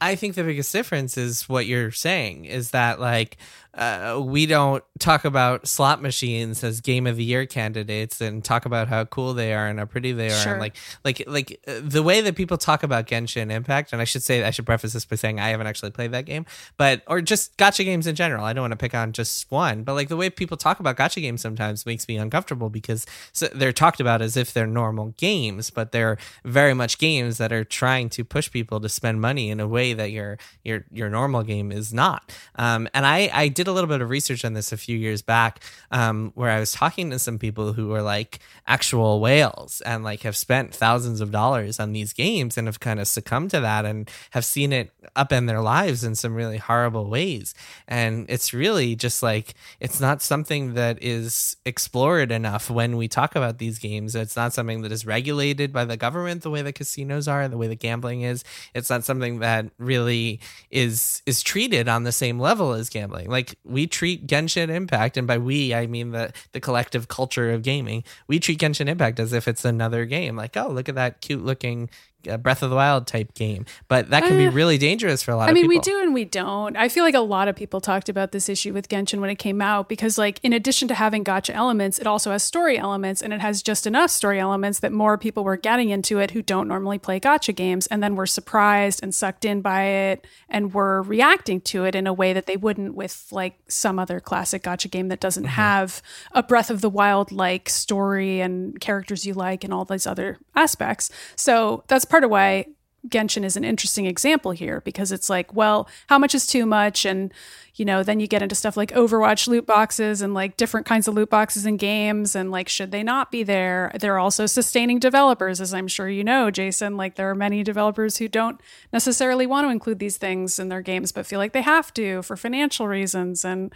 I 0.00 0.16
think 0.16 0.34
the 0.34 0.44
biggest 0.44 0.72
difference 0.72 1.16
is 1.16 1.48
what 1.48 1.66
you're 1.66 1.90
saying 1.92 2.44
is 2.46 2.70
that 2.72 3.00
like 3.00 3.36
uh, 3.76 4.20
we 4.24 4.46
don't 4.46 4.84
talk 4.98 5.24
about 5.24 5.66
slot 5.66 6.00
machines 6.00 6.62
as 6.62 6.80
game 6.80 7.06
of 7.06 7.16
the 7.16 7.24
year 7.24 7.44
candidates 7.46 8.20
and 8.20 8.44
talk 8.44 8.64
about 8.66 8.88
how 8.88 9.04
cool 9.04 9.34
they 9.34 9.52
are 9.52 9.66
and 9.66 9.78
how 9.78 9.84
pretty 9.84 10.12
they 10.12 10.28
are 10.28 10.30
Sure. 10.42 10.52
and 10.52 10.60
like 10.60 10.76
like 11.04 11.22
like 11.26 11.60
uh, 11.66 11.80
the 11.82 12.02
way 12.02 12.20
that 12.20 12.36
people 12.36 12.56
talk 12.56 12.82
about 12.82 13.06
Genshin 13.06 13.50
Impact 13.50 13.92
and 13.92 14.00
I 14.00 14.04
should 14.04 14.22
say 14.22 14.44
I 14.44 14.50
should 14.50 14.66
preface 14.66 14.92
this 14.92 15.04
by 15.04 15.16
saying 15.16 15.40
I 15.40 15.48
haven't 15.48 15.66
actually 15.66 15.90
played 15.90 16.12
that 16.12 16.24
game 16.26 16.46
but 16.76 17.02
or 17.06 17.20
just 17.20 17.56
gacha 17.56 17.84
games 17.84 18.06
in 18.06 18.14
general 18.14 18.44
I 18.44 18.52
don't 18.52 18.62
want 18.62 18.72
to 18.72 18.76
pick 18.76 18.94
on 18.94 19.12
just 19.12 19.50
one 19.50 19.82
but 19.82 19.94
like 19.94 20.08
the 20.08 20.16
way 20.16 20.30
people 20.30 20.56
talk 20.56 20.78
about 20.80 20.96
gacha 20.96 21.20
games 21.20 21.40
sometimes 21.40 21.84
makes 21.84 22.06
me 22.06 22.16
uncomfortable 22.16 22.70
because 22.70 23.06
they're 23.52 23.72
talked 23.72 24.00
about 24.00 24.22
as 24.22 24.36
if 24.36 24.52
they're 24.52 24.66
normal 24.66 25.14
games 25.16 25.70
but 25.70 25.90
they're 25.92 26.16
very 26.44 26.74
much 26.74 26.98
games 26.98 27.38
that 27.38 27.52
are 27.52 27.64
trying 27.64 28.08
to 28.10 28.24
push 28.24 28.50
people 28.50 28.80
to 28.80 28.88
spend 28.88 29.20
money 29.20 29.50
in 29.50 29.58
a 29.58 29.66
way 29.66 29.92
that 29.92 30.10
your 30.12 30.38
your 30.62 30.84
your 30.92 31.10
normal 31.10 31.42
game 31.42 31.72
is 31.72 31.92
not 31.92 32.32
um, 32.56 32.88
and 32.94 33.04
I 33.04 33.30
I 33.32 33.48
did 33.48 33.63
a 33.68 33.72
little 33.72 33.88
bit 33.88 34.00
of 34.00 34.10
research 34.10 34.44
on 34.44 34.54
this 34.54 34.72
a 34.72 34.76
few 34.76 34.96
years 34.96 35.22
back 35.22 35.60
um, 35.90 36.32
where 36.34 36.50
I 36.50 36.60
was 36.60 36.72
talking 36.72 37.10
to 37.10 37.18
some 37.18 37.38
people 37.38 37.72
who 37.72 37.88
were 37.88 38.02
like 38.02 38.40
actual 38.66 39.20
whales 39.20 39.80
and 39.82 40.04
like 40.04 40.22
have 40.22 40.36
spent 40.36 40.74
thousands 40.74 41.20
of 41.20 41.30
dollars 41.30 41.80
on 41.80 41.92
these 41.92 42.12
games 42.12 42.58
and 42.58 42.68
have 42.68 42.80
kind 42.80 43.00
of 43.00 43.08
succumbed 43.08 43.50
to 43.50 43.60
that 43.60 43.84
and 43.84 44.10
have 44.30 44.44
seen 44.44 44.72
it 44.72 44.90
upend 45.16 45.46
their 45.46 45.60
lives 45.60 46.04
in 46.04 46.14
some 46.14 46.34
really 46.34 46.58
horrible 46.58 47.08
ways. 47.08 47.54
And 47.88 48.26
it's 48.28 48.52
really 48.52 48.96
just 48.96 49.22
like 49.22 49.54
it's 49.80 50.00
not 50.00 50.22
something 50.22 50.74
that 50.74 51.02
is 51.02 51.56
explored 51.64 52.30
enough 52.30 52.70
when 52.70 52.96
we 52.96 53.08
talk 53.08 53.36
about 53.36 53.58
these 53.58 53.78
games. 53.78 54.14
It's 54.14 54.36
not 54.36 54.52
something 54.52 54.82
that 54.82 54.92
is 54.92 55.06
regulated 55.06 55.72
by 55.72 55.84
the 55.84 55.96
government 55.96 56.42
the 56.42 56.50
way 56.50 56.62
the 56.62 56.72
casinos 56.72 57.28
are 57.28 57.48
the 57.48 57.56
way 57.56 57.66
the 57.66 57.76
gambling 57.76 58.22
is. 58.22 58.44
It's 58.74 58.90
not 58.90 59.04
something 59.04 59.38
that 59.40 59.66
really 59.78 60.40
is 60.70 61.22
is 61.26 61.42
treated 61.42 61.88
on 61.88 62.04
the 62.04 62.12
same 62.12 62.38
level 62.38 62.72
as 62.72 62.88
gambling. 62.88 63.28
Like 63.28 63.53
we 63.64 63.86
treat 63.86 64.26
Genshin 64.26 64.68
Impact 64.68 65.16
and 65.16 65.26
by 65.26 65.38
we 65.38 65.74
I 65.74 65.86
mean 65.86 66.10
the 66.10 66.32
the 66.52 66.60
collective 66.60 67.08
culture 67.08 67.52
of 67.52 67.62
gaming 67.62 68.04
we 68.26 68.38
treat 68.38 68.58
Genshin 68.58 68.88
Impact 68.88 69.20
as 69.20 69.32
if 69.32 69.46
it's 69.48 69.64
another 69.64 70.04
game. 70.04 70.36
Like 70.36 70.56
oh 70.56 70.68
look 70.68 70.88
at 70.88 70.94
that 70.94 71.20
cute 71.20 71.44
looking 71.44 71.90
uh, 72.28 72.36
Breath 72.36 72.62
of 72.62 72.70
the 72.70 72.76
Wild 72.76 73.06
type 73.06 73.34
game 73.34 73.64
but 73.88 74.10
that 74.10 74.22
can 74.24 74.36
be 74.36 74.44
Eh. 74.44 74.50
really 74.52 74.78
dangerous 74.78 75.22
for 75.22 75.30
a 75.32 75.36
lot 75.36 75.48
I 75.48 75.50
of 75.50 75.54
mean, 75.54 75.68
people 75.68 75.70
I 75.70 75.74
mean, 75.74 75.96
we 75.96 76.00
do 76.00 76.04
and 76.06 76.14
we 76.14 76.24
don't. 76.24 76.76
I 76.76 76.88
feel 76.88 77.04
like 77.04 77.14
a 77.14 77.20
lot 77.20 77.48
of 77.48 77.56
people 77.56 77.80
talked 77.80 78.08
about 78.08 78.32
this 78.32 78.48
issue 78.48 78.72
with 78.72 78.88
Genshin 78.88 79.20
when 79.20 79.30
it 79.30 79.36
came 79.36 79.60
out 79.62 79.88
because, 79.88 80.18
like, 80.18 80.40
in 80.42 80.52
addition 80.52 80.88
to 80.88 80.94
having 80.94 81.24
gacha 81.24 81.50
elements, 81.54 81.98
it 81.98 82.06
also 82.06 82.30
has 82.32 82.42
story 82.42 82.78
elements 82.78 83.22
and 83.22 83.32
it 83.32 83.40
has 83.40 83.62
just 83.62 83.86
enough 83.86 84.10
story 84.10 84.38
elements 84.40 84.80
that 84.80 84.92
more 84.92 85.16
people 85.18 85.44
were 85.44 85.56
getting 85.56 85.90
into 85.90 86.18
it 86.18 86.30
who 86.32 86.42
don't 86.42 86.68
normally 86.68 86.98
play 86.98 87.18
gacha 87.20 87.54
games 87.54 87.86
and 87.88 88.02
then 88.02 88.14
were 88.16 88.26
surprised 88.26 89.02
and 89.02 89.14
sucked 89.14 89.44
in 89.44 89.60
by 89.60 89.84
it 89.84 90.26
and 90.48 90.72
were 90.74 91.02
reacting 91.02 91.60
to 91.60 91.84
it 91.84 91.94
in 91.94 92.06
a 92.06 92.12
way 92.12 92.32
that 92.32 92.46
they 92.46 92.56
wouldn't 92.56 92.94
with, 92.94 93.26
like, 93.30 93.58
some 93.68 93.98
other 93.98 94.20
classic 94.20 94.62
gacha 94.62 94.90
game 94.90 95.08
that 95.08 95.20
doesn't 95.20 95.44
have 95.44 96.02
a 96.32 96.42
Breath 96.42 96.70
of 96.70 96.80
the 96.80 96.90
Wild 96.90 97.32
like 97.32 97.68
story 97.68 98.40
and 98.40 98.80
characters 98.80 99.24
you 99.26 99.34
like 99.34 99.64
and 99.64 99.72
all 99.72 99.84
these 99.84 100.06
other 100.06 100.38
aspects. 100.54 101.10
So 101.36 101.84
that's 101.88 102.04
part 102.14 102.22
of 102.22 102.30
why 102.30 102.64
Genshin 103.08 103.42
is 103.42 103.56
an 103.56 103.64
interesting 103.64 104.06
example 104.06 104.52
here 104.52 104.80
because 104.82 105.10
it's 105.10 105.28
like, 105.28 105.52
well, 105.52 105.88
how 106.06 106.16
much 106.16 106.32
is 106.32 106.46
too 106.46 106.64
much? 106.64 107.04
And, 107.04 107.34
you 107.74 107.84
know, 107.84 108.04
then 108.04 108.20
you 108.20 108.28
get 108.28 108.40
into 108.40 108.54
stuff 108.54 108.76
like 108.76 108.92
Overwatch 108.92 109.48
loot 109.48 109.66
boxes 109.66 110.22
and 110.22 110.32
like 110.32 110.56
different 110.56 110.86
kinds 110.86 111.08
of 111.08 111.14
loot 111.14 111.28
boxes 111.28 111.66
in 111.66 111.76
games. 111.76 112.36
And 112.36 112.52
like, 112.52 112.68
should 112.68 112.92
they 112.92 113.02
not 113.02 113.32
be 113.32 113.42
there? 113.42 113.90
They're 113.98 114.20
also 114.20 114.46
sustaining 114.46 115.00
developers, 115.00 115.60
as 115.60 115.74
I'm 115.74 115.88
sure 115.88 116.08
you 116.08 116.22
know, 116.22 116.52
Jason. 116.52 116.96
Like, 116.96 117.16
there 117.16 117.28
are 117.28 117.34
many 117.34 117.64
developers 117.64 118.18
who 118.18 118.28
don't 118.28 118.60
necessarily 118.92 119.44
want 119.44 119.66
to 119.66 119.72
include 119.72 119.98
these 119.98 120.16
things 120.16 120.60
in 120.60 120.68
their 120.68 120.82
games, 120.82 121.10
but 121.10 121.26
feel 121.26 121.40
like 121.40 121.52
they 121.52 121.62
have 121.62 121.92
to 121.94 122.22
for 122.22 122.36
financial 122.36 122.86
reasons. 122.86 123.44
And, 123.44 123.74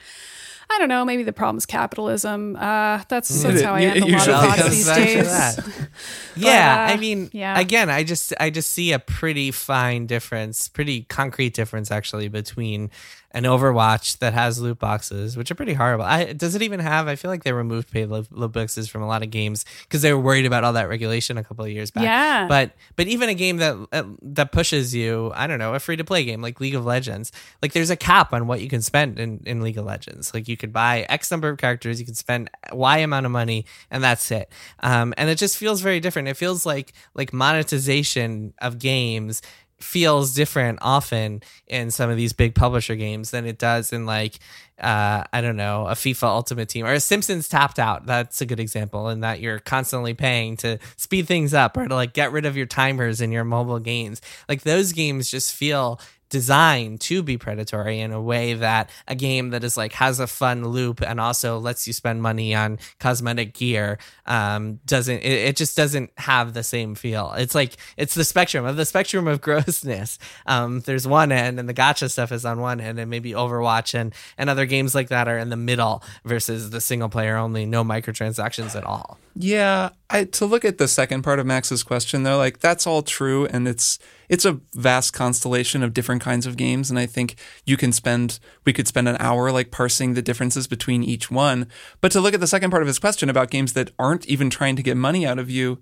I 0.70 0.78
don't 0.78 0.88
know. 0.88 1.04
Maybe 1.04 1.22
the 1.22 1.32
problem 1.32 1.56
is 1.56 1.66
capitalism. 1.66 2.56
Uh, 2.56 3.02
that's 3.08 3.28
that's 3.42 3.62
how 3.62 3.74
I 3.74 3.80
it 3.80 4.02
end 4.02 4.04
a 4.04 4.16
lot 4.16 4.28
of 4.28 4.34
thoughts 4.34 4.68
these 4.68 4.86
days. 4.86 5.26
that. 5.26 5.88
yeah, 6.36 6.86
uh, 6.88 6.92
I 6.92 6.96
mean, 6.98 7.30
yeah. 7.32 7.58
again, 7.58 7.88
I 7.88 8.04
just 8.04 8.34
I 8.38 8.50
just 8.50 8.70
see 8.70 8.92
a 8.92 8.98
pretty 8.98 9.50
fine 9.50 10.06
difference, 10.06 10.68
pretty 10.68 11.02
concrete 11.02 11.54
difference 11.54 11.90
actually 11.90 12.28
between 12.28 12.90
an 13.32 13.44
Overwatch 13.44 14.18
that 14.18 14.32
has 14.32 14.58
loot 14.58 14.78
boxes, 14.78 15.36
which 15.36 15.50
are 15.50 15.54
pretty 15.54 15.74
horrible. 15.74 16.04
I, 16.04 16.32
does 16.32 16.54
it 16.54 16.62
even 16.62 16.80
have? 16.80 17.08
I 17.08 17.16
feel 17.16 17.30
like 17.30 17.44
they 17.44 17.52
removed 17.52 17.90
paid 17.90 18.06
loot 18.06 18.26
loot 18.30 18.52
boxes 18.52 18.88
from 18.88 19.02
a 19.02 19.06
lot 19.06 19.22
of 19.22 19.30
games 19.30 19.66
because 19.82 20.02
they 20.02 20.12
were 20.12 20.20
worried 20.20 20.46
about 20.46 20.64
all 20.64 20.72
that 20.72 20.88
regulation 20.88 21.36
a 21.36 21.44
couple 21.44 21.64
of 21.64 21.70
years 21.70 21.90
back. 21.90 22.04
Yeah. 22.04 22.46
but 22.48 22.72
but 22.96 23.06
even 23.06 23.28
a 23.28 23.34
game 23.34 23.58
that 23.58 23.76
uh, 23.92 24.04
that 24.22 24.52
pushes 24.52 24.94
you, 24.94 25.30
I 25.34 25.46
don't 25.46 25.58
know, 25.58 25.74
a 25.74 25.78
free 25.78 25.96
to 25.96 26.04
play 26.04 26.24
game 26.24 26.40
like 26.40 26.58
League 26.58 26.74
of 26.74 26.86
Legends, 26.86 27.30
like 27.62 27.72
there's 27.72 27.90
a 27.90 27.96
cap 27.96 28.32
on 28.32 28.46
what 28.46 28.60
you 28.60 28.68
can 28.68 28.80
spend 28.80 29.18
in 29.18 29.42
in 29.44 29.60
League 29.60 29.78
of 29.78 29.84
Legends. 29.84 30.32
Like 30.32 30.48
you 30.48 30.56
could 30.58 30.72
buy 30.72 31.06
X 31.08 31.30
number 31.30 31.48
of 31.48 31.58
characters, 31.58 31.98
you 31.98 32.06
can 32.06 32.14
spend 32.14 32.50
Y 32.72 32.98
amount 32.98 33.26
of 33.26 33.32
money, 33.32 33.64
and 33.90 34.02
that's 34.02 34.30
it. 34.30 34.52
Um, 34.80 35.14
and 35.16 35.30
it 35.30 35.38
just 35.38 35.56
feels 35.56 35.80
very 35.80 36.00
different. 36.00 36.28
It 36.28 36.34
feels 36.34 36.66
like 36.66 36.92
like 37.14 37.32
monetization 37.32 38.54
of 38.60 38.78
games 38.78 39.42
feels 39.80 40.34
different 40.34 40.78
often 40.82 41.40
in 41.68 41.90
some 41.90 42.10
of 42.10 42.16
these 42.16 42.32
big 42.32 42.54
publisher 42.54 42.96
games 42.96 43.30
than 43.30 43.46
it 43.46 43.58
does 43.58 43.92
in 43.92 44.06
like 44.06 44.38
uh, 44.80 45.24
I 45.32 45.40
don't 45.40 45.56
know 45.56 45.86
a 45.86 45.92
FIFA 45.92 46.24
Ultimate 46.24 46.68
Team 46.68 46.86
or 46.86 46.92
a 46.92 47.00
Simpsons 47.00 47.48
Tapped 47.48 47.78
Out. 47.78 48.06
That's 48.06 48.40
a 48.40 48.46
good 48.46 48.60
example 48.60 49.08
in 49.08 49.20
that 49.20 49.40
you're 49.40 49.58
constantly 49.58 50.14
paying 50.14 50.56
to 50.58 50.78
speed 50.96 51.26
things 51.26 51.54
up 51.54 51.76
or 51.76 51.86
to 51.88 51.94
like 51.94 52.12
get 52.12 52.32
rid 52.32 52.46
of 52.46 52.56
your 52.56 52.66
timers 52.66 53.20
in 53.20 53.32
your 53.32 53.44
mobile 53.44 53.80
games. 53.80 54.20
Like 54.48 54.62
those 54.62 54.92
games 54.92 55.30
just 55.30 55.54
feel 55.54 56.00
designed 56.28 57.00
to 57.00 57.22
be 57.22 57.36
predatory 57.38 58.00
in 58.00 58.12
a 58.12 58.20
way 58.20 58.54
that 58.54 58.90
a 59.06 59.14
game 59.14 59.50
that 59.50 59.64
is 59.64 59.76
like 59.76 59.92
has 59.94 60.20
a 60.20 60.26
fun 60.26 60.68
loop 60.68 61.00
and 61.00 61.20
also 61.20 61.58
lets 61.58 61.86
you 61.86 61.92
spend 61.92 62.22
money 62.22 62.54
on 62.54 62.78
cosmetic 62.98 63.54
gear 63.54 63.98
um 64.26 64.80
doesn't 64.86 65.18
it, 65.18 65.48
it 65.48 65.56
just 65.56 65.76
doesn't 65.76 66.10
have 66.18 66.54
the 66.54 66.62
same 66.62 66.94
feel. 66.94 67.32
It's 67.36 67.54
like 67.54 67.76
it's 67.96 68.14
the 68.14 68.24
spectrum. 68.24 68.64
Of 68.64 68.76
the 68.76 68.84
spectrum 68.84 69.26
of 69.26 69.40
grossness 69.48 70.18
um 70.46 70.80
there's 70.80 71.06
one 71.06 71.32
end 71.32 71.58
and 71.58 71.68
the 71.68 71.74
gacha 71.74 72.10
stuff 72.10 72.32
is 72.32 72.44
on 72.44 72.60
one 72.60 72.80
end 72.80 72.98
and 72.98 73.10
maybe 73.10 73.32
overwatch 73.32 73.94
and 73.94 74.14
and 74.36 74.50
other 74.50 74.66
games 74.66 74.94
like 74.94 75.08
that 75.08 75.28
are 75.28 75.38
in 75.38 75.50
the 75.50 75.56
middle 75.56 76.02
versus 76.24 76.70
the 76.70 76.80
single 76.80 77.08
player 77.08 77.36
only 77.36 77.66
no 77.66 77.84
microtransactions 77.84 78.76
at 78.76 78.84
all 78.84 79.18
Yeah, 79.40 79.90
I 80.10 80.24
to 80.24 80.46
look 80.46 80.64
at 80.64 80.78
the 80.78 80.88
second 80.88 81.22
part 81.22 81.38
of 81.38 81.46
Max's 81.46 81.84
question 81.84 82.24
though, 82.24 82.38
like 82.38 82.58
that's 82.58 82.88
all 82.88 83.02
true 83.02 83.46
and 83.46 83.68
it's 83.68 84.00
it's 84.28 84.44
a 84.44 84.58
vast 84.74 85.12
constellation 85.12 85.84
of 85.84 85.94
different 85.94 86.22
kinds 86.22 86.44
of 86.44 86.56
games 86.56 86.90
and 86.90 86.98
I 86.98 87.06
think 87.06 87.36
you 87.64 87.76
can 87.76 87.92
spend 87.92 88.40
we 88.64 88.72
could 88.72 88.88
spend 88.88 89.06
an 89.06 89.16
hour 89.20 89.52
like 89.52 89.70
parsing 89.70 90.14
the 90.14 90.22
differences 90.22 90.66
between 90.66 91.04
each 91.04 91.30
one. 91.30 91.68
But 92.00 92.10
to 92.12 92.20
look 92.20 92.34
at 92.34 92.40
the 92.40 92.48
second 92.48 92.70
part 92.70 92.82
of 92.82 92.88
his 92.88 92.98
question 92.98 93.30
about 93.30 93.50
games 93.50 93.74
that 93.74 93.92
aren't 93.96 94.26
even 94.26 94.50
trying 94.50 94.74
to 94.74 94.82
get 94.82 94.96
money 94.96 95.24
out 95.24 95.38
of 95.38 95.48
you, 95.48 95.78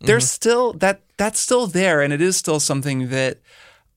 there's 0.00 0.24
mm-hmm. 0.24 0.28
still 0.28 0.72
that 0.74 1.00
that's 1.16 1.40
still 1.40 1.66
there 1.66 2.02
and 2.02 2.12
it 2.12 2.20
is 2.20 2.36
still 2.36 2.60
something 2.60 3.08
that 3.08 3.38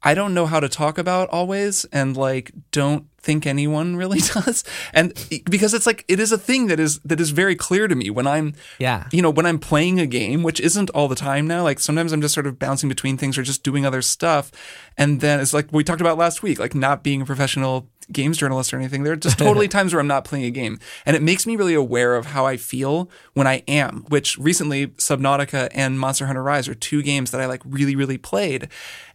I 0.03 0.13
don't 0.13 0.33
know 0.33 0.45
how 0.47 0.59
to 0.59 0.67
talk 0.69 0.97
about 0.97 1.29
always 1.29 1.85
and 1.85 2.17
like 2.17 2.51
don't 2.71 3.05
think 3.19 3.45
anyone 3.45 3.95
really 4.01 4.19
does. 4.19 4.63
And 4.93 5.13
because 5.49 5.73
it's 5.73 5.85
like 5.85 6.03
it 6.07 6.19
is 6.19 6.31
a 6.31 6.37
thing 6.37 6.67
that 6.67 6.79
is 6.79 6.99
that 6.99 7.19
is 7.19 7.29
very 7.29 7.55
clear 7.55 7.87
to 7.87 7.95
me 7.95 8.09
when 8.09 8.25
I'm 8.25 8.53
Yeah. 8.79 9.07
you 9.11 9.21
know, 9.21 9.29
when 9.29 9.45
I'm 9.45 9.59
playing 9.59 9.99
a 9.99 10.07
game, 10.07 10.41
which 10.43 10.59
isn't 10.59 10.89
all 10.91 11.07
the 11.07 11.15
time 11.15 11.47
now, 11.47 11.63
like 11.63 11.79
sometimes 11.79 12.11
I'm 12.11 12.21
just 12.21 12.33
sort 12.33 12.47
of 12.47 12.57
bouncing 12.57 12.89
between 12.89 13.17
things 13.17 13.37
or 13.37 13.43
just 13.43 13.63
doing 13.63 13.85
other 13.85 14.01
stuff. 14.01 14.51
And 14.97 15.21
then 15.21 15.39
it's 15.39 15.53
like 15.53 15.67
we 15.71 15.83
talked 15.83 16.01
about 16.01 16.17
last 16.17 16.41
week, 16.41 16.59
like 16.59 16.73
not 16.73 17.03
being 17.03 17.21
a 17.21 17.25
professional 17.25 17.87
games 18.11 18.37
journalist 18.37 18.73
or 18.73 18.77
anything. 18.77 19.03
There 19.03 19.13
are 19.13 19.17
just 19.17 19.37
totally 19.47 19.67
times 19.67 19.93
where 19.93 19.99
I'm 19.99 20.07
not 20.07 20.25
playing 20.25 20.45
a 20.45 20.51
game. 20.51 20.79
And 21.05 21.15
it 21.15 21.21
makes 21.21 21.45
me 21.45 21.55
really 21.55 21.75
aware 21.75 22.15
of 22.15 22.25
how 22.27 22.45
I 22.45 22.57
feel 22.57 23.09
when 23.33 23.45
I 23.47 23.63
am, 23.67 24.05
which 24.09 24.37
recently 24.39 24.87
Subnautica 24.87 25.69
and 25.73 25.99
Monster 25.99 26.25
Hunter 26.25 26.43
Rise 26.43 26.67
are 26.67 26.73
two 26.73 27.03
games 27.03 27.31
that 27.31 27.39
I 27.39 27.45
like 27.45 27.61
really, 27.65 27.95
really 27.95 28.17
played. 28.17 28.67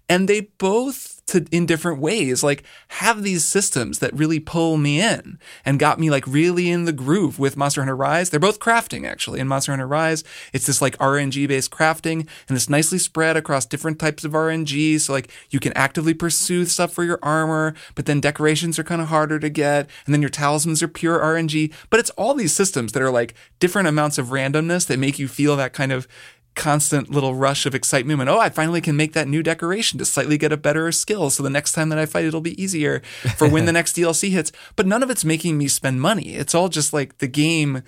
And 0.09 0.29
they 0.29 0.43
both 0.59 1.17
to 1.27 1.45
in 1.51 1.67
different 1.67 2.01
ways 2.01 2.45
like 2.45 2.63
have 2.89 3.23
these 3.23 3.45
systems 3.45 3.99
that 3.99 4.15
really 4.15 4.39
pull 4.39 4.77
me 4.77 5.01
in 5.01 5.39
and 5.65 5.79
got 5.79 5.99
me 5.99 6.09
like 6.09 6.25
really 6.27 6.71
in 6.71 6.85
the 6.85 6.93
groove 6.93 7.39
with 7.39 7.57
Monster 7.57 7.81
Hunter 7.81 7.97
Rise. 7.97 8.31
They're 8.31 8.39
both 8.39 8.61
crafting 8.61 9.05
actually. 9.05 9.41
In 9.41 9.49
Monster 9.49 9.73
Hunter 9.73 9.89
Rise, 9.89 10.23
it's 10.53 10.67
this 10.67 10.81
like 10.81 10.97
RNG 10.99 11.49
based 11.49 11.73
crafting 11.73 12.29
and 12.49 12.57
it's 12.57 12.71
nicely 12.71 12.99
spread 12.99 13.37
across 13.37 13.67
different 13.67 13.99
types 13.99 14.25
of 14.25 14.33
RNG. 14.33 15.01
So 15.01 15.13
like 15.13 15.31
you 15.51 15.59
can 15.59 15.73
actively 15.73 16.15
pursue 16.15 16.65
stuff 16.65 16.93
for 16.93 17.03
your 17.03 17.19
armor, 17.23 17.75
but 17.97 18.07
then 18.07 18.21
decorations 18.21 18.79
are 18.79 18.85
kind 18.85 19.03
of 19.03 19.09
harder 19.09 19.41
to 19.41 19.51
get. 19.51 19.91
And 20.05 20.15
then 20.15 20.23
your 20.23 20.31
talismans 20.31 20.83
are 20.83 20.89
pure 20.89 21.19
RNG. 21.19 21.73
But 21.91 21.99
it's 21.99 22.11
all 22.11 22.35
these 22.35 22.55
systems 22.55 22.93
that 22.93 23.03
are 23.03 23.11
like 23.11 23.35
different 23.59 23.89
amounts 23.89 24.17
of 24.17 24.29
randomness 24.29 24.87
that 24.87 25.01
make 25.01 25.19
you 25.19 25.27
feel 25.27 25.57
that 25.57 25.73
kind 25.73 25.91
of 25.91 26.07
constant 26.57 27.11
little 27.11 27.35
rush 27.35 27.67
of 27.67 27.75
excitement 27.75 28.19
when 28.19 28.29
oh 28.29 28.39
I 28.41 28.49
finally 28.49 28.81
can 28.81 28.97
make 28.97 29.13
that 29.13 29.29
new 29.29 29.43
decoration 29.43 29.99
to 30.01 30.05
slightly 30.05 30.37
get 30.39 30.51
a 30.53 30.57
better 30.57 30.91
skill. 30.91 31.31
So 31.31 31.43
the 31.45 31.51
next 31.51 31.73
time 31.73 31.91
that 31.91 31.99
I 31.99 32.07
fight 32.07 32.25
it'll 32.25 32.41
be 32.41 32.61
easier 32.61 33.01
for 33.37 33.49
when 33.49 33.67
the 33.67 33.73
next 33.79 33.95
DLC 33.97 34.31
hits. 34.31 34.51
But 34.75 34.87
none 34.87 35.03
of 35.05 35.11
it's 35.11 35.25
making 35.25 35.57
me 35.59 35.69
spend 35.69 36.01
money. 36.01 36.35
It's 36.35 36.55
all 36.55 36.69
just 36.69 36.93
like 36.93 37.19
the 37.19 37.29
game 37.29 37.83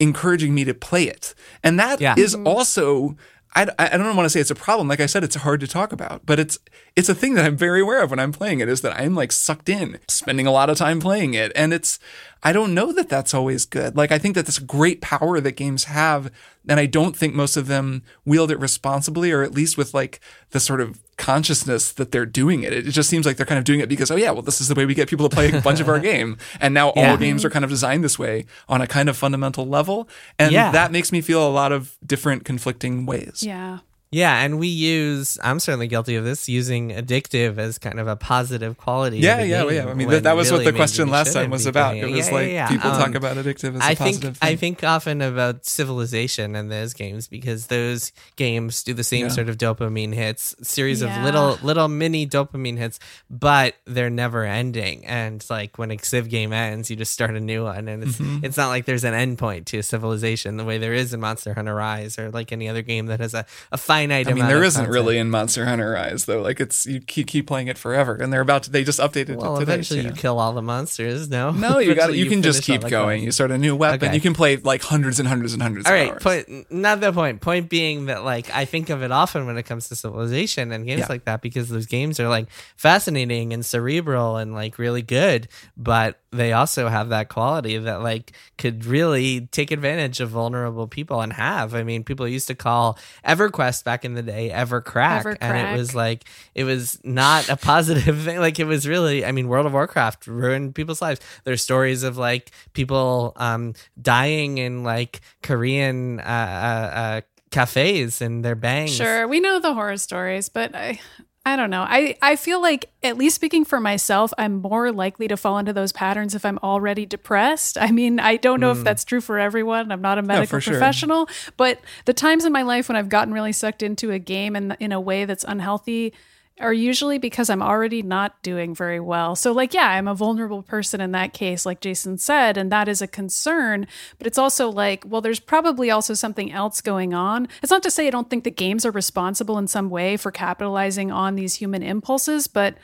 encouraging 0.00 0.54
me 0.54 0.64
to 0.64 0.74
play 0.74 1.04
it. 1.04 1.34
And 1.62 1.78
that 1.78 2.00
is 2.18 2.34
Yeah. 2.34 2.42
also 2.44 3.16
I, 3.56 3.66
I 3.78 3.96
don't 3.96 4.14
want 4.14 4.26
to 4.26 4.30
say 4.30 4.40
it's 4.40 4.50
a 4.50 4.54
problem. 4.54 4.86
Like 4.86 5.00
I 5.00 5.06
said, 5.06 5.24
it's 5.24 5.36
hard 5.36 5.60
to 5.60 5.66
talk 5.66 5.92
about, 5.92 6.26
but 6.26 6.38
it's 6.38 6.58
it's 6.94 7.08
a 7.08 7.14
thing 7.14 7.34
that 7.34 7.44
I'm 7.46 7.56
very 7.56 7.80
aware 7.80 8.02
of 8.02 8.10
when 8.10 8.18
I'm 8.18 8.32
playing 8.32 8.60
it. 8.60 8.68
Is 8.68 8.82
that 8.82 8.98
I'm 8.98 9.14
like 9.14 9.32
sucked 9.32 9.68
in, 9.68 9.98
spending 10.08 10.46
a 10.46 10.52
lot 10.52 10.68
of 10.68 10.76
time 10.76 11.00
playing 11.00 11.32
it, 11.34 11.52
and 11.56 11.72
it's 11.72 11.98
I 12.42 12.52
don't 12.52 12.74
know 12.74 12.92
that 12.92 13.08
that's 13.08 13.32
always 13.32 13.64
good. 13.64 13.96
Like 13.96 14.12
I 14.12 14.18
think 14.18 14.34
that 14.34 14.44
that's 14.44 14.58
a 14.58 14.62
great 14.62 15.00
power 15.00 15.40
that 15.40 15.52
games 15.52 15.84
have, 15.84 16.30
and 16.68 16.78
I 16.78 16.86
don't 16.86 17.16
think 17.16 17.34
most 17.34 17.56
of 17.56 17.66
them 17.66 18.02
wield 18.26 18.50
it 18.50 18.60
responsibly, 18.60 19.32
or 19.32 19.42
at 19.42 19.54
least 19.54 19.78
with 19.78 19.94
like 19.94 20.20
the 20.50 20.60
sort 20.60 20.82
of 20.82 21.00
consciousness 21.16 21.92
that 21.92 22.12
they're 22.12 22.26
doing 22.26 22.62
it. 22.62 22.72
It 22.72 22.82
just 22.90 23.08
seems 23.08 23.26
like 23.26 23.36
they're 23.36 23.46
kind 23.46 23.58
of 23.58 23.64
doing 23.64 23.80
it 23.80 23.88
because 23.88 24.10
oh 24.10 24.16
yeah, 24.16 24.30
well 24.30 24.42
this 24.42 24.60
is 24.60 24.68
the 24.68 24.74
way 24.74 24.86
we 24.86 24.94
get 24.94 25.08
people 25.08 25.28
to 25.28 25.34
play 25.34 25.50
a 25.50 25.60
bunch 25.68 25.80
of 25.80 25.88
our 25.88 25.98
game, 25.98 26.36
and 26.60 26.74
now 26.74 26.92
Yeah. 26.94 27.10
all 27.12 27.16
games 27.16 27.44
are 27.44 27.50
kind 27.50 27.64
of 27.64 27.70
designed 27.70 28.04
this 28.04 28.18
way 28.18 28.44
on 28.68 28.80
a 28.80 28.86
kind 28.86 29.08
of 29.08 29.16
fundamental 29.16 29.66
level, 29.66 30.08
and 30.38 30.52
Yeah. 30.52 30.70
that 30.72 30.92
makes 30.92 31.12
me 31.12 31.20
feel 31.20 31.46
a 31.46 31.50
lot 31.50 31.72
of 31.72 31.96
different 32.04 32.44
conflicting 32.44 33.06
ways. 33.06 33.42
Yeah. 33.42 33.78
Yeah, 34.12 34.40
and 34.44 34.58
we 34.58 34.68
use. 34.68 35.36
I'm 35.42 35.58
certainly 35.58 35.88
guilty 35.88 36.14
of 36.14 36.24
this. 36.24 36.48
Using 36.48 36.90
addictive 36.90 37.58
as 37.58 37.76
kind 37.78 37.98
of 37.98 38.06
a 38.06 38.14
positive 38.16 38.76
quality. 38.76 39.18
Yeah, 39.18 39.42
yeah, 39.42 39.62
game 39.64 39.72
yeah. 39.74 39.86
I 39.90 39.94
mean, 39.94 40.08
that, 40.08 40.22
that 40.22 40.36
was 40.36 40.50
what 40.52 40.64
the 40.64 40.72
question 40.72 41.08
last 41.08 41.32
time 41.32 41.50
was 41.50 41.66
about. 41.66 41.90
playing 41.92 42.12
It 42.14 42.16
was 42.16 42.28
Yeah, 42.28 42.34
like 42.34 42.46
yeah, 42.46 42.52
yeah. 42.52 42.68
people 42.68 42.90
talk 42.92 43.08
Um, 43.08 43.16
about 43.16 43.36
addictive 43.36 43.74
as 43.74 43.80
I 43.82 43.90
a 43.92 43.96
think 43.96 44.16
positive 44.16 44.38
I 44.40 44.54
think 44.56 44.84
often 44.84 45.20
about 45.22 45.66
civilization 45.66 46.54
in 46.54 46.68
those 46.68 46.94
games 46.94 47.26
because 47.26 47.66
those 47.66 48.12
games 48.36 48.82
do 48.84 48.94
the 48.94 49.04
same 49.04 49.26
Yeah. 49.26 49.28
sort 49.32 49.48
of 49.48 49.58
dopamine 49.58 50.14
hits, 50.14 50.54
series 50.62 51.02
Yeah. 51.02 51.18
of 51.18 51.24
little 51.24 51.58
little 51.62 51.88
mini 51.88 52.26
dopamine 52.28 52.78
hits, 52.78 53.00
but 53.28 53.74
they're 53.86 54.08
never 54.08 54.44
ending. 54.44 55.04
And 55.04 55.44
like 55.50 55.78
when 55.78 55.90
a 55.90 55.98
civ 55.98 56.28
game 56.28 56.52
ends, 56.52 56.90
you 56.90 56.96
just 56.96 57.12
start 57.12 57.34
a 57.34 57.40
new 57.40 57.64
one, 57.64 57.88
and 57.88 58.04
it's 58.04 58.16
Mm-hmm. 58.18 58.44
it's 58.44 58.56
not 58.56 58.68
like 58.68 58.84
there's 58.84 59.04
an 59.04 59.14
end 59.14 59.36
point 59.38 59.66
to 59.66 59.82
civilization 59.82 60.56
the 60.56 60.64
way 60.64 60.78
there 60.78 60.94
is 60.94 61.12
in 61.12 61.20
Monster 61.20 61.54
Hunter 61.54 61.74
Rise 61.74 62.18
or 62.18 62.30
like 62.30 62.52
any 62.52 62.68
other 62.68 62.82
game 62.82 63.06
that 63.06 63.20
has 63.20 63.34
a, 63.34 63.44
a 63.72 63.76
finite. 63.96 64.28
I 64.28 64.32
mean, 64.34 64.46
there 64.46 64.62
isn't 64.64 64.78
content. 64.84 64.92
really 64.94 65.18
in 65.18 65.30
Monster 65.30 65.64
Hunter 65.64 65.90
Rise 65.92 66.24
though. 66.26 66.42
Like 66.42 66.60
it's 66.60 66.86
you 66.86 67.00
keep, 67.00 67.26
keep 67.26 67.46
playing 67.46 67.68
it 67.68 67.78
forever, 67.78 68.14
and 68.14 68.32
they're 68.32 68.40
about 68.40 68.64
to. 68.64 68.70
They 68.70 68.84
just 68.84 69.00
updated 69.00 69.36
Well, 69.36 69.56
it 69.56 69.60
today. 69.60 69.72
eventually 69.72 70.00
you 70.04 70.12
kill 70.12 70.38
all 70.38 70.52
the 70.52 70.62
monsters. 70.62 71.28
No, 71.28 71.50
No, 71.50 71.78
you 71.78 71.94
got. 71.94 72.10
Eventually 72.10 72.18
You 72.18 72.26
can 72.30 72.42
just 72.42 72.62
keep 72.62 72.82
going. 72.86 73.22
You 73.22 73.30
start 73.32 73.50
a 73.50 73.58
new 73.58 73.74
weapon. 73.76 74.08
Okay. 74.08 74.14
You 74.14 74.20
can 74.20 74.34
play 74.34 74.56
like 74.56 74.82
hundreds 74.82 75.18
and 75.18 75.28
hundreds 75.28 75.52
and 75.52 75.62
hundreds. 75.62 75.86
All 75.86 75.92
of 75.94 75.98
right, 76.00 76.10
hours. 76.12 76.22
point 76.22 76.70
not 76.70 77.00
the 77.00 77.12
point. 77.12 77.40
Point 77.40 77.68
being 77.68 78.06
that 78.06 78.24
like 78.24 78.50
I 78.54 78.64
think 78.64 78.90
of 78.90 79.02
it 79.02 79.10
often 79.12 79.46
when 79.46 79.56
it 79.58 79.64
comes 79.64 79.88
to 79.88 79.96
civilization 79.96 80.72
and 80.72 80.86
games 80.86 81.00
Yeah. 81.00 81.06
like 81.08 81.24
that 81.24 81.40
because 81.42 81.68
those 81.68 81.86
games 81.86 82.20
are 82.20 82.28
like 82.28 82.48
fascinating 82.76 83.52
and 83.52 83.64
cerebral 83.64 84.36
and 84.36 84.54
like 84.54 84.78
really 84.78 85.02
good, 85.02 85.48
but 85.76 86.20
they 86.36 86.52
also 86.52 86.88
have 86.88 87.08
that 87.10 87.28
quality 87.28 87.78
that 87.78 88.02
like 88.02 88.32
could 88.58 88.84
really 88.84 89.48
take 89.52 89.70
advantage 89.70 90.20
of 90.20 90.30
vulnerable 90.30 90.86
people 90.86 91.20
and 91.20 91.32
have. 91.32 91.74
I 91.74 91.82
mean, 91.82 92.04
people 92.04 92.26
used 92.28 92.48
to 92.48 92.54
call 92.54 92.98
EverQuest 93.24 93.84
back 93.84 94.04
in 94.04 94.14
the 94.14 94.22
day 94.22 94.50
Evercrack, 94.52 95.36
and 95.40 95.56
it 95.56 95.78
was 95.78 95.94
like 95.94 96.24
it 96.54 96.64
was 96.64 96.98
not 97.04 97.48
a 97.48 97.56
positive 97.56 98.22
thing. 98.24 98.38
Like 98.38 98.58
it 98.58 98.64
was 98.66 98.86
really, 98.86 99.24
I 99.24 99.32
mean, 99.32 99.48
World 99.48 99.66
of 99.66 99.72
Warcraft 99.72 100.26
ruined 100.26 100.74
people's 100.74 101.02
lives. 101.02 101.20
There's 101.44 101.62
stories 101.62 102.02
of 102.02 102.16
like 102.16 102.50
people 102.72 103.32
um, 103.36 103.74
dying 104.00 104.58
in 104.58 104.84
like 104.84 105.20
Korean 105.42 106.20
uh, 106.20 106.22
uh, 106.22 106.96
uh, 106.96 107.20
cafes 107.50 108.20
and 108.20 108.44
their 108.44 108.54
bangs. 108.54 108.94
Sure, 108.94 109.26
we 109.26 109.40
know 109.40 109.60
the 109.60 109.74
horror 109.74 109.96
stories, 109.96 110.48
but 110.48 110.74
I 110.74 111.00
I 111.46 111.54
don't 111.54 111.70
know. 111.70 111.86
I 111.88 112.18
I 112.20 112.34
feel 112.34 112.60
like 112.60 112.90
at 113.04 113.16
least 113.16 113.36
speaking 113.36 113.64
for 113.64 113.78
myself, 113.78 114.32
I'm 114.36 114.54
more 114.56 114.90
likely 114.90 115.28
to 115.28 115.36
fall 115.36 115.58
into 115.58 115.72
those 115.72 115.92
patterns 115.92 116.34
if 116.34 116.44
I'm 116.44 116.58
already 116.58 117.06
depressed. 117.06 117.78
I 117.80 117.92
mean, 117.92 118.18
I 118.18 118.36
don't 118.36 118.58
know 118.58 118.72
if 118.72 118.78
hmm. 118.78 118.82
that's 118.82 119.04
true 119.04 119.20
for 119.20 119.38
everyone. 119.38 119.92
I'm 119.92 120.02
not 120.02 120.18
a 120.18 120.22
medical 120.22 120.58
sure. 120.58 120.74
professional, 120.74 121.28
but 121.56 121.80
the 122.04 122.12
times 122.12 122.44
in 122.44 122.52
my 122.52 122.62
life 122.62 122.88
when 122.88 122.96
I've 122.96 123.08
gotten 123.08 123.32
really 123.32 123.52
sucked 123.52 123.84
into 123.84 124.10
a 124.10 124.18
game 124.18 124.56
and 124.56 124.76
in 124.80 124.90
a 124.90 125.00
way 125.00 125.24
that's 125.24 125.44
unhealthy, 125.44 126.12
are 126.60 126.72
usually 126.72 127.18
because 127.18 127.50
I'm 127.50 127.62
already 127.62 128.02
not 128.02 128.42
doing 128.42 128.74
very 128.74 129.00
well. 129.00 129.36
So, 129.36 129.52
like, 129.52 129.74
yeah, 129.74 129.90
I'm 129.90 130.08
a 130.08 130.14
vulnerable 130.14 130.62
person 130.62 131.00
in 131.00 131.12
that 131.12 131.32
case, 131.32 131.66
like 131.66 131.80
Jason 131.80 132.16
said, 132.18 132.56
and 132.56 132.72
that 132.72 132.88
is 132.88 133.02
a 133.02 133.06
concern. 133.06 133.86
But 134.18 134.26
it's 134.26 134.38
also 134.38 134.70
like, 134.70 135.04
well, 135.06 135.20
there's 135.20 135.40
probably 135.40 135.90
also 135.90 136.14
something 136.14 136.50
else 136.50 136.80
going 136.80 137.12
on. 137.12 137.48
It's 137.62 137.70
not 137.70 137.82
to 137.82 137.90
say 137.90 138.06
I 138.06 138.10
don't 138.10 138.30
think 138.30 138.44
the 138.44 138.50
games 138.50 138.86
are 138.86 138.90
responsible 138.90 139.58
in 139.58 139.66
some 139.66 139.90
way 139.90 140.16
for 140.16 140.30
capitalizing 140.30 141.10
on 141.10 141.34
these 141.34 141.54
human 141.54 141.82
impulses, 141.82 142.46
but 142.46 142.76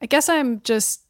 I 0.00 0.06
guess 0.06 0.28
I'm 0.28 0.60
just 0.60 1.05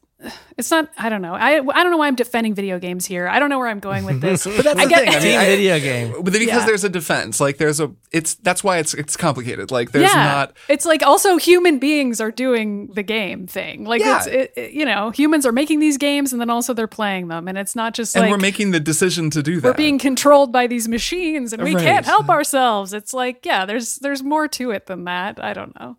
it's 0.57 0.71
not 0.71 0.89
i 0.97 1.09
don't 1.09 1.21
know 1.21 1.35
I, 1.35 1.57
I 1.59 1.83
don't 1.83 1.91
know 1.91 1.97
why 1.97 2.07
i'm 2.07 2.15
defending 2.15 2.55
video 2.55 2.79
games 2.79 3.05
here 3.05 3.27
i 3.27 3.37
don't 3.37 3.49
know 3.51 3.59
where 3.59 3.67
i'm 3.67 3.79
going 3.79 4.03
with 4.03 4.19
this 4.19 4.45
But 4.57 4.63
that's 4.63 4.79
I 4.79 4.85
the 4.85 4.89
get- 4.89 4.99
thing. 5.05 5.15
I 5.15 5.19
mean, 5.19 5.37
I- 5.39 5.45
video 5.45 5.79
game. 5.79 6.11
but 6.23 6.33
because 6.33 6.47
Yeah. 6.47 6.65
there's 6.65 6.83
a 6.83 6.89
defense, 6.89 7.39
like 7.39 7.57
there's 7.57 7.79
a, 7.79 7.91
it's 8.11 8.33
that's 8.35 8.63
why 8.63 8.79
it's 8.79 8.95
it's 8.95 9.15
complicated. 9.15 9.69
Like 9.69 9.91
there's 9.91 10.09
yeah 10.11 10.23
not. 10.23 10.57
it's 10.69 10.85
like 10.85 11.03
also 11.03 11.37
human 11.37 11.77
beings 11.77 12.19
are 12.19 12.31
doing 12.31 12.87
the 12.87 13.03
game 13.03 13.45
thing 13.45 13.85
like 13.85 14.01
Yeah. 14.01 14.17
it's 14.17 14.27
it, 14.27 14.53
it- 14.55 14.71
you 14.71 14.85
know 14.85 15.11
humans 15.11 15.45
are 15.45 15.51
making 15.51 15.79
these 15.81 15.97
games 15.99 16.31
and 16.31 16.41
then 16.41 16.49
also 16.49 16.73
they're 16.73 16.87
playing 16.87 17.27
them 17.27 17.47
and 17.47 17.55
it's 17.57 17.75
not 17.75 17.93
just 17.93 18.15
And 18.15 18.23
like 18.23 18.31
we're 18.31 18.37
making 18.39 18.71
the 18.71 18.79
decision 18.79 19.29
to 19.31 19.43
do 19.43 19.59
that. 19.61 19.67
we're 19.67 19.73
being 19.75 19.99
controlled 19.99 20.51
by 20.51 20.65
these 20.65 20.87
machines 20.87 21.53
and 21.53 21.61
we 21.63 21.75
Right. 21.75 21.83
can't 21.83 22.05
help 22.07 22.27
ourselves 22.29 22.91
it's 22.91 23.13
like 23.13 23.45
yeah 23.45 23.65
there's 23.67 23.97
there's 23.97 24.23
more 24.23 24.47
to 24.47 24.71
it 24.71 24.87
than 24.87 25.03
that 25.03 25.43
i 25.43 25.53
don't 25.53 25.79
know 25.79 25.97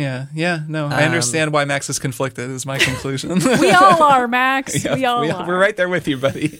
yeah, 0.00 0.26
yeah. 0.34 0.60
No, 0.66 0.86
I 0.86 1.02
um, 1.02 1.12
understand 1.12 1.52
why 1.52 1.64
Max 1.64 1.90
is 1.90 1.98
conflicted. 1.98 2.50
Is 2.50 2.64
my 2.66 2.78
conclusion. 2.78 3.38
we 3.60 3.70
all 3.70 4.02
are 4.02 4.26
max 4.26 4.84
Yeah, 4.84 4.94
we 4.94 5.04
all 5.04 5.20
we, 5.20 5.30
are 5.30 5.46
We're 5.46 5.58
right 5.58 5.76
there 5.76 5.88
with 5.88 6.08
you, 6.08 6.16
buddy. 6.16 6.58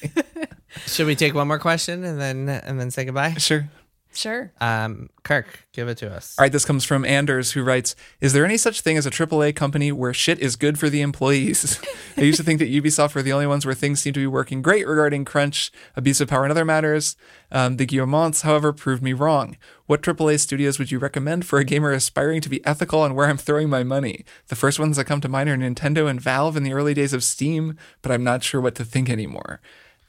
Should 0.86 1.06
we 1.06 1.16
take 1.16 1.34
one 1.34 1.48
more 1.48 1.58
question 1.58 2.04
and 2.04 2.20
then 2.20 2.48
and 2.48 2.78
then 2.78 2.90
say 2.90 3.04
goodbye? 3.04 3.34
sure. 3.34 3.68
Sure 4.12 4.52
Um, 4.60 5.08
Kirk, 5.22 5.66
give 5.72 5.88
it 5.88 5.98
to 5.98 6.12
us. 6.12 6.34
All 6.38 6.44
right, 6.44 6.50
this 6.50 6.64
comes 6.64 6.84
from 6.84 7.04
Anders, 7.04 7.52
who 7.52 7.62
writes 7.62 7.94
Is 8.20 8.32
there 8.32 8.44
any 8.44 8.56
such 8.56 8.80
thing 8.80 8.96
as 8.96 9.06
a 9.06 9.10
AAA 9.10 9.54
company 9.54 9.92
where 9.92 10.12
shit 10.12 10.38
is 10.40 10.56
good 10.56 10.78
for 10.78 10.88
the 10.88 11.00
employees? 11.00 11.80
I 12.16 12.22
used 12.22 12.38
to 12.38 12.42
think 12.44 12.58
that 12.58 12.70
Ubisoft 12.70 13.14
were 13.14 13.22
the 13.22 13.32
only 13.32 13.46
ones 13.46 13.64
where 13.64 13.74
things 13.74 14.00
seem 14.00 14.12
to 14.14 14.20
be 14.20 14.26
working 14.26 14.62
great 14.62 14.86
regarding 14.86 15.24
crunch, 15.24 15.70
abuse 15.94 16.20
of 16.20 16.28
power, 16.28 16.44
and 16.44 16.50
other 16.50 16.64
matters. 16.64 17.16
Um, 17.52 17.76
the 17.76 17.86
Guillemots, 17.86 18.42
however, 18.42 18.72
proved 18.72 19.02
me 19.02 19.12
wrong. 19.12 19.56
What 19.86 20.02
AAA 20.02 20.40
studios 20.40 20.78
would 20.78 20.90
you 20.90 20.98
recommend 20.98 21.46
for 21.46 21.58
a 21.58 21.64
gamer 21.64 21.92
aspiring 21.92 22.40
to 22.42 22.48
be 22.48 22.64
ethical 22.66 23.00
on 23.00 23.14
where 23.14 23.26
I'm 23.26 23.36
throwing 23.36 23.68
my 23.68 23.82
money? 23.84 24.24
The 24.48 24.56
first 24.56 24.78
ones 24.78 24.96
that 24.96 25.04
come 25.04 25.20
to 25.20 25.28
mind 25.28 25.48
are 25.50 25.56
Nintendo 25.56 26.08
and 26.08 26.20
Valve 26.20 26.56
in 26.56 26.62
the 26.62 26.72
early 26.72 26.94
days 26.94 27.12
of 27.12 27.24
Steam, 27.24 27.76
but 28.02 28.12
I'm 28.12 28.24
not 28.24 28.42
sure 28.42 28.60
what 28.60 28.74
to 28.76 28.84
think 28.84 29.10
anymore. 29.10 29.60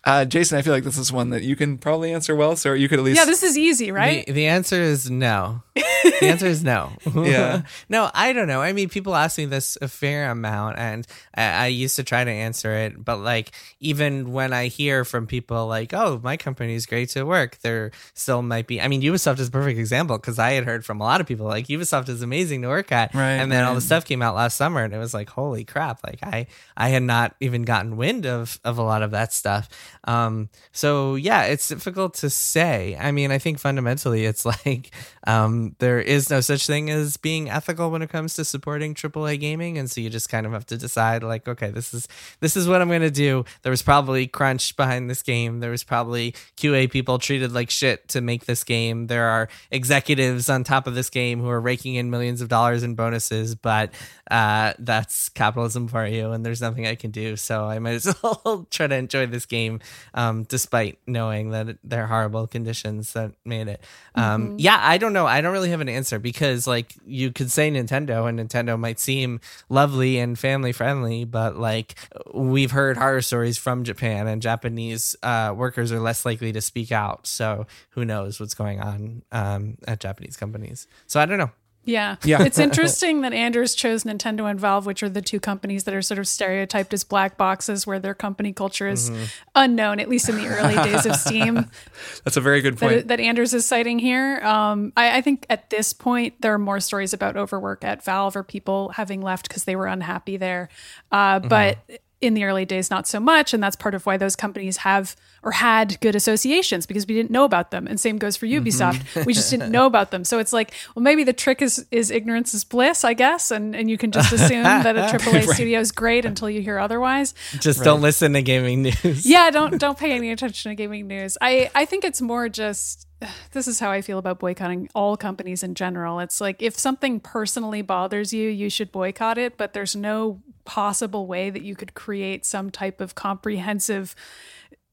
Uh, 0.03 0.25
Jason, 0.25 0.57
I 0.57 0.63
feel 0.63 0.73
like 0.73 0.83
this 0.83 0.97
is 0.97 1.11
one 1.11 1.29
that 1.29 1.43
you 1.43 1.55
can 1.55 1.77
probably 1.77 2.11
answer 2.11 2.35
well, 2.35 2.55
so 2.55 2.73
you 2.73 2.89
could 2.89 2.97
at 2.99 3.05
least. 3.05 3.17
yeah 3.17 3.25
this 3.25 3.43
is 3.43 3.55
easy 3.57 3.91
right 3.91 4.25
The, 4.25 4.31
the 4.33 4.47
answer 4.47 4.81
is 4.81 5.11
no. 5.11 5.61
the 5.75 6.25
answer 6.27 6.47
is 6.47 6.63
no. 6.63 6.91
Yeah. 7.15 7.61
no, 7.89 8.09
I 8.13 8.33
don't 8.33 8.47
know. 8.47 8.61
I 8.61 8.73
mean, 8.73 8.89
people 8.89 9.15
ask 9.15 9.37
me 9.37 9.45
this 9.45 9.77
a 9.81 9.87
fair 9.87 10.31
amount, 10.31 10.79
and 10.79 11.05
I, 11.35 11.43
I 11.51 11.67
used 11.67 11.97
to 11.97 12.03
try 12.03 12.23
to 12.23 12.31
answer 12.31 12.73
it. 12.73 13.03
But 13.03 13.17
like, 13.17 13.51
even 13.79 14.31
when 14.31 14.53
I 14.53 14.67
hear 14.67 15.05
from 15.05 15.27
people 15.27 15.67
like, 15.67 15.93
"Oh, 15.93 16.19
my 16.23 16.35
company 16.37 16.73
is 16.73 16.85
great 16.87 17.09
to 17.09 17.23
work," 17.23 17.59
there 17.59 17.91
still 18.15 18.41
might 18.41 18.65
be. 18.65 18.81
I 18.81 18.87
mean, 18.87 19.01
Ubisoft 19.03 19.39
is 19.39 19.49
a 19.49 19.51
perfect 19.51 19.77
example 19.77 20.17
because 20.17 20.39
I 20.39 20.53
had 20.53 20.65
heard 20.65 20.83
from 20.83 20.99
a 20.99 21.03
lot 21.03 21.21
of 21.21 21.27
people 21.27 21.45
like 21.45 21.67
Ubisoft 21.67 22.09
is 22.09 22.21
amazing 22.23 22.63
to 22.63 22.69
work 22.69 22.91
at, 22.91 23.13
Right, 23.13 23.33
and 23.33 23.51
then 23.51 23.63
all 23.63 23.75
the 23.75 23.81
stuff 23.81 24.05
came 24.05 24.21
out 24.21 24.33
last 24.35 24.57
summer, 24.57 24.83
and 24.83 24.93
it 24.93 24.97
was 24.99 25.13
like, 25.13 25.29
holy 25.29 25.63
crap! 25.63 26.03
Like 26.03 26.19
I, 26.23 26.47
I 26.75 26.89
had 26.89 27.03
not 27.03 27.35
even 27.39 27.63
gotten 27.63 27.97
wind 27.97 28.25
of 28.25 28.59
of 28.63 28.77
a 28.79 28.83
lot 28.83 29.03
of 29.03 29.11
that 29.11 29.31
stuff. 29.33 29.69
Um, 30.05 30.49
so 30.71 31.15
yeah, 31.15 31.43
it's 31.43 31.67
difficult 31.67 32.15
to 32.15 32.29
say. 32.29 32.97
I 32.99 33.11
mean, 33.11 33.31
I 33.31 33.37
think 33.37 33.59
fundamentally, 33.59 34.25
it's 34.25 34.45
like 34.65 34.91
um, 35.27 35.75
there 35.79 35.99
is 35.99 36.29
no 36.29 36.41
such 36.41 36.67
thing 36.67 36.89
as 36.89 37.17
being 37.17 37.49
ethical 37.49 37.91
when 37.91 38.01
it 38.01 38.09
comes 38.09 38.33
to 38.35 38.45
supporting 38.45 38.95
AAA 38.95 39.39
gaming, 39.39 39.77
and 39.77 39.89
so 39.89 40.01
you 40.01 40.09
just 40.09 40.29
kind 40.29 40.45
of 40.45 40.53
have 40.53 40.65
to 40.67 40.77
decide, 40.77 41.23
like, 41.23 41.47
okay, 41.47 41.69
this 41.69 41.93
is 41.93 42.07
this 42.39 42.55
is 42.57 42.67
what 42.67 42.81
I'm 42.81 42.87
going 42.87 43.01
to 43.01 43.11
do. 43.11 43.45
There 43.61 43.71
was 43.71 43.81
probably 43.81 44.27
crunch 44.27 44.75
behind 44.75 45.09
this 45.09 45.21
game. 45.21 45.59
There 45.59 45.71
was 45.71 45.83
probably 45.83 46.33
QA 46.57 46.89
people 46.91 47.19
treated 47.19 47.51
like 47.51 47.69
shit 47.69 48.07
to 48.09 48.21
make 48.21 48.45
this 48.45 48.63
game. 48.63 49.07
There 49.07 49.25
are 49.25 49.49
executives 49.69 50.49
on 50.49 50.63
top 50.63 50.87
of 50.87 50.95
this 50.95 51.09
game 51.09 51.39
who 51.39 51.49
are 51.49 51.61
raking 51.61 51.95
in 51.95 52.09
millions 52.09 52.41
of 52.41 52.49
dollars 52.49 52.83
in 52.83 52.95
bonuses, 52.95 53.55
but 53.55 53.91
uh, 54.29 54.73
that's 54.79 55.29
capitalism 55.29 55.87
for 55.87 56.05
you, 56.07 56.31
and 56.31 56.45
there's 56.45 56.61
nothing 56.61 56.87
I 56.87 56.95
can 56.95 57.11
do. 57.11 57.35
So 57.35 57.65
I 57.65 57.79
might 57.79 57.95
as 57.95 58.15
well 58.23 58.67
try 58.71 58.87
to 58.87 58.95
enjoy 58.95 59.27
this 59.27 59.45
game, 59.45 59.79
um, 60.13 60.43
despite 60.43 60.99
knowing 61.07 61.51
that 61.51 61.77
there 61.83 62.03
are 62.03 62.07
horrible 62.07 62.47
conditions 62.47 63.13
that 63.13 63.31
made 63.45 63.67
it. 63.67 63.81
Um, 64.15 64.57
Yeah, 64.57 64.79
I 64.81 64.97
don't 64.97 65.13
know. 65.13 65.25
I 65.25 65.41
don't 65.41 65.53
really 65.53 65.69
have 65.69 65.81
an 65.81 65.89
answer 65.89 66.19
because, 66.19 66.67
like, 66.67 66.93
you 67.05 67.31
could 67.31 67.51
say 67.51 67.71
Nintendo, 67.71 68.27
and 68.27 68.39
Nintendo 68.39 68.77
might 68.77 68.99
seem 68.99 69.39
lovely 69.69 70.17
and 70.19 70.37
family 70.37 70.71
friendly, 70.71 71.25
but 71.25 71.57
like 71.57 71.95
we've 72.33 72.71
heard 72.71 72.97
horror 72.97 73.21
stories 73.21 73.57
from 73.57 73.83
Japan, 73.83 74.27
and 74.27 74.41
Japanese 74.41 75.15
uh, 75.23 75.53
workers 75.55 75.91
are 75.91 75.99
less 75.99 76.25
likely 76.25 76.51
to 76.51 76.61
speak 76.61 76.91
out. 76.91 77.27
So 77.27 77.65
who 77.91 78.05
knows 78.05 78.39
what's 78.39 78.53
going 78.53 78.79
on 78.81 79.23
um, 79.31 79.77
at 79.87 79.99
Japanese 79.99 80.37
companies? 80.37 80.87
So 81.07 81.19
I 81.19 81.25
don't 81.25 81.37
know. 81.37 81.51
Yeah. 81.84 82.17
Yeah. 82.23 82.43
It's 82.43 82.59
interesting 82.59 83.21
that 83.21 83.34
Anders 83.34 83.73
chose 83.73 84.03
Nintendo 84.03 84.49
and 84.49 84.59
Valve, 84.59 84.86
which 84.86 85.01
are 85.01 85.09
the 85.09 85.21
two 85.21 85.39
companies 85.39 85.84
that 85.86 85.93
are 85.95 86.01
sort 86.03 86.19
of 86.19 86.27
stereotyped 86.27 86.93
as 86.93 87.03
black 87.03 87.38
boxes 87.38 87.88
where 87.88 87.97
their 87.99 88.13
company 88.13 88.53
culture 88.53 88.88
is 88.88 89.09
Mm-hmm. 89.09 89.23
unknown, 89.55 89.99
at 89.99 90.07
least 90.07 90.29
in 90.29 90.36
the 90.36 90.47
early 90.47 90.75
days 90.75 91.05
of 91.07 91.15
Steam, 91.15 91.65
That's 92.23 92.38
a 92.38 92.41
very 92.41 92.61
good 92.61 92.77
point. 92.77 92.93
that, 92.93 93.07
that 93.07 93.19
Anders 93.19 93.53
is 93.55 93.65
citing 93.65 93.97
here. 93.97 94.39
Um, 94.43 94.93
I, 94.95 95.17
I 95.17 95.21
think 95.21 95.45
at 95.49 95.69
this 95.71 95.91
point, 95.91 96.36
there 96.41 96.53
are 96.53 96.59
more 96.59 96.79
stories 96.79 97.13
about 97.13 97.36
overwork 97.36 97.84
at 97.84 98.03
Valve 98.05 98.36
or 98.36 98.43
people 98.43 98.89
having 98.89 99.21
left 99.21 99.47
because 99.47 99.63
they 99.63 99.75
were 99.75 99.88
unhappy 99.88 100.38
there. 100.38 100.69
Uh, 101.11 101.39
But 101.39 101.79
in 102.22 102.36
the 102.36 102.43
early 102.43 102.65
days, 102.65 102.89
not 102.91 103.07
so 103.07 103.19
much. 103.19 103.53
And 103.53 103.61
that's 103.61 103.76
part 103.76 103.95
of 103.95 104.05
why 104.05 104.15
those 104.15 104.36
companies 104.36 104.78
have 104.78 105.15
or 105.43 105.51
had 105.51 105.99
good 106.01 106.15
associations 106.15 106.86
because 106.86 107.07
we 107.07 107.15
didn't 107.15 107.32
know 107.32 107.43
about 107.43 107.72
them. 107.72 107.88
And 107.88 107.99
same 107.99 108.19
goes 108.19 108.38
for 108.38 108.45
mm-hmm. 108.45 108.65
Ubisoft. 108.65 109.26
We 109.26 109.34
just 109.34 109.49
didn't 109.49 109.72
know 109.72 109.86
about 109.86 110.11
them. 110.11 110.24
So 110.24 110.39
it's 110.39 110.53
like, 110.53 110.74
well, 110.95 111.03
maybe 111.03 111.24
the 111.24 111.34
trick 111.34 111.61
is 111.61 111.86
is 111.91 112.11
ignorance 112.11 112.53
is 112.53 112.63
bliss, 112.63 113.03
I 113.03 113.13
guess. 113.13 113.49
And 113.49 113.76
and 113.76 113.89
you 113.89 113.97
can 113.97 114.11
just 114.11 114.32
assume 114.32 114.63
that 114.63 114.95
a 114.95 115.17
AAA 115.17 115.47
studio 115.53 115.80
is 115.80 115.91
great 115.91 116.26
until 116.26 116.49
you 116.49 116.61
hear 116.61 116.78
otherwise. 116.78 117.34
Just 117.59 117.84
don't 117.84 118.01
listen 118.01 118.34
to 118.34 118.41
gaming 118.41 118.84
news. 118.84 119.26
Yeah, 119.26 119.49
don't 119.49 119.80
don't 119.80 119.97
pay 119.97 120.11
any 120.11 120.32
attention 120.32 120.72
to 120.72 120.76
gaming 120.76 121.07
news. 121.07 121.38
I 121.41 121.72
I 121.74 121.86
think 121.86 122.03
it's 122.03 122.22
more 122.22 122.49
just 122.49 123.07
this 123.51 123.67
is 123.67 123.80
how 123.80 123.91
I 123.91 124.01
feel 124.01 124.17
about 124.17 124.39
boycotting 124.39 124.89
all 124.93 125.17
companies 125.17 125.63
in 125.63 125.76
general. 125.76 126.19
It's 126.19 126.41
like 126.41 126.61
if 126.61 126.78
something 126.78 127.19
personally 127.19 127.82
bothers 127.82 128.34
you, 128.34 128.49
you 128.49 128.69
should 128.69 128.91
boycott 128.91 129.38
it, 129.38 129.57
but 129.57 129.74
there's 129.74 129.95
no 129.95 130.41
possible 130.65 131.28
way 131.28 131.49
that 131.49 131.63
you 131.63 131.76
could 131.76 131.93
create 131.93 132.45
some 132.45 132.69
type 132.69 133.01
of 133.01 133.15
comprehensive 133.15 134.15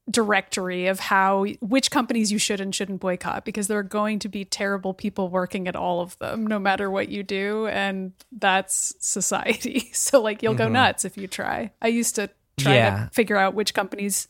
directory 0.09 0.87
of 0.87 0.99
how 0.99 1.45
which 1.59 1.91
companies 1.91 2.31
you 2.31 2.39
should 2.39 2.59
and 2.59 2.73
shouldn't 2.73 2.99
boycott 2.99 3.45
because 3.45 3.67
there 3.67 3.77
are 3.77 3.83
going 3.83 4.17
to 4.17 4.27
be 4.27 4.43
terrible 4.43 4.91
people 4.91 5.29
working 5.29 5.67
at 5.67 5.75
all 5.75 6.01
of 6.01 6.17
them 6.17 6.47
no 6.47 6.57
matter 6.57 6.89
what 6.89 7.09
you 7.09 7.21
do 7.21 7.67
and 7.67 8.11
that's 8.31 8.95
society 8.99 9.89
so 9.93 10.19
like 10.19 10.41
you'll 10.41 10.55
go 10.55 10.63
mm-hmm. 10.63 10.73
nuts 10.73 11.05
if 11.05 11.15
you 11.15 11.27
try 11.27 11.71
i 11.79 11.87
used 11.87 12.15
to 12.15 12.27
try 12.57 12.73
Yeah. 12.73 13.05
to 13.05 13.09
figure 13.11 13.37
out 13.37 13.53
which 13.53 13.75
companies 13.75 14.27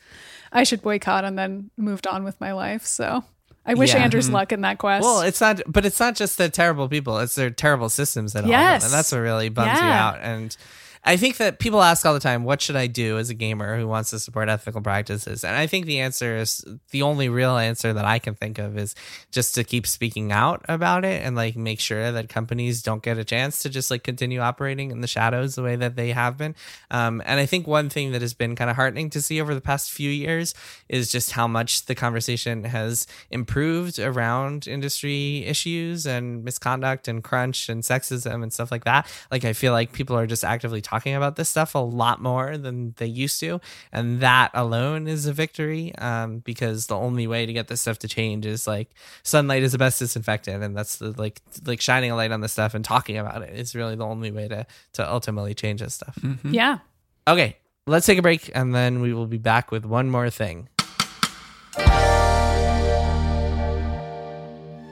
i 0.52 0.64
should 0.66 0.82
boycott 0.82 1.24
and 1.24 1.40
then 1.40 1.72
moved 1.78 2.08
on 2.08 2.26
with 2.26 2.42
my 2.42 2.52
life 2.52 2.86
so 2.86 3.24
i 3.70 3.74
wish 3.76 3.94
Yeah. 3.94 4.04
Anders 4.04 4.26
mm-hmm. 4.26 4.36
luck 4.36 4.52
in 4.52 4.62
that 4.62 4.78
quest 4.80 5.04
Well, 5.04 5.22
it's 5.22 5.40
not, 5.40 5.62
but 5.68 5.86
it's 5.86 6.00
not 6.00 6.16
just 6.16 6.38
the 6.38 6.50
terrible 6.50 6.90
people; 6.90 7.20
it's 7.20 7.36
their 7.36 7.50
terrible 7.50 7.90
systems 7.90 8.34
that 8.34 8.40
all 8.44 8.46
of 8.46 8.50
Yes. 8.50 8.82
them, 8.82 8.88
and 8.88 8.94
that's 8.98 9.12
what 9.12 9.20
really 9.20 9.50
bums 9.50 9.80
you 9.80 9.86
out. 9.86 10.20
And 10.22 10.56
I 11.04 11.18
think 11.18 11.38
that 11.38 11.60
people 11.60 11.82
ask 11.82 12.06
all 12.06 12.14
the 12.14 12.20
time, 12.20 12.44
"What 12.44 12.62
should 12.62 12.76
I 12.76 12.88
do 12.88 13.18
as 13.18 13.30
a 13.30 13.34
gamer 13.34 13.78
who 13.78 13.88
wants 13.88 14.10
to 14.12 14.20
support 14.20 14.50
ethical 14.50 14.82
practices?" 14.82 15.44
And 15.44 15.56
I 15.56 15.68
think 15.68 15.86
the 15.86 16.00
answer 16.00 16.38
is 16.38 16.66
the 16.92 17.02
only 17.02 17.30
real 17.30 17.58
answer 17.58 17.94
that 17.94 18.06
I 18.06 18.20
can 18.20 18.36
think 18.36 18.60
of 18.60 18.78
is 18.78 18.96
just 19.32 19.56
to 19.56 19.64
keep 19.64 19.88
speaking 19.88 20.32
out 20.32 20.64
about 20.68 21.06
it 21.06 21.24
and 21.26 21.36
like 21.36 21.56
make 21.56 21.80
sure 21.80 22.12
that 22.12 22.30
companies 22.30 22.82
don't 22.82 23.02
get 23.02 23.18
a 23.18 23.24
chance 23.24 23.60
to 23.60 23.70
just 23.70 23.90
like 23.90 24.04
continue 24.04 24.40
operating 24.40 24.92
in 24.92 25.02
the 25.02 25.08
shadows 25.08 25.56
the 25.56 25.64
way 25.64 25.76
that 25.76 25.96
they 25.96 26.12
have 26.12 26.38
been. 26.38 26.56
Um, 26.92 27.22
and 27.26 27.40
I 27.40 27.46
think 27.46 27.66
one 27.68 27.90
thing 27.90 28.12
that 28.12 28.22
has 28.22 28.34
been 28.34 28.56
kind 28.56 28.70
of 28.70 28.76
heartening 28.76 29.10
to 29.12 29.22
see 29.22 29.40
over 29.42 29.56
the 29.56 29.62
past 29.62 29.92
few 29.92 30.10
years 30.10 30.54
is 30.90 31.12
just 31.12 31.32
how 31.32 31.48
much 31.48 31.86
the 31.86 31.96
conversation 31.96 32.66
has 32.66 33.08
improved 33.32 34.00
around 34.00 34.68
industry 34.68 35.46
issues 35.46 36.06
and 36.06 36.44
misconduct 36.44 37.08
and 37.08 37.24
crunch 37.24 37.70
and 37.70 37.84
sexism 37.84 38.44
and 38.44 38.52
stuff 38.52 38.72
like 38.72 38.84
that. 38.86 39.08
Like 39.32 39.46
I 39.46 39.54
feel 39.54 39.72
like 39.74 39.94
people 39.94 40.18
are 40.18 40.28
just 40.28 40.44
actively 40.44 40.82
talking 40.90 41.16
about 41.16 41.36
this 41.36 41.50
stuff 41.50 41.76
a 41.76 41.80
lot 41.80 42.22
more 42.22 42.58
than 42.58 42.94
they 42.98 43.06
used 43.06 43.40
to, 43.42 43.62
and 43.92 44.22
that 44.22 44.52
alone 44.54 45.08
is 45.08 45.26
a 45.26 45.34
victory. 45.34 45.94
Um, 45.96 46.40
because 46.40 46.88
the 46.88 46.96
only 46.96 47.28
way 47.28 47.46
to 47.46 47.54
get 47.54 47.68
this 47.68 47.82
stuff 47.82 48.00
to 48.00 48.08
change 48.08 48.46
is 48.46 48.68
like 48.68 48.90
sunlight 49.24 49.64
is 49.64 49.72
the 49.74 49.78
best 49.78 50.00
disinfectant, 50.00 50.64
and 50.64 50.76
that's 50.76 50.98
the 50.98 51.12
like 51.20 51.42
like 51.66 51.82
shining 51.82 52.12
a 52.12 52.16
light 52.16 52.32
on 52.32 52.42
this 52.42 52.52
stuff 52.54 52.74
and 52.74 52.84
talking 52.84 53.18
about 53.18 53.42
it 53.42 53.54
is 53.54 53.76
really 53.76 53.96
the 53.96 54.06
only 54.06 54.32
way 54.32 54.48
to 54.48 54.66
to 54.94 55.12
ultimately 55.12 55.54
change 55.54 55.82
this 55.82 55.94
stuff. 55.94 56.18
yeah 56.44 56.80
Okay, 57.28 57.58
let's 57.86 58.08
take 58.08 58.18
a 58.18 58.24
break 58.24 58.50
and 58.56 58.74
then 58.74 59.02
we 59.02 59.14
will 59.14 59.28
be 59.28 59.38
back 59.38 59.72
with 59.72 59.86
one 59.86 60.10
more 60.10 60.32
thing. 60.32 60.68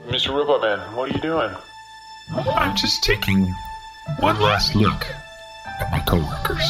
Mr. 0.08 0.30
Robot 0.30 0.62
Man, 0.62 0.80
what 0.96 1.10
are 1.10 1.14
you 1.14 1.22
doing? 1.22 1.50
I'm 2.36 2.76
just 2.78 3.04
taking 3.04 3.46
One 4.20 4.40
last 4.40 4.76
look 4.76 5.04
at 5.04 5.27
my 5.92 6.00
coworkers. 6.08 6.66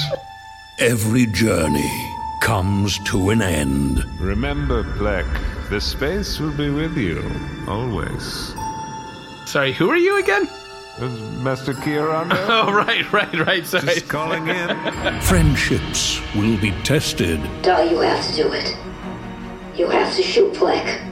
Every 0.80 1.26
journey 1.26 1.92
comes 2.42 3.00
to 3.06 3.30
an 3.32 3.42
end. 3.42 4.04
Remember, 4.20 4.84
Pleck, 4.84 5.26
the 5.70 5.82
space 5.82 6.40
will 6.40 6.56
be 6.56 6.70
with 6.70 6.96
you, 6.98 7.24
always. 7.68 8.54
Sorry, 9.46 9.74
who 9.74 9.90
are 9.90 9.98
you 9.98 10.20
again? 10.20 10.48
Is 11.00 11.20
Master 11.44 11.74
Kieran? 11.74 12.32
Oh, 12.50 12.72
right, 12.74 13.12
right, 13.14 13.34
right. 13.46 13.66
Sorry. 13.66 13.86
Just 13.86 14.08
calling 14.08 14.48
in. 14.48 15.22
Friendships 15.22 16.20
will 16.36 16.58
be 16.60 16.72
tested. 16.84 17.40
Dal, 17.62 17.90
you 17.90 18.00
have 18.00 18.26
to 18.28 18.36
do 18.36 18.52
it. 18.52 18.76
You 19.76 19.90
have 19.90 20.16
to 20.16 20.24
shoot 20.24 20.54
Pleck. 20.54 21.04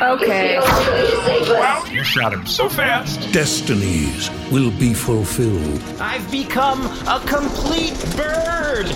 Okay. 0.00 0.56
It's 0.56 0.66
the 0.66 0.74
only 0.74 0.92
way 0.92 1.10
to 1.10 1.46
save 1.46 1.50
us. 1.50 1.90
You 1.90 2.04
shot 2.04 2.32
him 2.32 2.46
so 2.46 2.68
fast. 2.68 3.32
Destinies 3.32 4.30
will 4.52 4.70
be 4.70 4.94
fulfilled. 4.94 5.82
I've 6.00 6.30
become 6.30 6.82
a 7.08 7.20
complete 7.26 7.98
bird. 8.16 8.86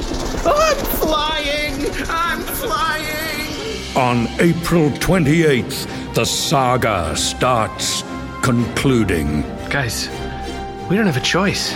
I'm 0.47 0.77
flying. 1.01 1.87
I'm 2.09 2.41
flying. 2.41 3.97
On 3.97 4.29
April 4.41 4.91
28th, 4.91 6.15
the 6.15 6.25
saga 6.25 7.17
starts 7.17 8.05
concluding. 8.43 9.43
Guys, 9.71 10.09
we 10.89 10.97
don't 10.97 11.07
have 11.07 11.17
a 11.17 11.21
choice. 11.21 11.73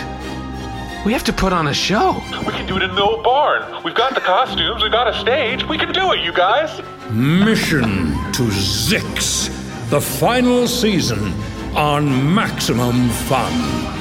We 1.05 1.13
have 1.13 1.23
to 1.25 1.33
put 1.33 1.53
on 1.53 1.67
a 1.67 1.73
show. 1.73 2.21
We 2.45 2.53
can 2.53 2.65
do 2.65 2.77
it 2.77 2.83
in 2.83 2.95
the 2.95 3.01
old 3.01 3.23
barn. 3.23 3.83
We've 3.83 3.95
got 3.95 4.15
the 4.15 4.21
costumes, 4.21 4.81
we've 4.81 4.91
got 4.91 5.07
a 5.07 5.19
stage. 5.19 5.63
We 5.65 5.77
can 5.77 5.91
do 5.93 6.11
it, 6.13 6.21
you 6.21 6.33
guys. 6.33 6.81
Mission 7.11 8.06
to 8.33 8.43
Zyxx, 8.43 9.49
the 9.89 10.01
final 10.01 10.67
season 10.67 11.33
on 11.75 12.33
Maximum 12.33 13.09
Fun. 13.09 13.97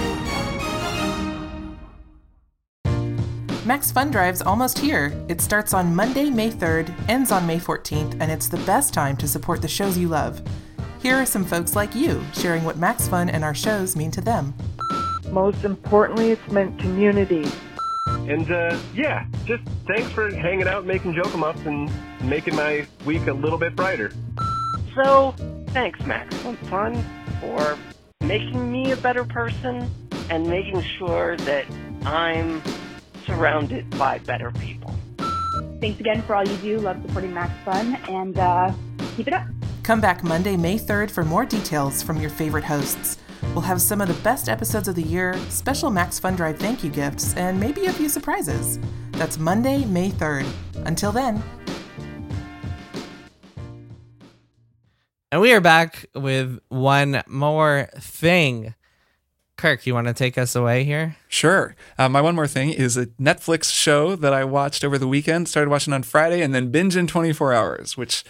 Max 3.66 3.90
Fun 3.90 4.10
Drive's 4.10 4.42
almost 4.42 4.78
here. 4.78 5.12
It 5.28 5.40
starts 5.40 5.74
on 5.74 5.94
Monday, 5.94 6.30
May 6.30 6.50
3rd, 6.50 6.94
ends 7.08 7.32
on 7.32 7.46
May 7.46 7.58
14th, 7.58 8.16
and 8.20 8.30
it's 8.30 8.48
the 8.48 8.58
best 8.58 8.94
time 8.94 9.16
to 9.16 9.26
support 9.26 9.60
the 9.60 9.68
shows 9.68 9.98
you 9.98 10.08
love. 10.08 10.40
Here 11.02 11.16
are 11.16 11.26
some 11.26 11.44
folks 11.44 11.74
like 11.74 11.94
you 11.94 12.22
sharing 12.32 12.64
what 12.64 12.78
Max 12.78 13.08
Fun 13.08 13.28
and 13.28 13.42
our 13.42 13.54
shows 13.54 13.96
mean 13.96 14.10
to 14.12 14.20
them. 14.20 14.54
Most 15.30 15.64
importantly, 15.64 16.30
it's 16.30 16.50
meant 16.50 16.78
community. 16.78 17.50
And 18.28 18.50
uh, 18.50 18.78
yeah, 18.94 19.26
just 19.44 19.62
thanks 19.86 20.10
for 20.10 20.34
hanging 20.34 20.66
out, 20.66 20.84
making 20.84 21.14
joke 21.14 21.32
em 21.32 21.44
ups, 21.44 21.60
and 21.60 21.90
making 22.22 22.56
my 22.56 22.86
week 23.04 23.26
a 23.28 23.32
little 23.32 23.58
bit 23.58 23.76
brighter. 23.76 24.12
So, 24.94 25.34
thanks, 25.68 26.04
Max 26.06 26.34
Fun, 26.68 27.04
for 27.40 27.78
making 28.22 28.72
me 28.72 28.90
a 28.90 28.96
better 28.96 29.24
person 29.24 29.88
and 30.28 30.46
making 30.48 30.82
sure 30.98 31.36
that 31.38 31.66
I'm 32.04 32.62
surrounded 33.26 33.88
by 33.90 34.18
better 34.18 34.50
people. 34.50 34.94
Thanks 35.80 36.00
again 36.00 36.22
for 36.22 36.34
all 36.34 36.46
you 36.46 36.56
do. 36.56 36.80
Love 36.80 37.00
supporting 37.02 37.32
Max 37.32 37.52
Fun, 37.64 37.96
and 38.08 38.36
uh, 38.38 38.72
keep 39.16 39.28
it 39.28 39.34
up. 39.34 39.46
Come 39.84 40.00
back 40.00 40.24
Monday, 40.24 40.56
May 40.56 40.78
3rd 40.78 41.12
for 41.12 41.24
more 41.24 41.44
details 41.44 42.02
from 42.02 42.20
your 42.20 42.30
favorite 42.30 42.64
hosts. 42.64 43.18
We'll 43.52 43.62
have 43.62 43.80
some 43.80 44.00
of 44.00 44.08
the 44.08 44.14
best 44.22 44.48
episodes 44.48 44.88
of 44.88 44.94
the 44.94 45.02
year, 45.02 45.34
special 45.48 45.90
Max 45.90 46.18
Fun 46.18 46.36
Drive 46.36 46.58
thank 46.58 46.84
you 46.84 46.90
gifts, 46.90 47.34
and 47.36 47.58
maybe 47.58 47.86
a 47.86 47.92
few 47.92 48.08
surprises. 48.08 48.78
That's 49.12 49.38
Monday, 49.38 49.84
May 49.86 50.10
3rd. 50.10 50.46
Until 50.84 51.10
then. 51.12 51.42
And 55.32 55.40
we 55.40 55.52
are 55.52 55.60
back 55.60 56.06
with 56.14 56.60
one 56.68 57.22
more 57.26 57.88
thing. 57.98 58.74
Kirk, 59.56 59.86
you 59.86 59.94
want 59.94 60.06
to 60.06 60.12
take 60.12 60.36
us 60.36 60.54
away 60.54 60.84
here? 60.84 61.16
Sure. 61.28 61.74
Uh, 61.98 62.08
my 62.10 62.20
one 62.20 62.34
more 62.34 62.46
thing 62.46 62.70
is 62.70 62.96
a 62.98 63.06
Netflix 63.06 63.72
show 63.72 64.14
that 64.16 64.34
I 64.34 64.44
watched 64.44 64.84
over 64.84 64.98
the 64.98 65.08
weekend. 65.08 65.48
Started 65.48 65.70
watching 65.70 65.94
on 65.94 66.02
Friday 66.02 66.42
and 66.42 66.54
then 66.54 66.70
binge 66.70 66.94
in 66.94 67.06
24 67.06 67.54
hours, 67.54 67.96
which 67.96 68.22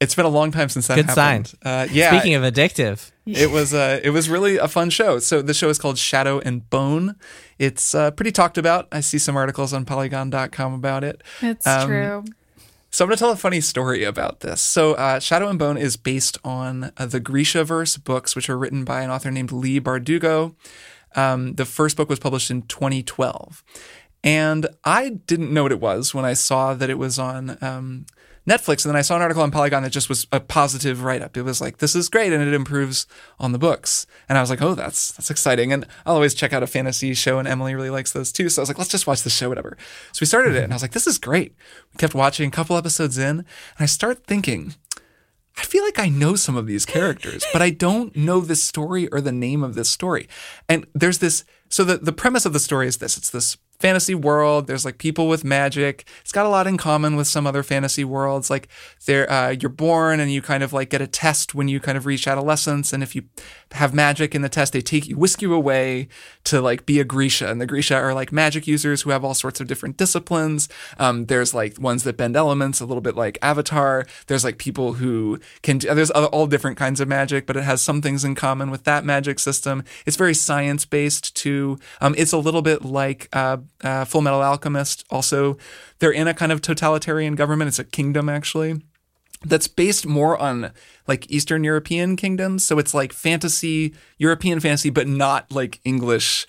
it's 0.00 0.14
been 0.14 0.26
a 0.26 0.30
long 0.30 0.50
time 0.50 0.68
since 0.68 0.86
that 0.88 0.96
Good 0.96 1.06
happened. 1.06 1.46
sign. 1.48 1.60
Uh, 1.62 1.88
yeah. 1.90 2.10
Speaking 2.10 2.34
of 2.34 2.42
addictive, 2.42 3.10
it 3.26 3.50
was 3.50 3.74
uh, 3.74 4.00
it 4.02 4.10
was 4.10 4.28
really 4.28 4.56
a 4.56 4.68
fun 4.68 4.90
show. 4.90 5.18
So 5.18 5.42
the 5.42 5.54
show 5.54 5.68
is 5.68 5.78
called 5.78 5.98
Shadow 5.98 6.38
and 6.40 6.68
Bone. 6.70 7.16
It's 7.58 7.94
uh, 7.94 8.10
pretty 8.12 8.32
talked 8.32 8.56
about. 8.58 8.86
I 8.92 9.00
see 9.00 9.18
some 9.18 9.36
articles 9.36 9.72
on 9.72 9.84
Polygon.com 9.84 10.74
about 10.74 11.04
it. 11.04 11.22
It's 11.42 11.66
Um, 11.66 11.88
true. 11.88 12.24
So 12.90 13.04
I'm 13.04 13.08
going 13.08 13.16
to 13.16 13.20
tell 13.20 13.30
a 13.32 13.36
funny 13.36 13.60
story 13.60 14.04
about 14.04 14.40
this. 14.40 14.60
So 14.62 14.94
uh, 14.94 15.18
Shadow 15.20 15.48
and 15.48 15.58
Bone 15.58 15.76
is 15.76 15.96
based 15.96 16.38
on 16.44 16.92
uh, 16.96 17.04
the 17.06 17.20
Grishaverse 17.20 18.02
books, 18.02 18.34
which 18.34 18.48
are 18.48 18.56
written 18.56 18.84
by 18.84 19.02
an 19.02 19.10
author 19.10 19.30
named 19.30 19.52
Leigh 19.52 19.80
Bardugo. 19.80 20.54
Um, 21.14 21.54
the 21.54 21.64
first 21.66 21.96
book 21.96 22.08
was 22.08 22.18
published 22.18 22.50
in 22.50 22.62
2012. 22.62 23.62
And 24.24 24.66
I 24.84 25.10
didn't 25.10 25.52
know 25.52 25.62
what 25.64 25.72
it 25.72 25.80
was 25.80 26.14
when 26.14 26.24
I 26.24 26.32
saw 26.32 26.72
that 26.74 26.88
it 26.88 26.96
was 26.98 27.18
on 27.18 27.58
um, 27.60 28.06
Netflix. 28.46 28.84
And 28.84 28.90
then 28.90 28.96
I 28.96 29.02
saw 29.02 29.16
an 29.16 29.22
article 29.22 29.42
on 29.42 29.50
Polygon 29.50 29.82
that 29.82 29.90
just 29.90 30.08
was 30.08 30.26
a 30.30 30.40
positive 30.40 31.02
write 31.02 31.22
up. 31.22 31.36
It 31.36 31.42
was 31.42 31.60
like, 31.60 31.78
this 31.78 31.96
is 31.96 32.08
great. 32.08 32.32
And 32.32 32.42
it 32.42 32.54
improves 32.54 33.06
on 33.40 33.52
the 33.52 33.58
books. 33.58 34.06
And 34.28 34.38
I 34.38 34.40
was 34.40 34.50
like, 34.50 34.62
oh, 34.62 34.74
that's, 34.74 35.12
that's 35.12 35.30
exciting. 35.30 35.72
And 35.72 35.86
I'll 36.04 36.14
always 36.14 36.34
check 36.34 36.52
out 36.52 36.62
a 36.62 36.66
fantasy 36.66 37.12
show. 37.14 37.38
And 37.38 37.48
Emily 37.48 37.74
really 37.74 37.90
likes 37.90 38.12
those 38.12 38.32
too. 38.32 38.48
So 38.48 38.60
I 38.60 38.62
was 38.62 38.68
like, 38.68 38.78
let's 38.78 38.90
just 38.90 39.06
watch 39.06 39.22
the 39.22 39.30
show, 39.30 39.48
whatever. 39.48 39.76
So 40.12 40.18
we 40.20 40.26
started 40.26 40.54
it 40.54 40.64
and 40.64 40.72
I 40.72 40.76
was 40.76 40.82
like, 40.82 40.92
this 40.92 41.06
is 41.06 41.18
great. 41.18 41.54
We 41.92 41.98
kept 41.98 42.14
watching 42.14 42.48
a 42.48 42.52
couple 42.52 42.76
episodes 42.76 43.18
in. 43.18 43.38
And 43.38 43.46
I 43.78 43.86
start 43.86 44.26
thinking, 44.26 44.74
I 45.58 45.62
feel 45.62 45.84
like 45.84 45.98
I 45.98 46.08
know 46.08 46.36
some 46.36 46.56
of 46.56 46.66
these 46.66 46.84
characters, 46.84 47.44
but 47.52 47.62
I 47.62 47.70
don't 47.70 48.14
know 48.14 48.40
this 48.40 48.62
story 48.62 49.08
or 49.08 49.20
the 49.20 49.32
name 49.32 49.62
of 49.62 49.74
this 49.74 49.88
story. 49.88 50.28
And 50.68 50.86
there's 50.94 51.18
this 51.18 51.44
so 51.68 51.82
the, 51.82 51.96
the 51.96 52.12
premise 52.12 52.46
of 52.46 52.52
the 52.52 52.60
story 52.60 52.86
is 52.86 52.98
this 52.98 53.16
it's 53.16 53.30
this 53.30 53.56
fantasy 53.78 54.14
world. 54.14 54.66
There's 54.66 54.84
like 54.84 54.98
people 54.98 55.28
with 55.28 55.44
magic. 55.44 56.06
It's 56.20 56.32
got 56.32 56.46
a 56.46 56.48
lot 56.48 56.66
in 56.66 56.76
common 56.76 57.16
with 57.16 57.26
some 57.26 57.46
other 57.46 57.62
fantasy 57.62 58.04
worlds. 58.04 58.50
Like 58.50 58.68
there 59.06 59.30
uh, 59.30 59.50
you're 59.50 59.68
born 59.68 60.20
and 60.20 60.32
you 60.32 60.42
kind 60.42 60.62
of 60.62 60.72
like 60.72 60.90
get 60.90 61.00
a 61.00 61.06
test 61.06 61.54
when 61.54 61.68
you 61.68 61.80
kind 61.80 61.98
of 61.98 62.06
reach 62.06 62.26
adolescence. 62.26 62.92
And 62.92 63.02
if 63.02 63.14
you 63.14 63.24
have 63.72 63.92
magic 63.92 64.34
in 64.34 64.42
the 64.42 64.48
test 64.48 64.72
they 64.72 64.80
take 64.80 65.06
you 65.06 65.16
whisk 65.16 65.42
you 65.42 65.52
away 65.52 66.08
to 66.44 66.60
like 66.60 66.86
be 66.86 67.00
a 67.00 67.04
grisha. 67.04 67.48
And 67.48 67.60
the 67.60 67.66
grisha 67.66 67.96
are 67.96 68.14
like 68.14 68.32
magic 68.32 68.66
users 68.66 69.02
who 69.02 69.10
have 69.10 69.24
all 69.24 69.34
sorts 69.34 69.60
of 69.60 69.66
different 69.66 69.96
disciplines. 69.96 70.68
Um, 70.98 71.26
there's 71.26 71.52
like 71.54 71.78
ones 71.80 72.04
that 72.04 72.16
bend 72.16 72.36
elements 72.36 72.80
a 72.80 72.86
little 72.86 73.00
bit 73.00 73.16
like 73.16 73.38
avatar. 73.42 74.06
There's 74.26 74.44
like 74.44 74.58
people 74.58 74.94
who 74.94 75.40
can 75.62 75.78
there's 75.78 76.10
all 76.10 76.46
different 76.46 76.76
kinds 76.76 77.00
of 77.00 77.08
magic 77.08 77.46
but 77.46 77.56
it 77.56 77.64
has 77.64 77.80
some 77.80 78.00
things 78.02 78.24
in 78.24 78.34
common 78.34 78.70
with 78.70 78.84
that 78.84 79.04
magic 79.04 79.38
system. 79.38 79.84
It's 80.06 80.16
very 80.16 80.34
science 80.34 80.84
based 80.84 81.34
too. 81.36 81.78
Um, 82.00 82.14
it's 82.16 82.32
a 82.32 82.38
little 82.38 82.62
bit 82.62 82.84
like 82.84 83.28
uh, 83.32 83.58
uh, 83.82 84.04
Full 84.04 84.22
Metal 84.22 84.42
Alchemist. 84.42 85.04
Also, 85.10 85.56
they're 85.98 86.10
in 86.10 86.28
a 86.28 86.34
kind 86.34 86.52
of 86.52 86.60
totalitarian 86.60 87.34
government. 87.34 87.68
It's 87.68 87.78
a 87.78 87.84
kingdom 87.84 88.28
actually 88.28 88.80
that's 89.44 89.68
based 89.68 90.06
more 90.06 90.36
on 90.38 90.72
like 91.06 91.30
Eastern 91.30 91.64
European 91.64 92.16
kingdoms. 92.16 92.64
So 92.64 92.78
it's 92.78 92.94
like 92.94 93.12
fantasy, 93.12 93.94
European 94.18 94.60
fantasy, 94.60 94.90
but 94.90 95.06
not 95.06 95.50
like 95.52 95.80
English, 95.84 96.46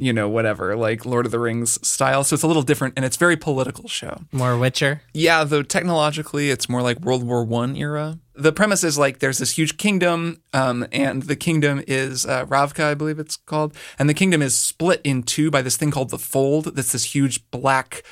you 0.00 0.12
know, 0.12 0.28
whatever, 0.28 0.76
like 0.76 1.04
Lord 1.04 1.26
of 1.26 1.32
the 1.32 1.38
Rings 1.38 1.78
style. 1.86 2.24
So 2.24 2.34
it's 2.34 2.42
a 2.42 2.46
little 2.46 2.62
different 2.62 2.94
and 2.96 3.04
it's 3.04 3.16
very 3.16 3.36
political 3.36 3.88
show. 3.88 4.22
More 4.32 4.56
Witcher. 4.56 5.02
Yeah, 5.12 5.44
though 5.44 5.62
technologically 5.62 6.50
it's 6.50 6.68
more 6.68 6.82
like 6.82 7.00
World 7.00 7.22
War 7.22 7.44
One 7.44 7.76
era. 7.76 8.18
The 8.34 8.52
premise 8.52 8.82
is 8.82 8.96
like 8.96 9.18
there's 9.18 9.36
this 9.36 9.58
huge 9.58 9.76
kingdom, 9.76 10.40
um, 10.54 10.86
and 10.92 11.24
the 11.24 11.36
kingdom 11.36 11.82
is 11.86 12.24
uh, 12.24 12.46
Ravka, 12.46 12.84
I 12.84 12.94
believe 12.94 13.18
it's 13.18 13.36
called, 13.36 13.76
and 13.98 14.08
the 14.08 14.14
kingdom 14.14 14.40
is 14.40 14.56
split 14.56 15.02
in 15.04 15.24
two 15.24 15.50
by 15.50 15.60
this 15.60 15.76
thing 15.76 15.90
called 15.90 16.08
the 16.08 16.18
Fold. 16.18 16.74
That's 16.74 16.92
this 16.92 17.14
huge 17.14 17.50
black 17.50 18.02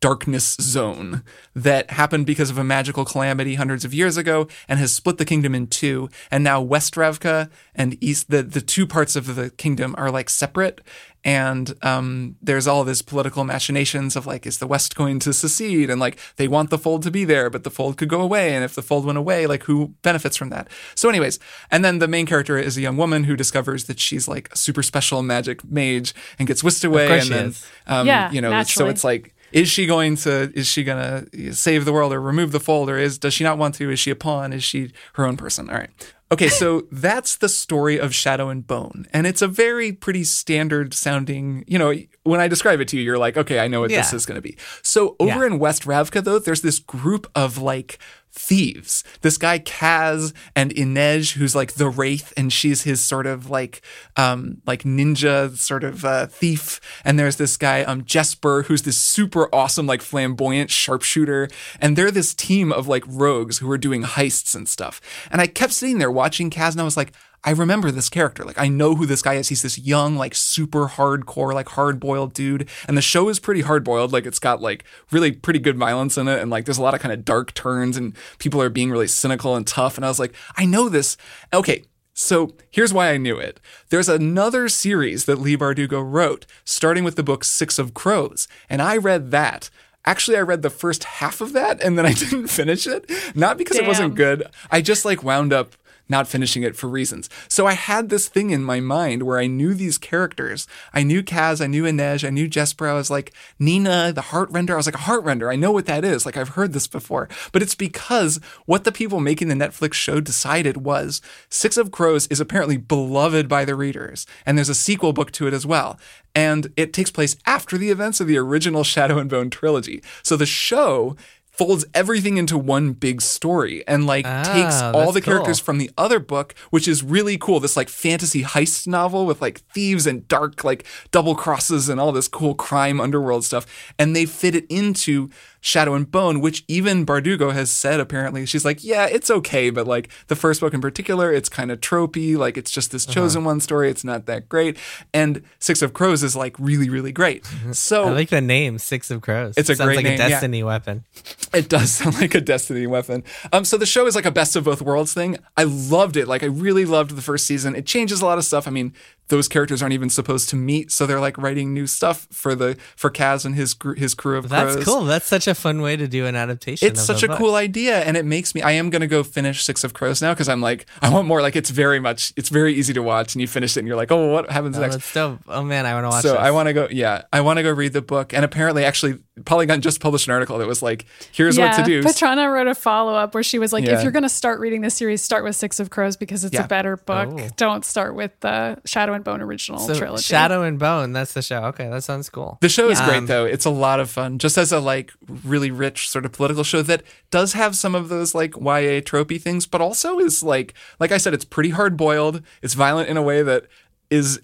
darkness 0.00 0.56
zone 0.60 1.22
that 1.54 1.90
happened 1.90 2.24
because 2.24 2.50
of 2.50 2.58
a 2.58 2.64
magical 2.64 3.04
calamity 3.04 3.56
hundreds 3.56 3.84
of 3.84 3.92
years 3.92 4.16
ago 4.16 4.46
and 4.68 4.78
has 4.78 4.92
split 4.92 5.18
the 5.18 5.24
kingdom 5.24 5.54
in 5.54 5.66
two. 5.66 6.08
And 6.30 6.44
now 6.44 6.60
West 6.60 6.94
Ravka 6.94 7.50
and 7.74 7.96
East, 8.02 8.30
the, 8.30 8.42
the 8.42 8.60
two 8.60 8.86
parts 8.86 9.16
of 9.16 9.34
the 9.34 9.50
kingdom 9.50 9.94
are 9.98 10.10
like 10.10 10.30
separate. 10.30 10.80
And 11.24 11.74
um, 11.82 12.36
there's 12.40 12.68
all 12.68 12.84
this 12.84 13.02
political 13.02 13.42
machinations 13.42 14.14
of 14.14 14.24
like, 14.24 14.46
is 14.46 14.58
the 14.58 14.68
West 14.68 14.94
going 14.94 15.18
to 15.18 15.32
secede? 15.32 15.90
And 15.90 16.00
like, 16.00 16.16
they 16.36 16.46
want 16.46 16.70
the 16.70 16.78
fold 16.78 17.02
to 17.02 17.10
be 17.10 17.24
there, 17.24 17.50
but 17.50 17.64
the 17.64 17.70
fold 17.70 17.96
could 17.96 18.08
go 18.08 18.20
away. 18.20 18.54
And 18.54 18.64
if 18.64 18.76
the 18.76 18.82
fold 18.82 19.04
went 19.04 19.18
away, 19.18 19.48
like, 19.48 19.64
who 19.64 19.94
benefits 20.02 20.36
from 20.36 20.50
that? 20.50 20.68
So, 20.94 21.08
anyways, 21.08 21.40
and 21.72 21.84
then 21.84 21.98
the 21.98 22.06
main 22.06 22.24
character 22.24 22.56
is 22.56 22.76
a 22.76 22.80
young 22.80 22.96
woman 22.96 23.24
who 23.24 23.34
discovers 23.34 23.84
that 23.86 23.98
she's 23.98 24.28
like 24.28 24.48
a 24.52 24.56
super 24.56 24.82
special 24.82 25.22
magic 25.22 25.64
mage 25.64 26.14
and 26.38 26.46
gets 26.46 26.62
whisked 26.62 26.84
away. 26.84 27.08
and 27.08 27.28
then, 27.32 27.46
um, 27.88 28.06
Yeah, 28.06 28.30
you 28.30 28.40
know, 28.40 28.50
so 28.68 28.84
it's 28.92 29.02
like, 29.04 29.34
is 29.52 29.68
she 29.68 29.86
going 29.86 30.16
to 30.16 30.52
is 30.54 30.66
she 30.66 30.84
going 30.84 31.26
to 31.30 31.52
save 31.54 31.84
the 31.84 31.92
world 31.92 32.12
or 32.12 32.20
remove 32.20 32.52
the 32.52 32.60
fold 32.60 32.90
or 32.90 32.98
is 32.98 33.18
does 33.18 33.34
she 33.34 33.44
not 33.44 33.58
want 33.58 33.74
to? 33.76 33.90
Is 33.90 33.98
she 34.00 34.10
a 34.10 34.16
pawn? 34.16 34.52
Is 34.52 34.64
she 34.64 34.90
her 35.14 35.24
own 35.26 35.36
person? 35.36 35.68
All 35.70 35.76
right. 35.76 35.90
Okay 36.30 36.48
so 36.48 36.86
that's 36.92 37.36
the 37.36 37.48
story 37.48 37.98
of 37.98 38.14
shadow 38.14 38.50
and 38.50 38.66
bone. 38.66 39.06
And 39.14 39.26
it's 39.26 39.40
a 39.40 39.48
very 39.48 39.92
pretty 39.92 40.24
standard 40.24 40.92
sounding 40.94 41.64
you 41.66 41.78
know 41.78 41.94
when 42.24 42.40
i 42.40 42.48
describe 42.48 42.80
it 42.80 42.88
to 42.88 42.98
you 42.98 43.02
you're 43.02 43.16
like 43.16 43.38
okay 43.38 43.58
i 43.60 43.66
know 43.68 43.80
what 43.80 43.88
this 43.90 44.12
is 44.12 44.26
going 44.26 44.36
to 44.36 44.42
be. 44.42 44.56
So 44.82 45.16
over 45.18 45.40
Yeah. 45.40 45.46
in 45.46 45.58
west 45.58 45.84
ravka 45.84 46.22
though 46.22 46.38
there's 46.38 46.60
this 46.62 46.78
group 46.78 47.30
of 47.34 47.56
like 47.58 47.98
thieves. 48.32 49.04
This 49.22 49.38
guy 49.38 49.58
Kaz 49.58 50.32
and 50.54 50.74
Inej, 50.74 51.34
who's 51.34 51.54
like 51.54 51.74
the 51.74 51.88
wraith, 51.88 52.32
and 52.36 52.52
she's 52.52 52.82
his 52.82 53.04
sort 53.04 53.26
of 53.26 53.50
like 53.50 53.82
um 54.16 54.62
like 54.66 54.82
ninja 54.82 55.56
sort 55.56 55.84
of 55.84 56.04
uh, 56.04 56.26
thief. 56.26 56.80
And 57.04 57.18
there's 57.18 57.36
this 57.36 57.56
guy 57.56 57.82
um 57.82 58.04
Jesper, 58.04 58.62
who's 58.62 58.82
this 58.82 58.96
super 58.96 59.52
awesome 59.54 59.86
like 59.86 60.02
flamboyant 60.02 60.70
sharpshooter. 60.70 61.48
And 61.80 61.96
they're 61.96 62.10
this 62.10 62.34
team 62.34 62.72
of 62.72 62.86
like 62.88 63.04
rogues 63.06 63.58
who 63.58 63.70
are 63.70 63.78
doing 63.78 64.02
heists 64.02 64.54
and 64.54 64.68
stuff. 64.68 65.00
And 65.30 65.40
I 65.40 65.46
kept 65.46 65.72
sitting 65.72 65.98
there 65.98 66.10
watching 66.10 66.50
Kaz, 66.50 66.72
and 66.72 66.80
I 66.80 66.84
was 66.84 66.96
like. 66.96 67.12
I 67.44 67.50
remember 67.52 67.90
this 67.90 68.08
character. 68.08 68.44
Like 68.44 68.58
I 68.58 68.68
know 68.68 68.94
who 68.96 69.06
this 69.06 69.22
guy 69.22 69.34
is. 69.34 69.48
He's 69.48 69.62
this 69.62 69.78
young, 69.78 70.16
like 70.16 70.34
super 70.34 70.86
hardcore, 70.88 71.54
like 71.54 71.70
hard 71.70 72.00
boiled 72.00 72.34
dude. 72.34 72.68
And 72.86 72.96
the 72.96 73.02
show 73.02 73.28
is 73.28 73.38
pretty 73.38 73.60
hard 73.60 73.84
boiled. 73.84 74.12
Like 74.12 74.26
it's 74.26 74.40
got 74.40 74.60
like 74.60 74.84
really 75.10 75.32
pretty 75.32 75.60
good 75.60 75.78
violence 75.78 76.18
in 76.18 76.26
it. 76.26 76.40
And 76.40 76.50
like 76.50 76.64
there's 76.64 76.78
a 76.78 76.82
lot 76.82 76.94
of 76.94 77.00
kind 77.00 77.12
of 77.12 77.24
dark 77.24 77.54
turns 77.54 77.96
and 77.96 78.14
people 78.38 78.60
are 78.60 78.68
being 78.68 78.90
really 78.90 79.06
cynical 79.06 79.54
and 79.54 79.66
tough. 79.66 79.96
And 79.96 80.04
I 80.04 80.08
was 80.08 80.18
like, 80.18 80.34
I 80.56 80.64
know 80.64 80.88
this. 80.88 81.16
Okay. 81.52 81.84
So 82.12 82.54
here's 82.70 82.92
why 82.92 83.12
I 83.12 83.16
knew 83.16 83.38
it. 83.38 83.60
There's 83.90 84.08
another 84.08 84.68
series 84.68 85.26
that 85.26 85.38
Leigh 85.38 85.56
Bardugo 85.56 86.02
wrote, 86.04 86.46
starting 86.64 87.04
with 87.04 87.14
the 87.14 87.22
book 87.22 87.44
Six 87.44 87.78
of 87.78 87.94
Crows. 87.94 88.48
And 88.68 88.82
I 88.82 88.96
read 88.96 89.30
that. 89.30 89.70
Actually, 90.04 90.38
I 90.38 90.40
read 90.40 90.62
the 90.62 90.70
first 90.70 91.04
half 91.04 91.40
of 91.40 91.52
that 91.52 91.80
and 91.80 91.96
then 91.96 92.04
I 92.04 92.12
didn't 92.14 92.48
finish 92.48 92.88
it. 92.88 93.08
Not 93.36 93.56
because 93.56 93.76
it 93.76 93.86
wasn't 93.86 94.16
good. 94.16 94.42
I 94.72 94.80
just 94.80 95.04
like 95.04 95.22
wound 95.22 95.52
up 95.52 95.76
not 96.08 96.28
finishing 96.28 96.62
it 96.62 96.76
for 96.76 96.88
reasons. 96.88 97.28
So 97.48 97.66
I 97.66 97.72
had 97.72 98.08
this 98.08 98.28
thing 98.28 98.50
in 98.50 98.62
my 98.64 98.80
mind 98.80 99.22
where 99.22 99.38
I 99.38 99.46
knew 99.46 99.74
these 99.74 99.98
characters. 99.98 100.66
I 100.92 101.02
knew 101.02 101.22
Kaz, 101.22 101.62
I 101.62 101.66
knew 101.66 101.84
Inej, 101.84 102.26
I 102.26 102.30
knew 102.30 102.48
Jesper. 102.48 102.88
I 102.88 102.94
was 102.94 103.10
like, 103.10 103.32
Nina, 103.58 104.12
the 104.12 104.20
heart 104.22 104.50
render. 104.50 104.74
I 104.74 104.76
was 104.76 104.86
like, 104.86 104.94
a 104.94 104.98
heart 104.98 105.24
render. 105.24 105.50
I 105.50 105.56
know 105.56 105.72
what 105.72 105.86
that 105.86 106.04
is. 106.04 106.24
Like, 106.24 106.36
I've 106.36 106.50
heard 106.50 106.72
this 106.72 106.86
before. 106.86 107.28
But 107.52 107.62
it's 107.62 107.74
because 107.74 108.40
what 108.66 108.84
the 108.84 108.92
people 108.92 109.20
making 109.20 109.48
the 109.48 109.54
Netflix 109.54 109.94
show 109.94 110.20
decided 110.20 110.78
was 110.78 111.20
Six 111.48 111.76
of 111.76 111.90
Crows 111.90 112.26
is 112.28 112.40
apparently 112.40 112.76
beloved 112.76 113.48
by 113.48 113.64
the 113.64 113.74
readers. 113.74 114.26
And 114.46 114.56
there's 114.56 114.68
a 114.68 114.74
sequel 114.74 115.12
book 115.12 115.30
to 115.32 115.46
it 115.46 115.54
as 115.54 115.66
well. 115.66 115.98
And 116.34 116.72
it 116.76 116.92
takes 116.92 117.10
place 117.10 117.36
after 117.46 117.76
the 117.76 117.90
events 117.90 118.20
of 118.20 118.26
the 118.26 118.38
original 118.38 118.84
Shadow 118.84 119.18
and 119.18 119.28
Bone 119.28 119.50
trilogy. 119.50 120.02
So 120.22 120.36
the 120.36 120.46
show 120.46 121.16
folds 121.58 121.84
everything 121.92 122.36
into 122.36 122.56
one 122.56 122.92
big 122.92 123.20
story 123.20 123.84
and 123.88 124.06
like 124.06 124.24
Ah, 124.26 124.42
takes 124.44 124.80
all 124.80 125.10
the 125.10 125.20
characters 125.20 125.58
cool. 125.60 125.64
from 125.64 125.78
the 125.78 125.90
other 125.98 126.20
book, 126.20 126.54
which 126.70 126.86
is 126.86 127.02
really 127.02 127.36
cool. 127.36 127.58
This 127.58 127.76
like 127.76 127.88
fantasy 127.88 128.44
heist 128.44 128.86
novel 128.86 129.26
with 129.26 129.42
like 129.42 129.58
thieves 129.72 130.06
and 130.06 130.26
dark 130.28 130.62
like 130.62 130.86
double 131.10 131.34
crosses 131.34 131.88
and 131.88 132.00
all 132.00 132.12
this 132.12 132.28
cool 132.28 132.54
crime 132.54 133.00
underworld 133.00 133.44
stuff. 133.44 133.66
And 133.98 134.14
they 134.14 134.24
fit 134.24 134.54
it 134.54 134.66
into 134.70 135.30
Shadow 135.60 135.94
and 135.94 136.10
Bone, 136.10 136.40
which 136.40 136.64
even 136.68 137.04
Bardugo 137.04 137.52
has 137.52 137.70
said 137.70 137.98
apparently. 138.00 138.46
She's 138.46 138.64
like, 138.64 138.84
yeah, 138.84 139.06
it's 139.06 139.30
okay, 139.30 139.70
but 139.70 139.86
like 139.86 140.08
the 140.28 140.36
first 140.36 140.60
book 140.60 140.72
in 140.74 140.80
particular, 140.80 141.32
it's 141.32 141.48
kind 141.48 141.70
of 141.70 141.80
tropey. 141.80 142.36
Like 142.36 142.56
it's 142.56 142.70
just 142.70 142.90
this 142.92 143.04
Uh-huh. 143.06 143.14
chosen 143.14 143.44
one 143.44 143.60
story. 143.60 143.90
It's 143.90 144.04
not 144.04 144.26
that 144.26 144.48
great. 144.48 144.76
And 145.12 145.42
Six 145.58 145.82
of 145.82 145.92
Crows 145.92 146.22
is 146.22 146.36
like 146.36 146.54
really, 146.58 146.88
really 146.88 147.12
great. 147.12 147.44
So 147.72 148.04
I 148.04 148.10
like 148.10 148.28
the 148.30 148.40
name 148.40 148.78
Six 148.78 149.10
of 149.10 149.20
Crows. 149.20 149.54
It's 149.56 149.68
a 149.68 149.74
Sounds 149.74 149.86
great 149.88 149.96
like 149.96 150.04
name, 150.04 150.14
a 150.20 150.22
yeah. 150.22 150.28
Destiny 150.28 150.62
weapon. 150.62 151.04
it 151.52 151.68
does 151.68 151.90
sound 151.98 152.20
like 152.20 152.34
a 152.34 152.40
Destiny 152.40 152.86
weapon. 152.86 153.24
Um, 153.52 153.64
so 153.64 153.76
the 153.76 153.86
show 153.86 154.06
is 154.06 154.14
like 154.14 154.26
a 154.26 154.30
best 154.30 154.54
of 154.56 154.64
both 154.64 154.80
worlds 154.82 155.12
thing. 155.12 155.36
I 155.56 155.64
loved 155.64 156.16
it. 156.16 156.28
Like 156.28 156.42
I 156.42 156.46
really 156.46 156.84
loved 156.84 157.16
the 157.16 157.22
first 157.22 157.46
season. 157.46 157.74
It 157.74 157.86
changes 157.86 158.20
a 158.22 158.24
lot 158.26 158.38
of 158.38 158.44
stuff. 158.44 158.68
I 158.68 158.70
mean, 158.70 158.92
those 159.28 159.48
characters 159.48 159.82
aren't 159.82 159.92
even 159.94 160.10
supposed 160.10 160.48
to 160.50 160.56
meet, 160.56 160.90
so 160.90 161.06
they're 161.06 161.20
like 161.20 161.38
writing 161.38 161.72
new 161.74 161.86
stuff 161.86 162.26
for 162.32 162.54
the 162.54 162.76
for 162.96 163.10
Kaz 163.10 163.44
and 163.44 163.54
his 163.54 163.76
his 163.96 164.14
crew 164.14 164.38
of 164.38 164.48
That's 164.48 164.74
crows. 164.74 164.84
cool. 164.84 165.04
That's 165.04 165.26
such 165.26 165.46
a 165.46 165.54
fun 165.54 165.80
way 165.82 165.96
to 165.96 166.08
do 166.08 166.26
an 166.26 166.34
adaptation. 166.36 166.88
It's 166.88 167.02
such 167.02 167.22
a 167.22 167.28
book. 167.28 167.38
cool 167.38 167.54
idea, 167.54 168.00
and 168.00 168.16
it 168.16 168.24
makes 168.24 168.54
me. 168.54 168.62
I 168.62 168.72
am 168.72 168.90
gonna 168.90 169.06
go 169.06 169.22
finish 169.22 169.62
Six 169.64 169.84
of 169.84 169.92
Crows 169.94 170.20
now 170.22 170.32
because 170.34 170.48
I'm 170.48 170.60
like, 170.60 170.86
I 171.02 171.10
want 171.10 171.28
more. 171.28 171.42
Like 171.42 171.56
it's 171.56 171.70
very 171.70 172.00
much, 172.00 172.32
it's 172.36 172.48
very 172.48 172.74
easy 172.74 172.92
to 172.94 173.02
watch, 173.02 173.34
and 173.34 173.40
you 173.42 173.46
finish 173.48 173.76
it, 173.76 173.80
and 173.80 173.88
you're 173.88 173.96
like, 173.96 174.10
oh, 174.12 174.32
what 174.32 174.50
happens 174.50 174.76
Oh, 174.76 174.80
next? 174.80 174.96
that's 174.96 175.12
dope. 175.14 175.40
Oh 175.46 175.62
man, 175.62 175.86
I 175.86 175.94
want 175.94 176.04
to 176.04 176.08
watch. 176.08 176.22
so 176.22 176.32
this. 176.32 176.38
I 176.40 176.50
want 176.50 176.68
to 176.68 176.72
go. 176.72 176.88
Yeah, 176.90 177.22
I 177.32 177.40
want 177.42 177.58
to 177.58 177.62
go 177.62 177.70
read 177.72 177.92
the 177.92 178.02
book. 178.02 178.32
And 178.32 178.44
apparently, 178.44 178.84
actually, 178.84 179.18
Polygon 179.44 179.80
just 179.80 180.00
published 180.00 180.26
an 180.28 180.32
article 180.34 180.58
that 180.58 180.66
was 180.66 180.82
like, 180.82 181.06
here's 181.32 181.58
what 181.58 181.74
to 181.76 181.82
do. 181.84 182.02
Petrana 182.02 182.52
wrote 182.52 182.66
a 182.66 182.74
follow 182.74 183.14
up 183.14 183.34
where 183.34 183.42
she 183.42 183.58
was 183.58 183.72
like, 183.72 183.84
Yeah. 183.84 183.96
if 183.96 184.02
you're 184.02 184.12
going 184.12 184.22
to 184.22 184.28
start 184.28 184.60
reading 184.60 184.80
this 184.80 184.94
series, 184.94 185.22
start 185.22 185.44
with 185.44 185.56
Six 185.56 185.80
of 185.80 185.90
Crows 185.90 186.16
because 186.16 186.44
it's 186.44 186.54
Yeah. 186.54 186.64
a 186.64 186.68
better 186.68 186.96
book. 186.96 187.28
Oh. 187.32 187.48
Don't 187.56 187.84
start 187.84 188.14
with 188.14 188.32
the 188.40 188.78
Shadow 188.84 189.12
and 189.14 189.24
Bone 189.24 189.40
original 189.40 189.78
So 189.80 189.94
trilogy. 189.94 190.22
Shadow 190.22 190.62
and 190.62 190.78
Bone. 190.78 191.12
That's 191.12 191.32
the 191.32 191.42
show. 191.42 191.64
Okay, 191.64 191.88
that 191.88 192.04
sounds 192.04 192.28
cool. 192.30 192.58
The 192.60 192.68
show 192.68 192.88
is 192.90 193.00
great 193.00 193.18
Um, 193.18 193.26
though. 193.26 193.44
It's 193.44 193.64
a 193.64 193.70
lot 193.70 194.00
of 194.00 194.10
fun. 194.10 194.38
Just 194.38 194.58
as 194.58 194.72
a 194.72 194.80
like 194.80 195.12
really 195.44 195.70
rich 195.70 196.08
sort 196.10 196.24
of 196.24 196.32
political 196.32 196.64
show 196.64 196.82
that 196.82 197.02
does 197.30 197.52
have 197.54 197.76
some 197.76 197.94
of 197.94 198.08
those 198.08 198.34
like 198.34 198.54
YA 198.56 199.00
tropey 199.00 199.40
things, 199.40 199.66
but 199.66 199.80
also 199.80 200.18
is 200.18 200.42
like 200.42 200.74
like 201.00 201.12
I 201.12 201.18
said, 201.18 201.34
it's 201.34 201.44
pretty 201.44 201.70
hard 201.70 201.96
boiled. 201.96 202.42
It's 202.62 202.74
violent 202.74 203.08
in 203.08 203.16
a 203.16 203.22
way 203.22 203.42
that 203.42 203.66
is 204.10 204.40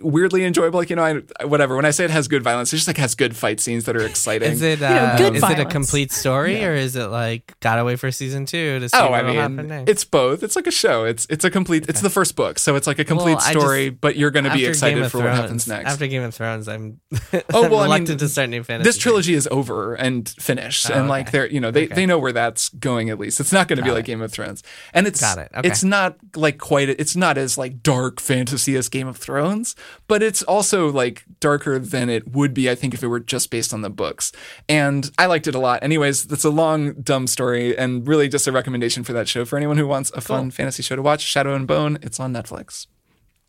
weirdly 0.00 0.44
enjoyable. 0.44 0.78
Like 0.78 0.90
you 0.90 0.96
know, 0.96 1.02
I 1.40 1.44
whatever. 1.44 1.76
When 1.76 1.84
I 1.84 1.90
say 1.90 2.04
it 2.04 2.10
has 2.10 2.28
good 2.28 2.42
violence, 2.42 2.72
it 2.72 2.76
just 2.76 2.86
like 2.88 2.96
has 2.98 3.14
good 3.14 3.36
fight 3.36 3.60
scenes 3.60 3.84
that 3.84 3.96
are 3.96 4.04
exciting. 4.04 4.52
Is 4.56 4.62
it 4.62 4.80
know, 4.80 4.86
uh, 4.86 5.16
good 5.18 5.36
is 5.36 5.42
it 5.42 5.58
a 5.58 5.64
complete 5.64 6.12
story 6.12 6.64
or 6.64 6.72
is 6.74 6.96
it 6.96 7.06
like 7.06 7.58
got 7.60 7.78
away 7.78 7.96
for 7.96 8.10
season 8.10 8.46
two 8.46 8.78
to 8.80 8.88
see 8.88 8.96
Oh, 8.96 9.10
what 9.10 9.20
I 9.20 9.22
will 9.22 9.34
happen 9.34 9.66
next? 9.68 9.90
it's 9.90 10.04
both. 10.04 10.42
It's 10.42 10.56
like 10.56 10.66
a 10.66 10.70
show. 10.70 11.04
It's 11.04 11.26
it's 11.30 11.44
a 11.44 11.50
complete. 11.50 11.86
It's 11.88 12.00
the 12.00 12.10
first 12.10 12.36
book, 12.36 12.58
so 12.58 12.76
it's 12.76 12.86
like 12.86 12.98
a 12.98 13.04
complete 13.04 13.36
Well, 13.36 13.44
I 13.44 13.52
just- 13.52 13.64
story. 13.64 13.90
but 13.90 14.16
you're 14.16 14.30
going 14.30 14.44
to 14.44 14.52
be 14.52 14.64
excited 14.66 14.96
Game 14.96 15.04
of 15.04 15.12
for 15.12 15.18
what 15.18 15.32
happens 15.34 15.66
next. 15.66 15.90
After 15.90 16.06
Game 16.06 16.22
of 16.22 16.34
Thrones, 16.34 16.68
I'm, 16.68 17.00
Oh 17.52 17.64
I'm 17.64 17.70
well, 17.70 17.80
I 17.80 17.84
mean, 17.84 17.92
reluctant 17.92 18.20
to 18.20 18.28
start 18.28 18.48
new 18.50 18.62
fantasy. 18.62 18.88
This 18.88 18.98
trilogy 18.98 19.34
is 19.34 19.48
over 19.50 19.94
and 19.94 20.28
finished, 20.28 20.90
Oh, 20.90 20.94
and 20.94 21.08
like 21.08 21.28
okay. 21.28 21.30
they're 21.38 21.50
you 21.50 21.60
know 21.60 21.70
they, 21.70 21.84
Okay. 21.86 21.94
they 21.94 22.06
know 22.06 22.18
where 22.18 22.32
that's 22.32 22.68
going 22.70 23.10
at 23.10 23.18
least. 23.18 23.40
It's 23.40 23.52
not 23.52 23.68
going 23.68 23.76
to 23.78 23.82
be 23.82 23.88
Got 23.88 23.94
like 23.94 24.04
it. 24.04 24.12
Game 24.12 24.20
of 24.22 24.30
Thrones, 24.32 24.62
and 24.94 25.06
it's 25.06 25.20
Got 25.20 25.38
it. 25.38 25.50
Okay. 25.56 25.68
it's 25.68 25.82
not 25.84 26.16
like 26.34 26.58
quite 26.58 26.88
it's 26.88 27.16
not 27.16 27.38
as 27.38 27.58
like 27.58 27.82
dark 27.82 28.20
fantasy 28.20 28.76
as 28.76 28.88
Game 28.88 29.08
of 29.08 29.16
Thrones, 29.16 29.65
but 30.06 30.22
it's 30.22 30.42
also 30.42 30.90
like 30.90 31.24
darker 31.40 31.78
than 31.78 32.08
it 32.08 32.28
would 32.32 32.54
be 32.54 32.70
I 32.70 32.74
think 32.74 32.94
if 32.94 33.02
it 33.02 33.08
were 33.08 33.20
just 33.20 33.50
based 33.50 33.72
on 33.74 33.80
the 33.82 33.90
books. 33.90 34.32
And 34.68 35.10
I 35.18 35.26
liked 35.26 35.46
it 35.46 35.54
a 35.54 35.58
lot. 35.58 35.82
Anyways, 35.82 36.26
that's 36.26 36.44
a 36.44 36.50
long 36.50 36.94
dumb 36.94 37.26
story 37.26 37.76
and 37.76 38.06
really 38.06 38.28
just 38.28 38.46
a 38.46 38.52
recommendation 38.52 39.04
for 39.04 39.12
that 39.12 39.28
show 39.28 39.44
for 39.44 39.56
anyone 39.56 39.76
who 39.76 39.86
wants 39.86 40.10
a 40.12 40.20
fun 40.20 40.50
fantasy 40.50 40.82
show 40.82 40.96
to 40.96 41.02
watch. 41.02 41.22
Shadow 41.22 41.54
and 41.54 41.66
Bone. 41.66 41.98
It's 42.02 42.20
on 42.20 42.32
Netflix. 42.32 42.86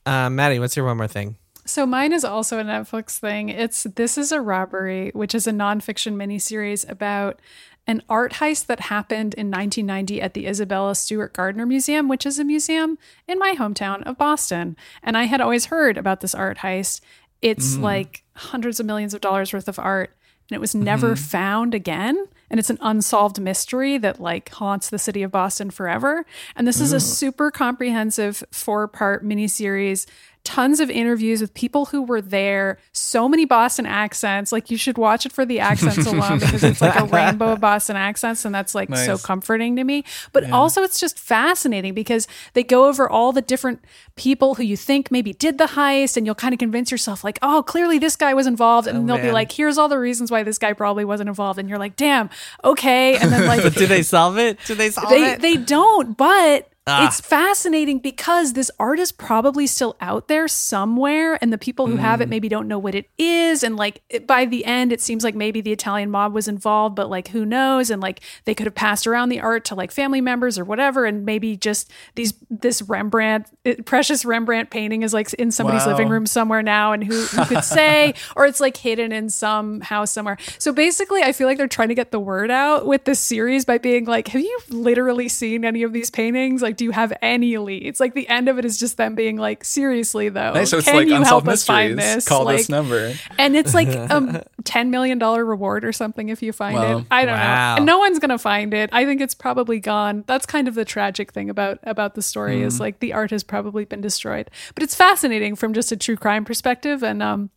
Uh, 0.05 0.29
Maddy, 0.29 0.59
what's 0.59 0.75
your 0.75 0.85
one 0.85 0.97
more 0.97 1.07
thing? 1.07 1.37
So 1.65 1.85
mine 1.85 2.13
is 2.13 2.23
also 2.23 2.59
a 2.59 2.63
Netflix 2.63 3.19
thing. 3.19 3.49
It's 3.49 3.83
This 3.83 4.17
is 4.17 4.31
a 4.31 4.39
Robbery, 4.39 5.11
which 5.13 5.35
is 5.35 5.47
a 5.47 5.51
nonfiction 5.51 6.15
miniseries 6.15 6.89
about 6.89 7.41
an 7.87 8.03
art 8.09 8.33
heist 8.33 8.65
that 8.65 8.81
happened 8.81 9.33
in 9.35 9.49
1990 9.49 10.21
at 10.21 10.33
the 10.33 10.45
Isabella 10.47 10.93
Stewart 10.93 11.33
Gardner 11.33 11.65
Museum, 11.65 12.07
which 12.09 12.25
is 12.25 12.37
a 12.37 12.43
museum 12.43 12.97
in 13.27 13.39
my 13.39 13.53
hometown 13.57 14.03
of 14.03 14.17
Boston. 14.17 14.75
And 15.01 15.17
I 15.17 15.23
had 15.23 15.39
always 15.41 15.65
heard 15.67 15.97
about 15.97 16.19
this 16.21 16.35
art 16.35 16.57
heist. 16.59 16.99
It's 17.41 17.75
Mm. 17.77 17.81
like 17.81 18.23
hundreds 18.35 18.79
of 18.79 18.85
millions 18.85 19.13
of 19.13 19.21
dollars 19.21 19.53
worth 19.53 19.67
of 19.69 19.79
art, 19.79 20.15
and 20.49 20.55
it 20.55 20.59
was 20.61 20.75
never 20.75 21.13
Mm-hmm. 21.13 21.23
found 21.23 21.73
again. 21.73 22.25
And 22.49 22.59
it's 22.59 22.69
an 22.69 22.77
unsolved 22.81 23.39
mystery 23.41 23.97
that 23.97 24.21
like 24.21 24.49
haunts 24.49 24.89
the 24.89 24.97
city 24.99 25.21
of 25.23 25.31
Boston 25.31 25.69
forever. 25.69 26.25
And 26.55 26.65
this 26.67 26.79
is 26.79 26.93
a 26.93 26.99
super 26.99 27.51
comprehensive 27.51 28.41
four 28.51 28.87
part 28.87 29.25
miniseries 29.25 30.05
tons 30.47 30.79
of 30.79 30.89
interviews 30.89 31.41
with 31.41 31.53
people 31.53 31.87
who 31.87 32.01
were 32.01 32.21
there, 32.21 32.79
so 32.93 33.27
many 33.27 33.43
Boston 33.43 33.85
accents. 33.85 34.53
Like 34.53 34.71
you 34.71 34.77
should 34.77 34.97
watch 34.97 35.25
it 35.25 35.33
for 35.33 35.45
the 35.45 35.59
accents 35.59 36.07
alone 36.07 36.39
because 36.39 36.63
it's 36.63 36.79
like 36.79 36.97
a 36.97 37.03
rainbow 37.13 37.51
of 37.51 37.59
Boston 37.59 37.97
accents 37.97 38.45
and 38.45 38.55
that's 38.55 38.73
like 38.73 38.87
so 38.95 39.17
comforting 39.17 39.75
to 39.75 39.83
me. 39.83 40.05
But 40.31 40.49
also 40.49 40.83
it's 40.83 41.01
just 41.01 41.19
fascinating 41.19 41.93
because 41.93 42.29
they 42.53 42.63
go 42.63 42.87
over 42.87 43.09
all 43.09 43.33
the 43.33 43.41
different 43.41 43.83
people 44.15 44.55
who 44.55 44.63
you 44.63 44.77
think 44.77 45.11
maybe 45.11 45.33
did 45.33 45.57
the 45.57 45.65
heist 45.65 46.15
and 46.15 46.25
you'll 46.25 46.33
kind 46.33 46.53
of 46.53 46.59
convince 46.59 46.91
yourself 46.91 47.25
like, 47.25 47.39
"Oh, 47.41 47.61
clearly 47.61 47.99
this 47.99 48.15
guy 48.15 48.33
was 48.33 48.47
involved." 48.47 48.87
And 48.87 48.97
Oh, 48.99 49.15
they'll 49.15 49.25
be 49.25 49.33
like, 49.33 49.51
"Here's 49.51 49.77
all 49.77 49.89
the 49.89 49.99
reasons 49.99 50.31
why 50.31 50.43
this 50.43 50.57
guy 50.57 50.71
probably 50.71 51.03
wasn't 51.03 51.27
involved." 51.27 51.59
And 51.59 51.67
you're 51.67 51.77
like, 51.77 51.97
"Damn, 51.97 52.29
okay." 52.63 53.17
And 53.17 53.33
then 53.33 53.47
like 53.47 53.63
But 53.63 53.75
did 53.81 53.89
they 53.89 54.01
solve 54.01 54.37
it? 54.37 54.59
Do 54.65 54.75
they 54.75 54.91
solve 54.91 55.09
they 55.09 55.33
it? 55.33 55.41
they 55.41 55.57
don't, 55.57 56.15
but 56.17 56.69
Ah. 56.87 57.05
it's 57.05 57.19
fascinating 57.19 57.99
because 57.99 58.53
this 58.53 58.71
art 58.79 58.97
is 58.99 59.11
probably 59.11 59.67
still 59.67 59.97
out 60.01 60.27
there 60.27 60.47
somewhere, 60.47 61.37
and 61.41 61.51
the 61.51 61.57
people 61.57 61.87
who 61.87 61.97
have 61.97 62.19
Mm. 62.19 62.23
it 62.23 62.29
maybe 62.29 62.47
don't 62.49 62.67
know 62.67 62.79
what 62.79 62.95
it 62.95 63.09
is. 63.17 63.63
And 63.63 63.75
like 63.75 64.01
it- 64.09 64.25
by 64.25 64.45
the 64.45 64.63
end, 64.65 64.93
it 64.93 65.01
seems 65.01 65.23
like 65.23 65.35
maybe 65.35 65.59
the 65.61 65.71
Italian 65.71 66.09
mob 66.09 66.33
was 66.33 66.47
involved, 66.47 66.95
but 66.95 67.09
like 67.09 67.29
who 67.29 67.45
knows? 67.45 67.89
And 67.89 68.01
like 68.01 68.21
they 68.45 68.53
could 68.55 68.65
have 68.67 68.75
passed 68.75 69.05
around 69.05 69.29
the 69.29 69.39
art 69.41 69.65
to 69.65 69.75
like 69.75 69.91
family 69.91 70.21
members 70.21 70.57
or 70.57 70.63
whatever, 70.63 71.05
and 71.05 71.25
maybe 71.25 71.57
just 71.57 71.91
these 72.15 72.33
this 72.49 72.81
Rembrandt, 72.81 73.47
it- 73.65 73.85
precious 73.85 74.23
Rembrandt 74.23 74.69
painting 74.69 75.01
is 75.03 75.13
like 75.13 75.33
in 75.33 75.51
somebody's 75.51 75.85
Wow. 75.85 75.91
living 75.93 76.09
room 76.09 76.25
somewhere 76.25 76.63
now, 76.63 76.93
and 76.93 77.03
who, 77.03 77.21
who 77.21 77.45
could 77.45 77.63
say, 77.63 78.13
or 78.35 78.45
it's 78.45 78.59
like 78.61 78.77
hidden 78.77 79.11
in 79.11 79.29
some 79.29 79.81
house 79.81 80.11
somewhere. 80.11 80.37
So 80.57 80.71
basically, 80.71 81.21
I 81.23 81.31
feel 81.33 81.47
like 81.47 81.57
they're 81.57 81.67
trying 81.67 81.89
to 81.89 81.95
get 81.95 82.11
the 82.11 82.19
word 82.19 82.49
out 82.49 82.85
with 82.85 83.03
this 83.03 83.19
series 83.19 83.65
by 83.65 83.77
being 83.77 84.05
like, 84.05 84.29
have 84.29 84.41
you 84.41 84.59
literally 84.69 85.27
seen 85.27 85.65
any 85.65 85.83
of 85.83 85.91
these 85.91 86.09
paintings? 86.09 86.61
Like, 86.61 86.76
do 86.77 86.85
you 86.85 86.91
have 86.91 87.11
any 87.21 87.57
leads? 87.57 87.99
Like 87.99 88.13
the 88.13 88.27
end 88.27 88.47
of 88.49 88.57
it 88.59 88.65
is 88.65 88.77
just 88.77 88.97
them 88.97 89.15
being 89.15 89.37
like, 89.37 89.63
seriously 89.63 90.29
though, 90.29 90.53
Nice. 90.53 90.69
So 90.69 90.77
it's 90.77 90.85
can 90.87 90.95
like 90.95 91.07
you 91.07 91.21
help 91.23 91.47
us 91.47 91.63
find 91.65 91.97
this? 91.97 92.27
Call 92.27 92.45
like, 92.45 92.57
this 92.57 92.69
number. 92.69 93.13
and 93.37 93.55
it's 93.55 93.73
like 93.73 93.87
a 93.89 94.45
ten 94.63 94.89
million 94.91 95.17
dollar 95.17 95.43
reward 95.43 95.83
or 95.83 95.91
something 95.91 96.29
if 96.29 96.41
you 96.41 96.53
find 96.53 96.75
Wow. 96.75 96.97
it. 96.99 97.05
I 97.11 97.25
don't 97.25 97.35
Wow. 97.37 97.73
know. 97.73 97.77
And 97.77 97.85
no 97.85 97.97
one's 97.97 98.19
gonna 98.19 98.37
find 98.37 98.73
it. 98.73 98.89
I 98.93 99.05
think 99.05 99.21
it's 99.21 99.35
probably 99.35 99.79
gone. 99.79 100.23
That's 100.27 100.45
kind 100.45 100.67
of 100.67 100.75
the 100.75 100.85
tragic 100.85 101.31
thing 101.33 101.49
about 101.49 101.79
about 101.83 102.15
the 102.15 102.21
story 102.21 102.61
is 102.61 102.77
Mm. 102.77 102.79
like 102.79 102.99
the 102.99 103.13
art 103.13 103.31
has 103.31 103.43
probably 103.43 103.85
been 103.85 104.01
destroyed. 104.01 104.49
But 104.75 104.83
it's 104.83 104.95
fascinating 104.95 105.55
from 105.55 105.73
just 105.73 105.91
a 105.91 105.97
true 105.97 106.15
crime 106.17 106.45
perspective. 106.45 107.03
And 107.03 107.23
um, 107.23 107.49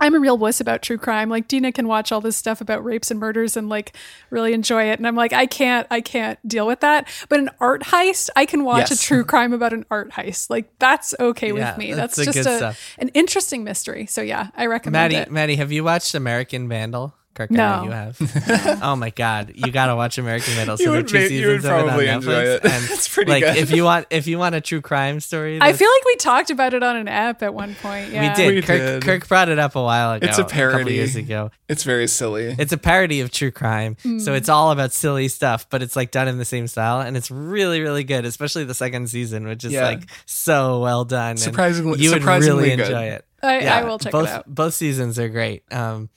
I'm 0.00 0.14
a 0.14 0.20
real 0.20 0.38
wuss 0.38 0.60
about 0.60 0.82
true 0.82 0.98
crime. 0.98 1.28
Like 1.28 1.48
Dina 1.48 1.72
can 1.72 1.88
watch 1.88 2.12
all 2.12 2.20
this 2.20 2.36
stuff 2.36 2.60
about 2.60 2.84
rapes 2.84 3.10
and 3.10 3.18
murders 3.18 3.56
and 3.56 3.68
like 3.68 3.94
really 4.30 4.52
enjoy 4.52 4.84
it. 4.90 4.98
And 4.98 5.06
I'm 5.06 5.16
like, 5.16 5.32
I 5.32 5.46
can't, 5.46 5.86
I 5.90 6.00
can't 6.00 6.38
deal 6.46 6.66
with 6.66 6.80
that. 6.80 7.08
But 7.28 7.40
an 7.40 7.50
art 7.60 7.82
heist, 7.82 8.30
I 8.36 8.46
can 8.46 8.64
watch 8.64 8.90
Yes. 8.90 9.00
a 9.00 9.04
true 9.04 9.24
crime 9.24 9.52
about 9.52 9.72
an 9.72 9.84
art 9.90 10.10
heist. 10.12 10.50
Like 10.50 10.70
that's 10.78 11.14
okay 11.18 11.48
Yeah, 11.48 11.70
with 11.70 11.78
me. 11.78 11.92
that's 11.94 12.16
That's, 12.16 12.34
just 12.34 12.48
a, 12.48 12.74
an 13.00 13.08
interesting 13.08 13.64
mystery. 13.64 14.06
So 14.06 14.22
yeah, 14.22 14.48
I 14.56 14.66
recommend 14.66 15.12
Maddy, 15.12 15.16
it. 15.16 15.30
Maddy, 15.32 15.56
have 15.56 15.72
you 15.72 15.84
watched 15.84 16.14
American 16.14 16.68
Vandal? 16.68 17.14
Kirk, 17.34 17.50
I 17.52 17.54
No. 17.54 17.76
know 17.76 17.84
you 17.84 17.90
have. 17.92 18.80
oh 18.82 18.96
my 18.96 19.10
god, 19.10 19.52
you 19.54 19.70
gotta 19.70 19.94
watch 19.94 20.18
American 20.18 20.54
Vandal. 20.54 20.76
So 20.78 20.84
the 20.90 20.90
would 20.98 21.08
two 21.08 21.18
would 21.18 21.28
seasons 21.28 21.64
of 21.64 21.70
it 21.70 21.72
on 21.72 21.84
probably 21.86 22.06
Netflix. 22.06 22.14
enjoy 22.16 22.40
it. 22.42 22.64
And 22.64 22.84
It's 22.90 23.08
pretty 23.08 23.30
like 23.30 23.44
good. 23.44 23.56
if 23.58 23.70
you 23.70 23.84
want, 23.84 24.06
if 24.10 24.26
you 24.26 24.38
want 24.38 24.54
a 24.56 24.60
true 24.60 24.80
crime 24.80 25.20
story, 25.20 25.58
I 25.60 25.72
feel 25.72 25.88
like 25.88 26.04
we 26.04 26.16
talked 26.16 26.50
about 26.50 26.74
it 26.74 26.82
on 26.82 26.96
an 26.96 27.06
app 27.06 27.42
at 27.44 27.54
one 27.54 27.76
point. 27.76 28.10
Yeah. 28.12 28.30
we 28.30 28.34
did. 28.42 28.54
We 28.56 28.62
Kirk, 28.62 28.78
did. 28.80 29.02
Kirk 29.04 29.28
brought 29.28 29.48
it 29.48 29.58
up 29.60 29.76
a 29.76 29.82
while 29.82 30.12
ago. 30.14 30.26
It's 30.26 30.38
a 30.38 30.42
couple 30.42 30.54
parody. 30.56 30.94
years 30.94 31.14
ago. 31.14 31.50
It's 31.68 31.84
very 31.84 32.08
silly. 32.08 32.56
It's 32.58 32.72
a 32.72 32.78
parody 32.78 33.20
of 33.20 33.30
true 33.30 33.50
crime. 33.52 33.96
So 34.18 34.34
it's 34.34 34.48
all 34.48 34.72
about 34.72 34.92
silly 34.92 35.28
stuff, 35.28 35.68
but 35.70 35.80
it's 35.82 35.94
like 35.94 36.10
done 36.10 36.26
in 36.28 36.38
the 36.38 36.44
same 36.44 36.66
style. 36.66 37.00
And 37.00 37.16
it's 37.16 37.30
really, 37.30 37.80
really 37.80 38.02
good, 38.04 38.24
especially 38.24 38.64
the 38.64 38.74
second 38.74 39.08
season, 39.10 39.46
which 39.46 39.64
is 39.64 39.72
Yeah. 39.72 39.84
like 39.84 40.10
so 40.26 40.80
well 40.80 41.04
done. 41.04 41.30
and 41.32 41.38
Surprisingly- 41.38 42.00
you 42.00 42.10
would 42.10 42.20
surprisingly 42.22 42.64
really 42.64 42.76
good. 42.76 42.86
enjoy 42.86 43.04
it. 43.04 43.24
I, 43.40 43.60
I 43.66 43.84
will 43.84 44.00
check 44.00 44.10
both, 44.10 44.26
it 44.28 44.32
out. 44.32 44.52
Both 44.52 44.74
seasons 44.74 45.16
are 45.20 45.28
great. 45.28 45.62
Um, 45.72 46.08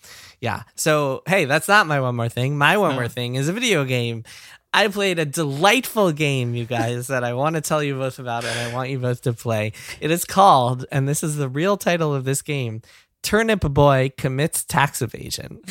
yeah. 0.41 0.63
So, 0.75 1.23
hey, 1.27 1.45
that's 1.45 1.67
not 1.67 1.87
my 1.87 2.01
one 2.01 2.15
more 2.15 2.29
thing. 2.29 2.57
My 2.57 2.77
one 2.77 2.95
more 2.95 3.07
thing 3.07 3.35
is 3.35 3.47
a 3.47 3.53
video 3.53 3.85
game. 3.85 4.23
I 4.73 4.87
played 4.87 5.19
a 5.19 5.25
delightful 5.25 6.11
game, 6.13 6.55
you 6.55 6.65
guys, 6.65 7.07
that 7.07 7.23
I 7.23 7.33
want 7.33 7.55
to 7.55 7.61
tell 7.61 7.83
you 7.83 7.95
both 7.95 8.19
about 8.19 8.45
and 8.45 8.57
I 8.57 8.73
want 8.73 8.89
you 8.89 8.99
both 8.99 9.21
to 9.23 9.33
play. 9.33 9.73
It 9.99 10.11
is 10.11 10.23
called, 10.25 10.85
and 10.91 11.07
this 11.07 11.23
is 11.23 11.35
the 11.35 11.49
real 11.49 11.75
title 11.77 12.13
of 12.15 12.23
this 12.23 12.41
game 12.41 12.81
Turnip 13.21 13.59
Boy 13.61 14.11
Commits 14.17 14.63
Tax 14.63 15.01
Evasion. 15.01 15.61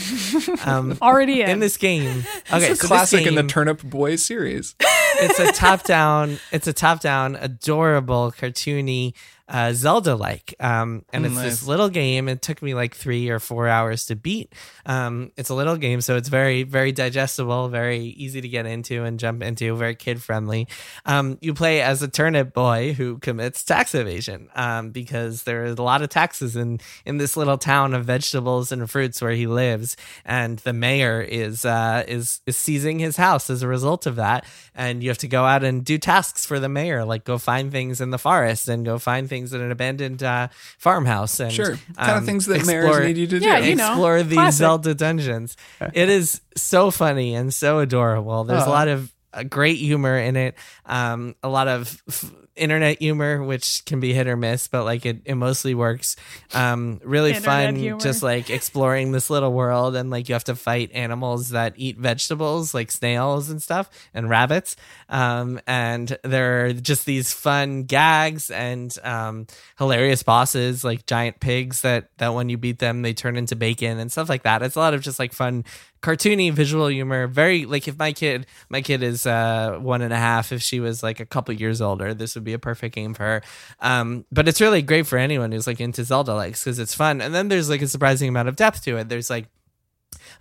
Um, 0.64 0.98
Already 1.00 1.40
in. 1.42 1.50
in 1.50 1.60
this 1.60 1.76
game. 1.76 2.24
Okay, 2.52 2.66
it's 2.66 2.80
a 2.80 2.82
so 2.82 2.88
classic 2.88 3.20
this 3.20 3.28
in 3.28 3.34
the 3.34 3.42
Turnip 3.44 3.82
Boy 3.82 4.16
series. 4.16 4.74
it's 4.80 5.38
a 5.38 5.52
top 5.58 5.84
down 5.84 6.38
it's 6.52 6.66
a 6.66 6.72
top 6.72 7.00
down 7.00 7.36
adorable 7.36 8.32
cartoony 8.36 9.14
uh, 9.50 9.72
zelda 9.72 10.14
like 10.14 10.54
um, 10.60 11.04
and 11.12 11.26
it's 11.26 11.34
nice. 11.34 11.44
this 11.44 11.66
little 11.66 11.88
game. 11.88 12.28
It 12.28 12.42
took 12.42 12.62
me 12.62 12.74
like 12.74 12.94
three 12.94 13.28
or 13.28 13.38
four 13.38 13.68
hours 13.68 14.06
to 14.06 14.16
beat. 14.16 14.52
Um, 14.86 15.32
it's 15.36 15.50
a 15.50 15.54
little 15.54 15.76
game 15.76 16.00
so 16.00 16.16
it's 16.16 16.28
very 16.28 16.62
very 16.62 16.92
digestible 16.92 17.68
very 17.68 18.00
easy 18.00 18.40
to 18.40 18.48
get 18.48 18.66
into 18.66 19.04
and 19.04 19.18
jump 19.18 19.42
into 19.42 19.74
very 19.76 19.94
kid 19.94 20.22
friendly 20.22 20.68
um, 21.04 21.38
you 21.40 21.54
play 21.54 21.80
as 21.80 22.02
a 22.02 22.08
turnip 22.08 22.52
boy 22.52 22.92
who 22.92 23.18
commits 23.18 23.64
tax 23.64 23.94
evasion 23.94 24.48
um, 24.54 24.90
because 24.90 25.44
there 25.44 25.64
is 25.64 25.78
a 25.78 25.82
lot 25.82 26.02
of 26.02 26.08
taxes 26.08 26.56
in 26.56 26.80
in 27.04 27.16
this 27.18 27.36
little 27.36 27.58
town 27.58 27.94
of 27.94 28.04
vegetables 28.04 28.72
and 28.72 28.90
fruits 28.90 29.22
where 29.22 29.32
he 29.32 29.46
lives. 29.46 29.96
And 30.24 30.58
the 30.60 30.72
mayor 30.72 31.20
is 31.20 31.64
uh, 31.64 32.04
is 32.06 32.40
is 32.46 32.56
seizing 32.56 32.98
his 32.98 33.16
house 33.16 33.50
as 33.50 33.62
a 33.62 33.68
result 33.68 34.06
of 34.06 34.16
that. 34.16 34.44
And 34.74 35.02
you 35.02 35.10
have 35.10 35.18
to 35.18 35.28
go 35.28 35.44
out 35.44 35.64
and 35.64 35.84
do 35.84 35.98
tasks 35.98 36.44
for 36.46 36.60
the 36.60 36.68
mayor 36.68 37.04
like 37.04 37.24
go 37.24 37.38
find 37.38 37.72
things 37.72 38.00
in 38.00 38.10
the 38.10 38.18
forest 38.18 38.68
and 38.68 38.84
go 38.84 38.98
find 38.98 39.28
things 39.28 39.39
in 39.52 39.60
an 39.60 39.70
abandoned 39.70 40.22
uh, 40.22 40.48
farmhouse 40.78 41.40
and 41.40 41.52
Sure. 41.52 41.76
Kind 41.96 42.10
of 42.12 42.16
um, 42.18 42.26
things 42.26 42.46
that 42.46 42.56
explore- 42.56 42.82
mayors 42.82 43.06
need 43.06 43.16
you 43.16 43.26
to 43.26 43.38
Yeah, 43.38 43.60
do. 43.60 43.68
you 43.68 43.74
know. 43.76 43.88
explore 43.92 44.22
these 44.22 44.34
classic. 44.34 44.58
Zelda 44.58 44.94
dungeons. 44.94 45.56
It 45.92 46.08
is 46.08 46.40
so 46.56 46.90
funny 46.90 47.34
and 47.34 47.52
so 47.52 47.78
adorable. 47.80 48.44
There's 48.44 48.64
a 48.64 48.68
lot 48.68 48.88
of 48.88 49.12
uh, 49.32 49.42
great 49.44 49.78
humor 49.78 50.16
in 50.18 50.36
it. 50.36 50.54
Um, 50.86 51.34
a 51.42 51.48
lot 51.48 51.68
of 51.68 52.02
f- 52.08 52.32
internet 52.60 52.98
humor, 52.98 53.42
which 53.42 53.84
can 53.86 54.00
be 54.00 54.12
hit 54.12 54.26
or 54.26 54.36
miss, 54.36 54.68
but 54.68 54.84
like 54.84 55.06
it, 55.06 55.22
it 55.24 55.34
mostly 55.34 55.74
works. 55.74 56.16
Um, 56.54 57.00
really 57.02 57.34
fun, 57.34 57.76
humor. 57.76 57.98
just 57.98 58.22
like 58.22 58.50
exploring 58.50 59.12
this 59.12 59.30
little 59.30 59.52
world 59.52 59.96
and 59.96 60.10
like 60.10 60.28
you 60.28 60.34
have 60.34 60.44
to 60.44 60.54
fight 60.54 60.90
animals 60.92 61.50
that 61.50 61.74
eat 61.76 61.98
vegetables, 61.98 62.74
like 62.74 62.90
snails 62.90 63.50
and 63.50 63.62
stuff, 63.62 63.88
and 64.14 64.28
rabbits. 64.28 64.76
Um, 65.08 65.60
and 65.66 66.16
there 66.22 66.66
are 66.66 66.72
just 66.72 67.06
these 67.06 67.32
fun 67.32 67.84
gags 67.84 68.50
and 68.50 68.94
um, 69.02 69.46
hilarious 69.78 70.22
bosses, 70.22 70.84
like 70.84 71.06
giant 71.06 71.40
pigs 71.40 71.80
that 71.80 72.10
that 72.18 72.34
when 72.34 72.48
you 72.48 72.58
beat 72.58 72.78
them, 72.78 73.02
they 73.02 73.14
turn 73.14 73.36
into 73.36 73.56
bacon 73.56 73.98
and 73.98 74.12
stuff 74.12 74.28
like 74.28 74.42
that. 74.42 74.62
It's 74.62 74.76
a 74.76 74.80
lot 74.80 74.94
of 74.94 75.00
just 75.00 75.18
like 75.18 75.32
fun 75.32 75.64
cartoony 76.02 76.50
visual 76.50 76.86
humor 76.88 77.26
very 77.26 77.66
like 77.66 77.86
if 77.86 77.98
my 77.98 78.12
kid 78.12 78.46
my 78.70 78.80
kid 78.80 79.02
is 79.02 79.26
uh 79.26 79.76
one 79.80 80.00
and 80.00 80.14
a 80.14 80.16
half 80.16 80.50
if 80.50 80.62
she 80.62 80.80
was 80.80 81.02
like 81.02 81.20
a 81.20 81.26
couple 81.26 81.52
years 81.54 81.82
older 81.82 82.14
this 82.14 82.34
would 82.34 82.44
be 82.44 82.49
a 82.52 82.58
perfect 82.58 82.94
game 82.94 83.14
for 83.14 83.22
her 83.24 83.42
um 83.80 84.24
but 84.32 84.48
it's 84.48 84.60
really 84.60 84.82
great 84.82 85.06
for 85.06 85.18
anyone 85.18 85.52
who's 85.52 85.66
like 85.66 85.80
into 85.80 86.04
zelda 86.04 86.34
likes 86.34 86.62
because 86.64 86.78
it's 86.78 86.94
fun 86.94 87.20
and 87.20 87.34
then 87.34 87.48
there's 87.48 87.68
like 87.70 87.82
a 87.82 87.88
surprising 87.88 88.28
amount 88.28 88.48
of 88.48 88.56
depth 88.56 88.84
to 88.84 88.96
it 88.96 89.08
there's 89.08 89.30
like 89.30 89.46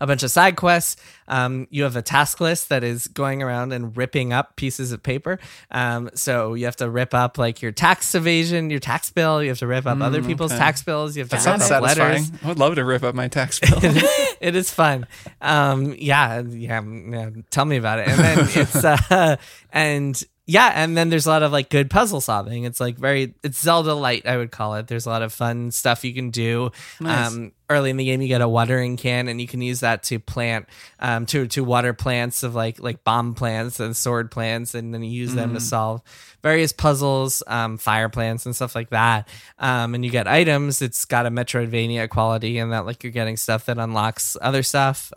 a 0.01 0.07
bunch 0.07 0.24
of 0.24 0.32
side 0.32 0.55
quests. 0.55 0.95
Um, 1.28 1.68
you 1.72 1.84
have 1.84 1.95
a 1.97 2.01
task 2.01 2.39
list 2.39 2.70
that 2.70 2.84
is 2.86 3.07
going 3.07 3.43
around 3.43 3.74
and 3.74 3.95
ripping 3.97 4.32
up 4.32 4.55
pieces 4.55 4.93
of 4.93 5.03
paper. 5.03 5.39
Um, 5.72 6.10
so 6.16 6.53
you 6.53 6.66
have 6.66 6.78
to 6.78 6.89
rip 6.89 7.14
up 7.14 7.38
like 7.38 7.62
your 7.62 7.72
tax 7.74 8.16
evasion, 8.16 8.70
your 8.70 8.80
tax 8.80 9.10
bill. 9.12 9.43
You 9.43 9.49
have 9.49 9.60
to 9.60 9.68
rip 9.68 9.86
up 9.86 9.99
other 9.99 10.22
Mm, 10.22 10.28
people's 10.28 10.51
okay. 10.53 10.60
tax 10.60 10.82
bills. 10.84 11.18
You 11.18 11.22
have 11.24 11.30
to 11.30 11.36
That 11.36 11.45
rip 11.45 11.53
up 11.55 11.62
satisfying. 11.68 12.12
letters. 12.24 12.32
I 12.43 12.47
would 12.47 12.60
love 12.60 12.76
to 12.76 12.86
rip 12.86 13.03
up 13.03 13.14
my 13.14 13.28
tax 13.28 13.60
bill. 13.60 13.80
it 13.84 14.55
is 14.55 14.72
fun. 14.72 15.05
Um, 15.41 15.93
yeah, 15.97 16.39
yeah, 16.47 16.82
yeah. 16.82 17.30
Tell 17.49 17.66
me 17.66 17.76
about 17.76 17.99
it. 17.99 18.07
And 18.07 18.20
then 18.20 18.47
it's 18.55 18.84
uh, 18.84 19.36
and 19.74 20.22
yeah, 20.52 20.72
and 20.74 20.97
then 20.97 21.10
there's 21.10 21.28
a 21.28 21.30
lot 21.30 21.43
of 21.43 21.52
like 21.52 21.70
good 21.70 21.91
puzzle 21.91 22.22
solving. 22.22 22.64
It's 22.64 22.80
like 22.80 22.97
very 22.97 23.36
it's 23.43 23.62
Zelda 23.62 23.93
light, 23.93 24.26
I 24.26 24.36
would 24.38 24.50
call 24.50 24.74
it. 24.76 24.88
There's 24.88 25.06
a 25.06 25.10
lot 25.10 25.22
of 25.22 25.32
fun 25.32 25.70
stuff 25.70 26.04
you 26.04 26.12
can 26.14 26.32
do. 26.32 26.72
Nice. 27.00 27.32
Um, 27.32 27.52
early 27.70 27.91
in 27.91 27.97
the 27.97 28.06
game, 28.06 28.20
you 28.20 28.28
get 28.28 28.41
a 28.41 28.50
watering 28.50 28.97
can, 28.97 29.28
and 29.28 29.39
you 29.39 29.45
can 29.45 29.62
use 29.62 29.82
that 29.82 30.02
to 30.04 30.18
plant 30.18 30.66
um 31.00 31.28
to 31.28 31.45
to 31.47 31.64
water 31.64 31.93
plants 31.93 32.41
of 32.41 32.56
like 32.56 32.80
like 32.80 33.04
bomb 33.04 33.36
plants 33.36 33.80
and 33.80 33.95
sword 33.95 34.32
plants, 34.32 34.74
and 34.74 34.91
then 34.91 35.04
you 35.04 35.12
use 35.12 35.36
them 35.36 35.54
to 35.54 35.60
Mm. 35.60 35.62
solve 35.62 36.02
various 36.41 36.72
puzzles, 36.72 37.43
um, 37.47 37.78
fire 37.78 38.10
plants 38.10 38.45
and 38.47 38.56
stuff 38.56 38.74
like 38.74 38.89
that. 38.89 39.28
Um, 39.60 39.93
and 39.93 40.04
you 40.04 40.10
get 40.10 40.26
items. 40.28 40.82
It's 40.82 41.06
got 41.06 41.26
a 41.28 41.30
Metroidvania 41.30 42.10
quality 42.10 42.58
in 42.58 42.72
that 42.72 42.88
like 42.88 43.04
you're 43.04 43.12
getting 43.12 43.38
stuff 43.38 43.66
that 43.66 43.78
unlocks 43.78 44.36
other 44.41 44.64
stuff. 44.64 45.14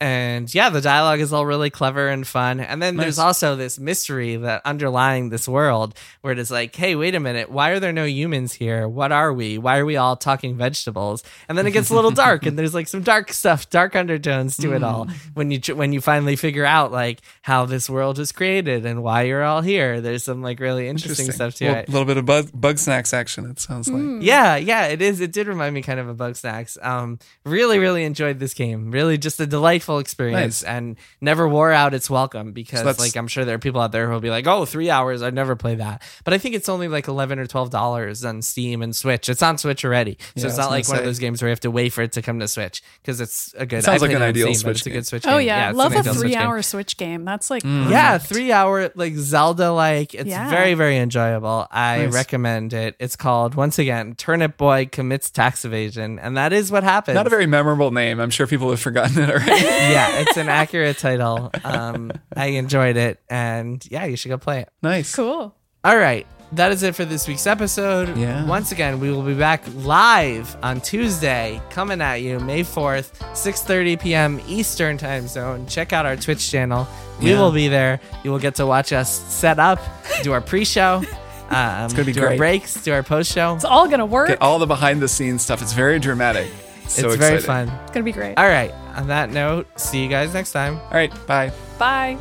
And 0.00 0.52
yeah, 0.54 0.70
the 0.70 0.80
dialogue 0.80 1.20
is 1.20 1.32
all 1.32 1.44
really 1.44 1.70
clever 1.70 2.08
and 2.08 2.26
fun. 2.26 2.60
And 2.60 2.80
then 2.80 2.96
there's 2.96 3.18
also 3.18 3.54
this 3.56 3.78
mystery 3.78 4.36
that 4.36 4.62
underlying 4.64 5.28
this 5.28 5.46
world 5.46 5.94
where 6.22 6.32
it 6.32 6.38
is 6.38 6.50
like, 6.50 6.74
hey, 6.74 6.94
wait 6.96 7.14
a 7.14 7.20
minute, 7.20 7.50
why 7.50 7.70
are 7.70 7.80
there 7.80 7.92
no 7.92 8.04
humans 8.04 8.52
here? 8.52 8.88
What 8.88 9.12
are 9.12 9.32
we? 9.32 9.58
Why 9.58 9.78
are 9.78 9.84
we 9.84 9.96
all 9.96 10.16
talking 10.16 10.56
vegetables? 10.56 11.22
And 11.48 11.58
then 11.58 11.66
it 11.66 11.72
gets 11.72 11.90
a 11.90 11.94
little 11.94 12.10
dark, 12.26 12.46
and 12.46 12.58
there's 12.58 12.74
like 12.74 12.88
some 12.88 13.02
dark 13.02 13.32
stuff, 13.32 13.68
dark 13.70 13.94
undertones 13.96 14.56
to 14.58 14.72
it 14.72 14.82
all. 14.82 15.06
When 15.34 15.50
you 15.50 15.60
when 15.74 15.92
you 15.92 16.00
finally 16.00 16.36
figure 16.36 16.64
out 16.64 16.92
like 16.92 17.20
how 17.42 17.66
this 17.66 17.88
world 17.90 18.18
was 18.18 18.32
created 18.32 18.86
and 18.86 19.02
why 19.02 19.22
you're 19.22 19.44
all 19.44 19.60
here, 19.60 20.00
there's 20.00 20.24
some 20.24 20.42
like 20.42 20.60
really 20.60 20.88
interesting, 20.88 21.30
stuff 21.30 21.54
to 21.56 21.66
A 21.66 21.72
it. 21.78 21.88
A 21.88 21.90
little 21.90 22.06
bit 22.06 22.16
of 22.16 22.26
bug, 22.26 22.46
Bugsnax 22.52 23.12
action. 23.12 23.48
It 23.50 23.58
sounds 23.60 23.88
like. 23.88 24.22
Yeah, 24.22 24.56
yeah, 24.56 24.86
it 24.86 25.02
is. 25.02 25.20
It 25.20 25.32
did 25.32 25.46
remind 25.46 25.74
me 25.74 25.82
kind 25.82 26.00
of 26.00 26.08
of 26.08 26.16
Bugsnax. 26.16 26.82
Um, 26.84 27.18
really, 27.44 27.78
really 27.78 28.04
enjoyed 28.04 28.38
this 28.38 28.54
game. 28.54 28.90
Really, 28.90 29.18
just 29.18 29.40
a 29.40 29.46
delightful 29.46 29.89
experience, 29.98 30.62
Nice. 30.62 30.64
and 30.64 30.96
never 31.20 31.48
wore 31.48 31.72
out 31.72 31.94
its 31.94 32.08
welcome 32.10 32.52
because, 32.52 32.80
So 32.80 33.02
like, 33.02 33.16
I'm 33.16 33.28
sure 33.28 33.44
there 33.44 33.54
are 33.56 33.58
people 33.58 33.80
out 33.80 33.92
there 33.92 34.06
who 34.06 34.12
will 34.12 34.20
be 34.20 34.30
like, 34.30 34.46
"Oh, 34.46 34.64
three 34.64 34.90
hours, 34.90 35.22
I'd 35.22 35.34
never 35.34 35.56
play 35.56 35.74
that." 35.76 36.02
But 36.24 36.34
I 36.34 36.38
think 36.38 36.54
it's 36.54 36.68
only 36.68 36.88
like 36.88 37.08
eleven 37.08 37.38
or 37.38 37.46
twelve 37.46 37.70
dollars 37.70 38.24
on 38.24 38.42
Steam 38.42 38.82
and 38.82 38.94
Switch. 38.94 39.28
It's 39.28 39.42
on 39.42 39.58
Switch 39.58 39.84
already, 39.84 40.16
so 40.36 40.42
Yeah, 40.42 40.46
it's 40.48 40.56
not 40.58 40.70
like 40.70 40.84
gonna 40.86 40.96
one 40.96 40.98
of 41.00 41.04
those 41.06 41.18
games 41.18 41.42
where 41.42 41.48
you 41.48 41.52
have 41.52 41.60
to 41.60 41.70
wait 41.70 41.90
for 41.92 42.02
it 42.02 42.12
to 42.12 42.22
come 42.22 42.38
to 42.40 42.48
Switch 42.48 42.82
because 43.02 43.20
it's 43.20 43.54
a 43.56 43.66
good. 43.66 43.80
It 43.80 43.84
sounds 43.84 44.02
I 44.02 44.06
like 44.06 44.10
played 44.10 44.16
an 44.16 44.22
it 44.22 44.26
ideal 44.30 44.54
Steam, 44.54 44.66
but 44.68 44.76
it's 44.76 44.86
a 44.86 44.90
good 44.90 45.06
Switch. 45.06 45.26
Oh 45.26 45.38
game. 45.38 45.46
yeah, 45.48 45.70
it's 45.70 45.78
love 45.78 45.92
a 45.94 45.98
ideal 45.98 46.14
Switch 46.14 46.22
game. 46.22 46.32
three-hour 46.32 46.62
Switch 46.62 46.96
game. 46.96 47.24
That's 47.24 47.50
like 47.50 47.62
mm. 47.62 47.90
Yeah, 47.90 48.18
three 48.18 48.52
hour 48.52 48.90
like 48.94 49.14
Zelda 49.16 49.72
like. 49.72 50.14
It's 50.14 50.28
Yeah. 50.28 50.48
very 50.50 50.74
very 50.74 50.98
enjoyable. 50.98 51.66
I 51.70 52.04
Nice. 52.04 52.14
recommend 52.14 52.72
it. 52.72 52.96
It's 52.98 53.16
called 53.16 53.54
once 53.54 53.78
again 53.78 54.14
Turnip 54.16 54.56
Boy 54.56 54.88
commits 54.90 55.30
tax 55.30 55.64
evasion, 55.64 56.18
and 56.18 56.36
that 56.36 56.52
is 56.52 56.70
what 56.70 56.82
happens. 56.84 57.14
Not 57.14 57.26
a 57.26 57.30
very 57.30 57.46
memorable 57.46 57.90
name. 57.90 58.20
I'm 58.20 58.30
sure 58.30 58.46
people 58.46 58.70
have 58.70 58.80
forgotten 58.80 59.22
it 59.22 59.30
already. 59.30 59.50
yeah, 59.92 60.18
it's 60.20 60.36
an 60.36 60.48
accurate 60.48 60.98
title. 60.98 61.50
Um, 61.64 62.12
I 62.36 62.46
enjoyed 62.46 62.96
it, 62.96 63.20
and 63.28 63.84
yeah, 63.90 64.04
you 64.04 64.16
should 64.16 64.28
go 64.28 64.38
play 64.38 64.60
it. 64.60 64.68
nice. 64.82 65.14
cool. 65.14 65.54
All 65.82 65.96
right. 65.96 66.26
that 66.52 66.72
is 66.72 66.82
it 66.82 66.94
for 66.96 67.04
this 67.04 67.26
week's 67.28 67.46
episode. 67.46 68.16
Yeah. 68.18 68.44
Once 68.44 68.72
again, 68.72 68.98
we 69.00 69.10
will 69.10 69.22
be 69.22 69.34
back 69.34 69.62
live 69.76 70.56
on 70.62 70.80
Tuesday, 70.80 71.60
coming 71.70 72.00
at 72.02 72.16
you 72.16 72.38
May 72.40 72.62
4th, 72.64 73.12
6:30 73.34 74.00
p.m. 74.00 74.40
Eastern 74.48 74.98
Time 74.98 75.26
Zone. 75.28 75.66
Check 75.66 75.92
out 75.92 76.06
our 76.06 76.16
Twitch 76.16 76.50
channel. 76.50 76.86
We 77.20 77.30
Yeah. 77.30 77.38
will 77.40 77.52
be 77.52 77.68
there. 77.68 78.00
You 78.24 78.30
will 78.32 78.38
get 78.40 78.56
to 78.56 78.66
watch 78.66 78.92
us 78.92 79.08
set 79.32 79.58
up, 79.58 79.78
do 80.22 80.32
our 80.32 80.40
pre-show, 80.40 80.96
um, 81.50 81.84
It's 81.84 81.94
gonna 81.94 82.04
be 82.04 82.12
do 82.12 82.20
our 82.22 82.28
great. 82.28 82.38
breaks, 82.38 82.74
do 82.82 82.92
our 82.92 83.02
post-show. 83.04 83.54
It's 83.54 83.64
all 83.64 83.88
gonna 83.88 84.04
work. 84.06 84.28
Get 84.28 84.42
all 84.42 84.58
the 84.58 84.66
behind 84.66 85.00
the 85.00 85.08
scenes 85.08 85.42
stuff. 85.42 85.62
It's 85.62 85.72
very 85.72 85.98
dramatic. 86.00 86.50
So 86.90 87.08
it's 87.08 87.16
very 87.16 87.40
fun. 87.40 87.68
It's 87.68 87.92
gonna 87.92 88.04
be 88.04 88.12
great. 88.12 88.36
All 88.36 88.48
right. 88.48 88.72
On 88.96 89.06
that 89.06 89.30
note, 89.30 89.66
see 89.78 90.02
you 90.02 90.08
guys 90.08 90.34
next 90.34 90.52
time. 90.52 90.76
All 90.78 90.90
right. 90.90 91.12
Bye. 91.26 91.52
Bye. 91.78 92.18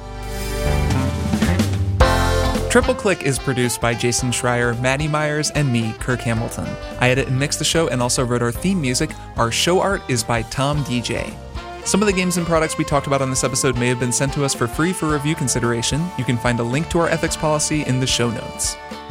Triple 2.69 2.93
Click 2.93 3.23
is 3.23 3.39
produced 3.39 3.81
by 3.81 3.95
Jason 3.95 4.29
Schreier, 4.29 4.79
Maddy 4.79 5.07
Myers, 5.07 5.49
and 5.51 5.73
me, 5.73 5.91
Kirk 5.93 6.19
Hamilton. 6.19 6.67
I 6.99 7.09
edit 7.09 7.27
and 7.27 7.39
mix 7.39 7.57
the 7.57 7.65
show 7.65 7.87
and 7.87 7.99
also 7.99 8.23
wrote 8.23 8.43
our 8.43 8.51
theme 8.51 8.79
music. 8.79 9.09
Our 9.37 9.51
show 9.51 9.81
art 9.81 10.03
is 10.07 10.23
by 10.23 10.43
Tom 10.43 10.83
DJ. 10.83 11.35
Some 11.83 12.03
of 12.03 12.05
the 12.05 12.13
games 12.13 12.37
and 12.37 12.45
products 12.45 12.77
we 12.77 12.83
talked 12.83 13.07
about 13.07 13.23
on 13.23 13.31
this 13.31 13.43
episode 13.43 13.75
may 13.79 13.87
have 13.87 13.99
been 13.99 14.11
sent 14.11 14.33
to 14.33 14.45
us 14.45 14.53
for 14.53 14.67
free 14.67 14.93
for 14.93 15.07
review 15.07 15.33
consideration. 15.33 16.07
You 16.19 16.23
can 16.23 16.37
find 16.37 16.59
a 16.59 16.63
link 16.63 16.89
to 16.89 16.99
our 16.99 17.07
ethics 17.07 17.35
policy 17.35 17.81
in 17.85 17.99
the 17.99 18.05
show 18.05 18.29
notes. 18.29 18.77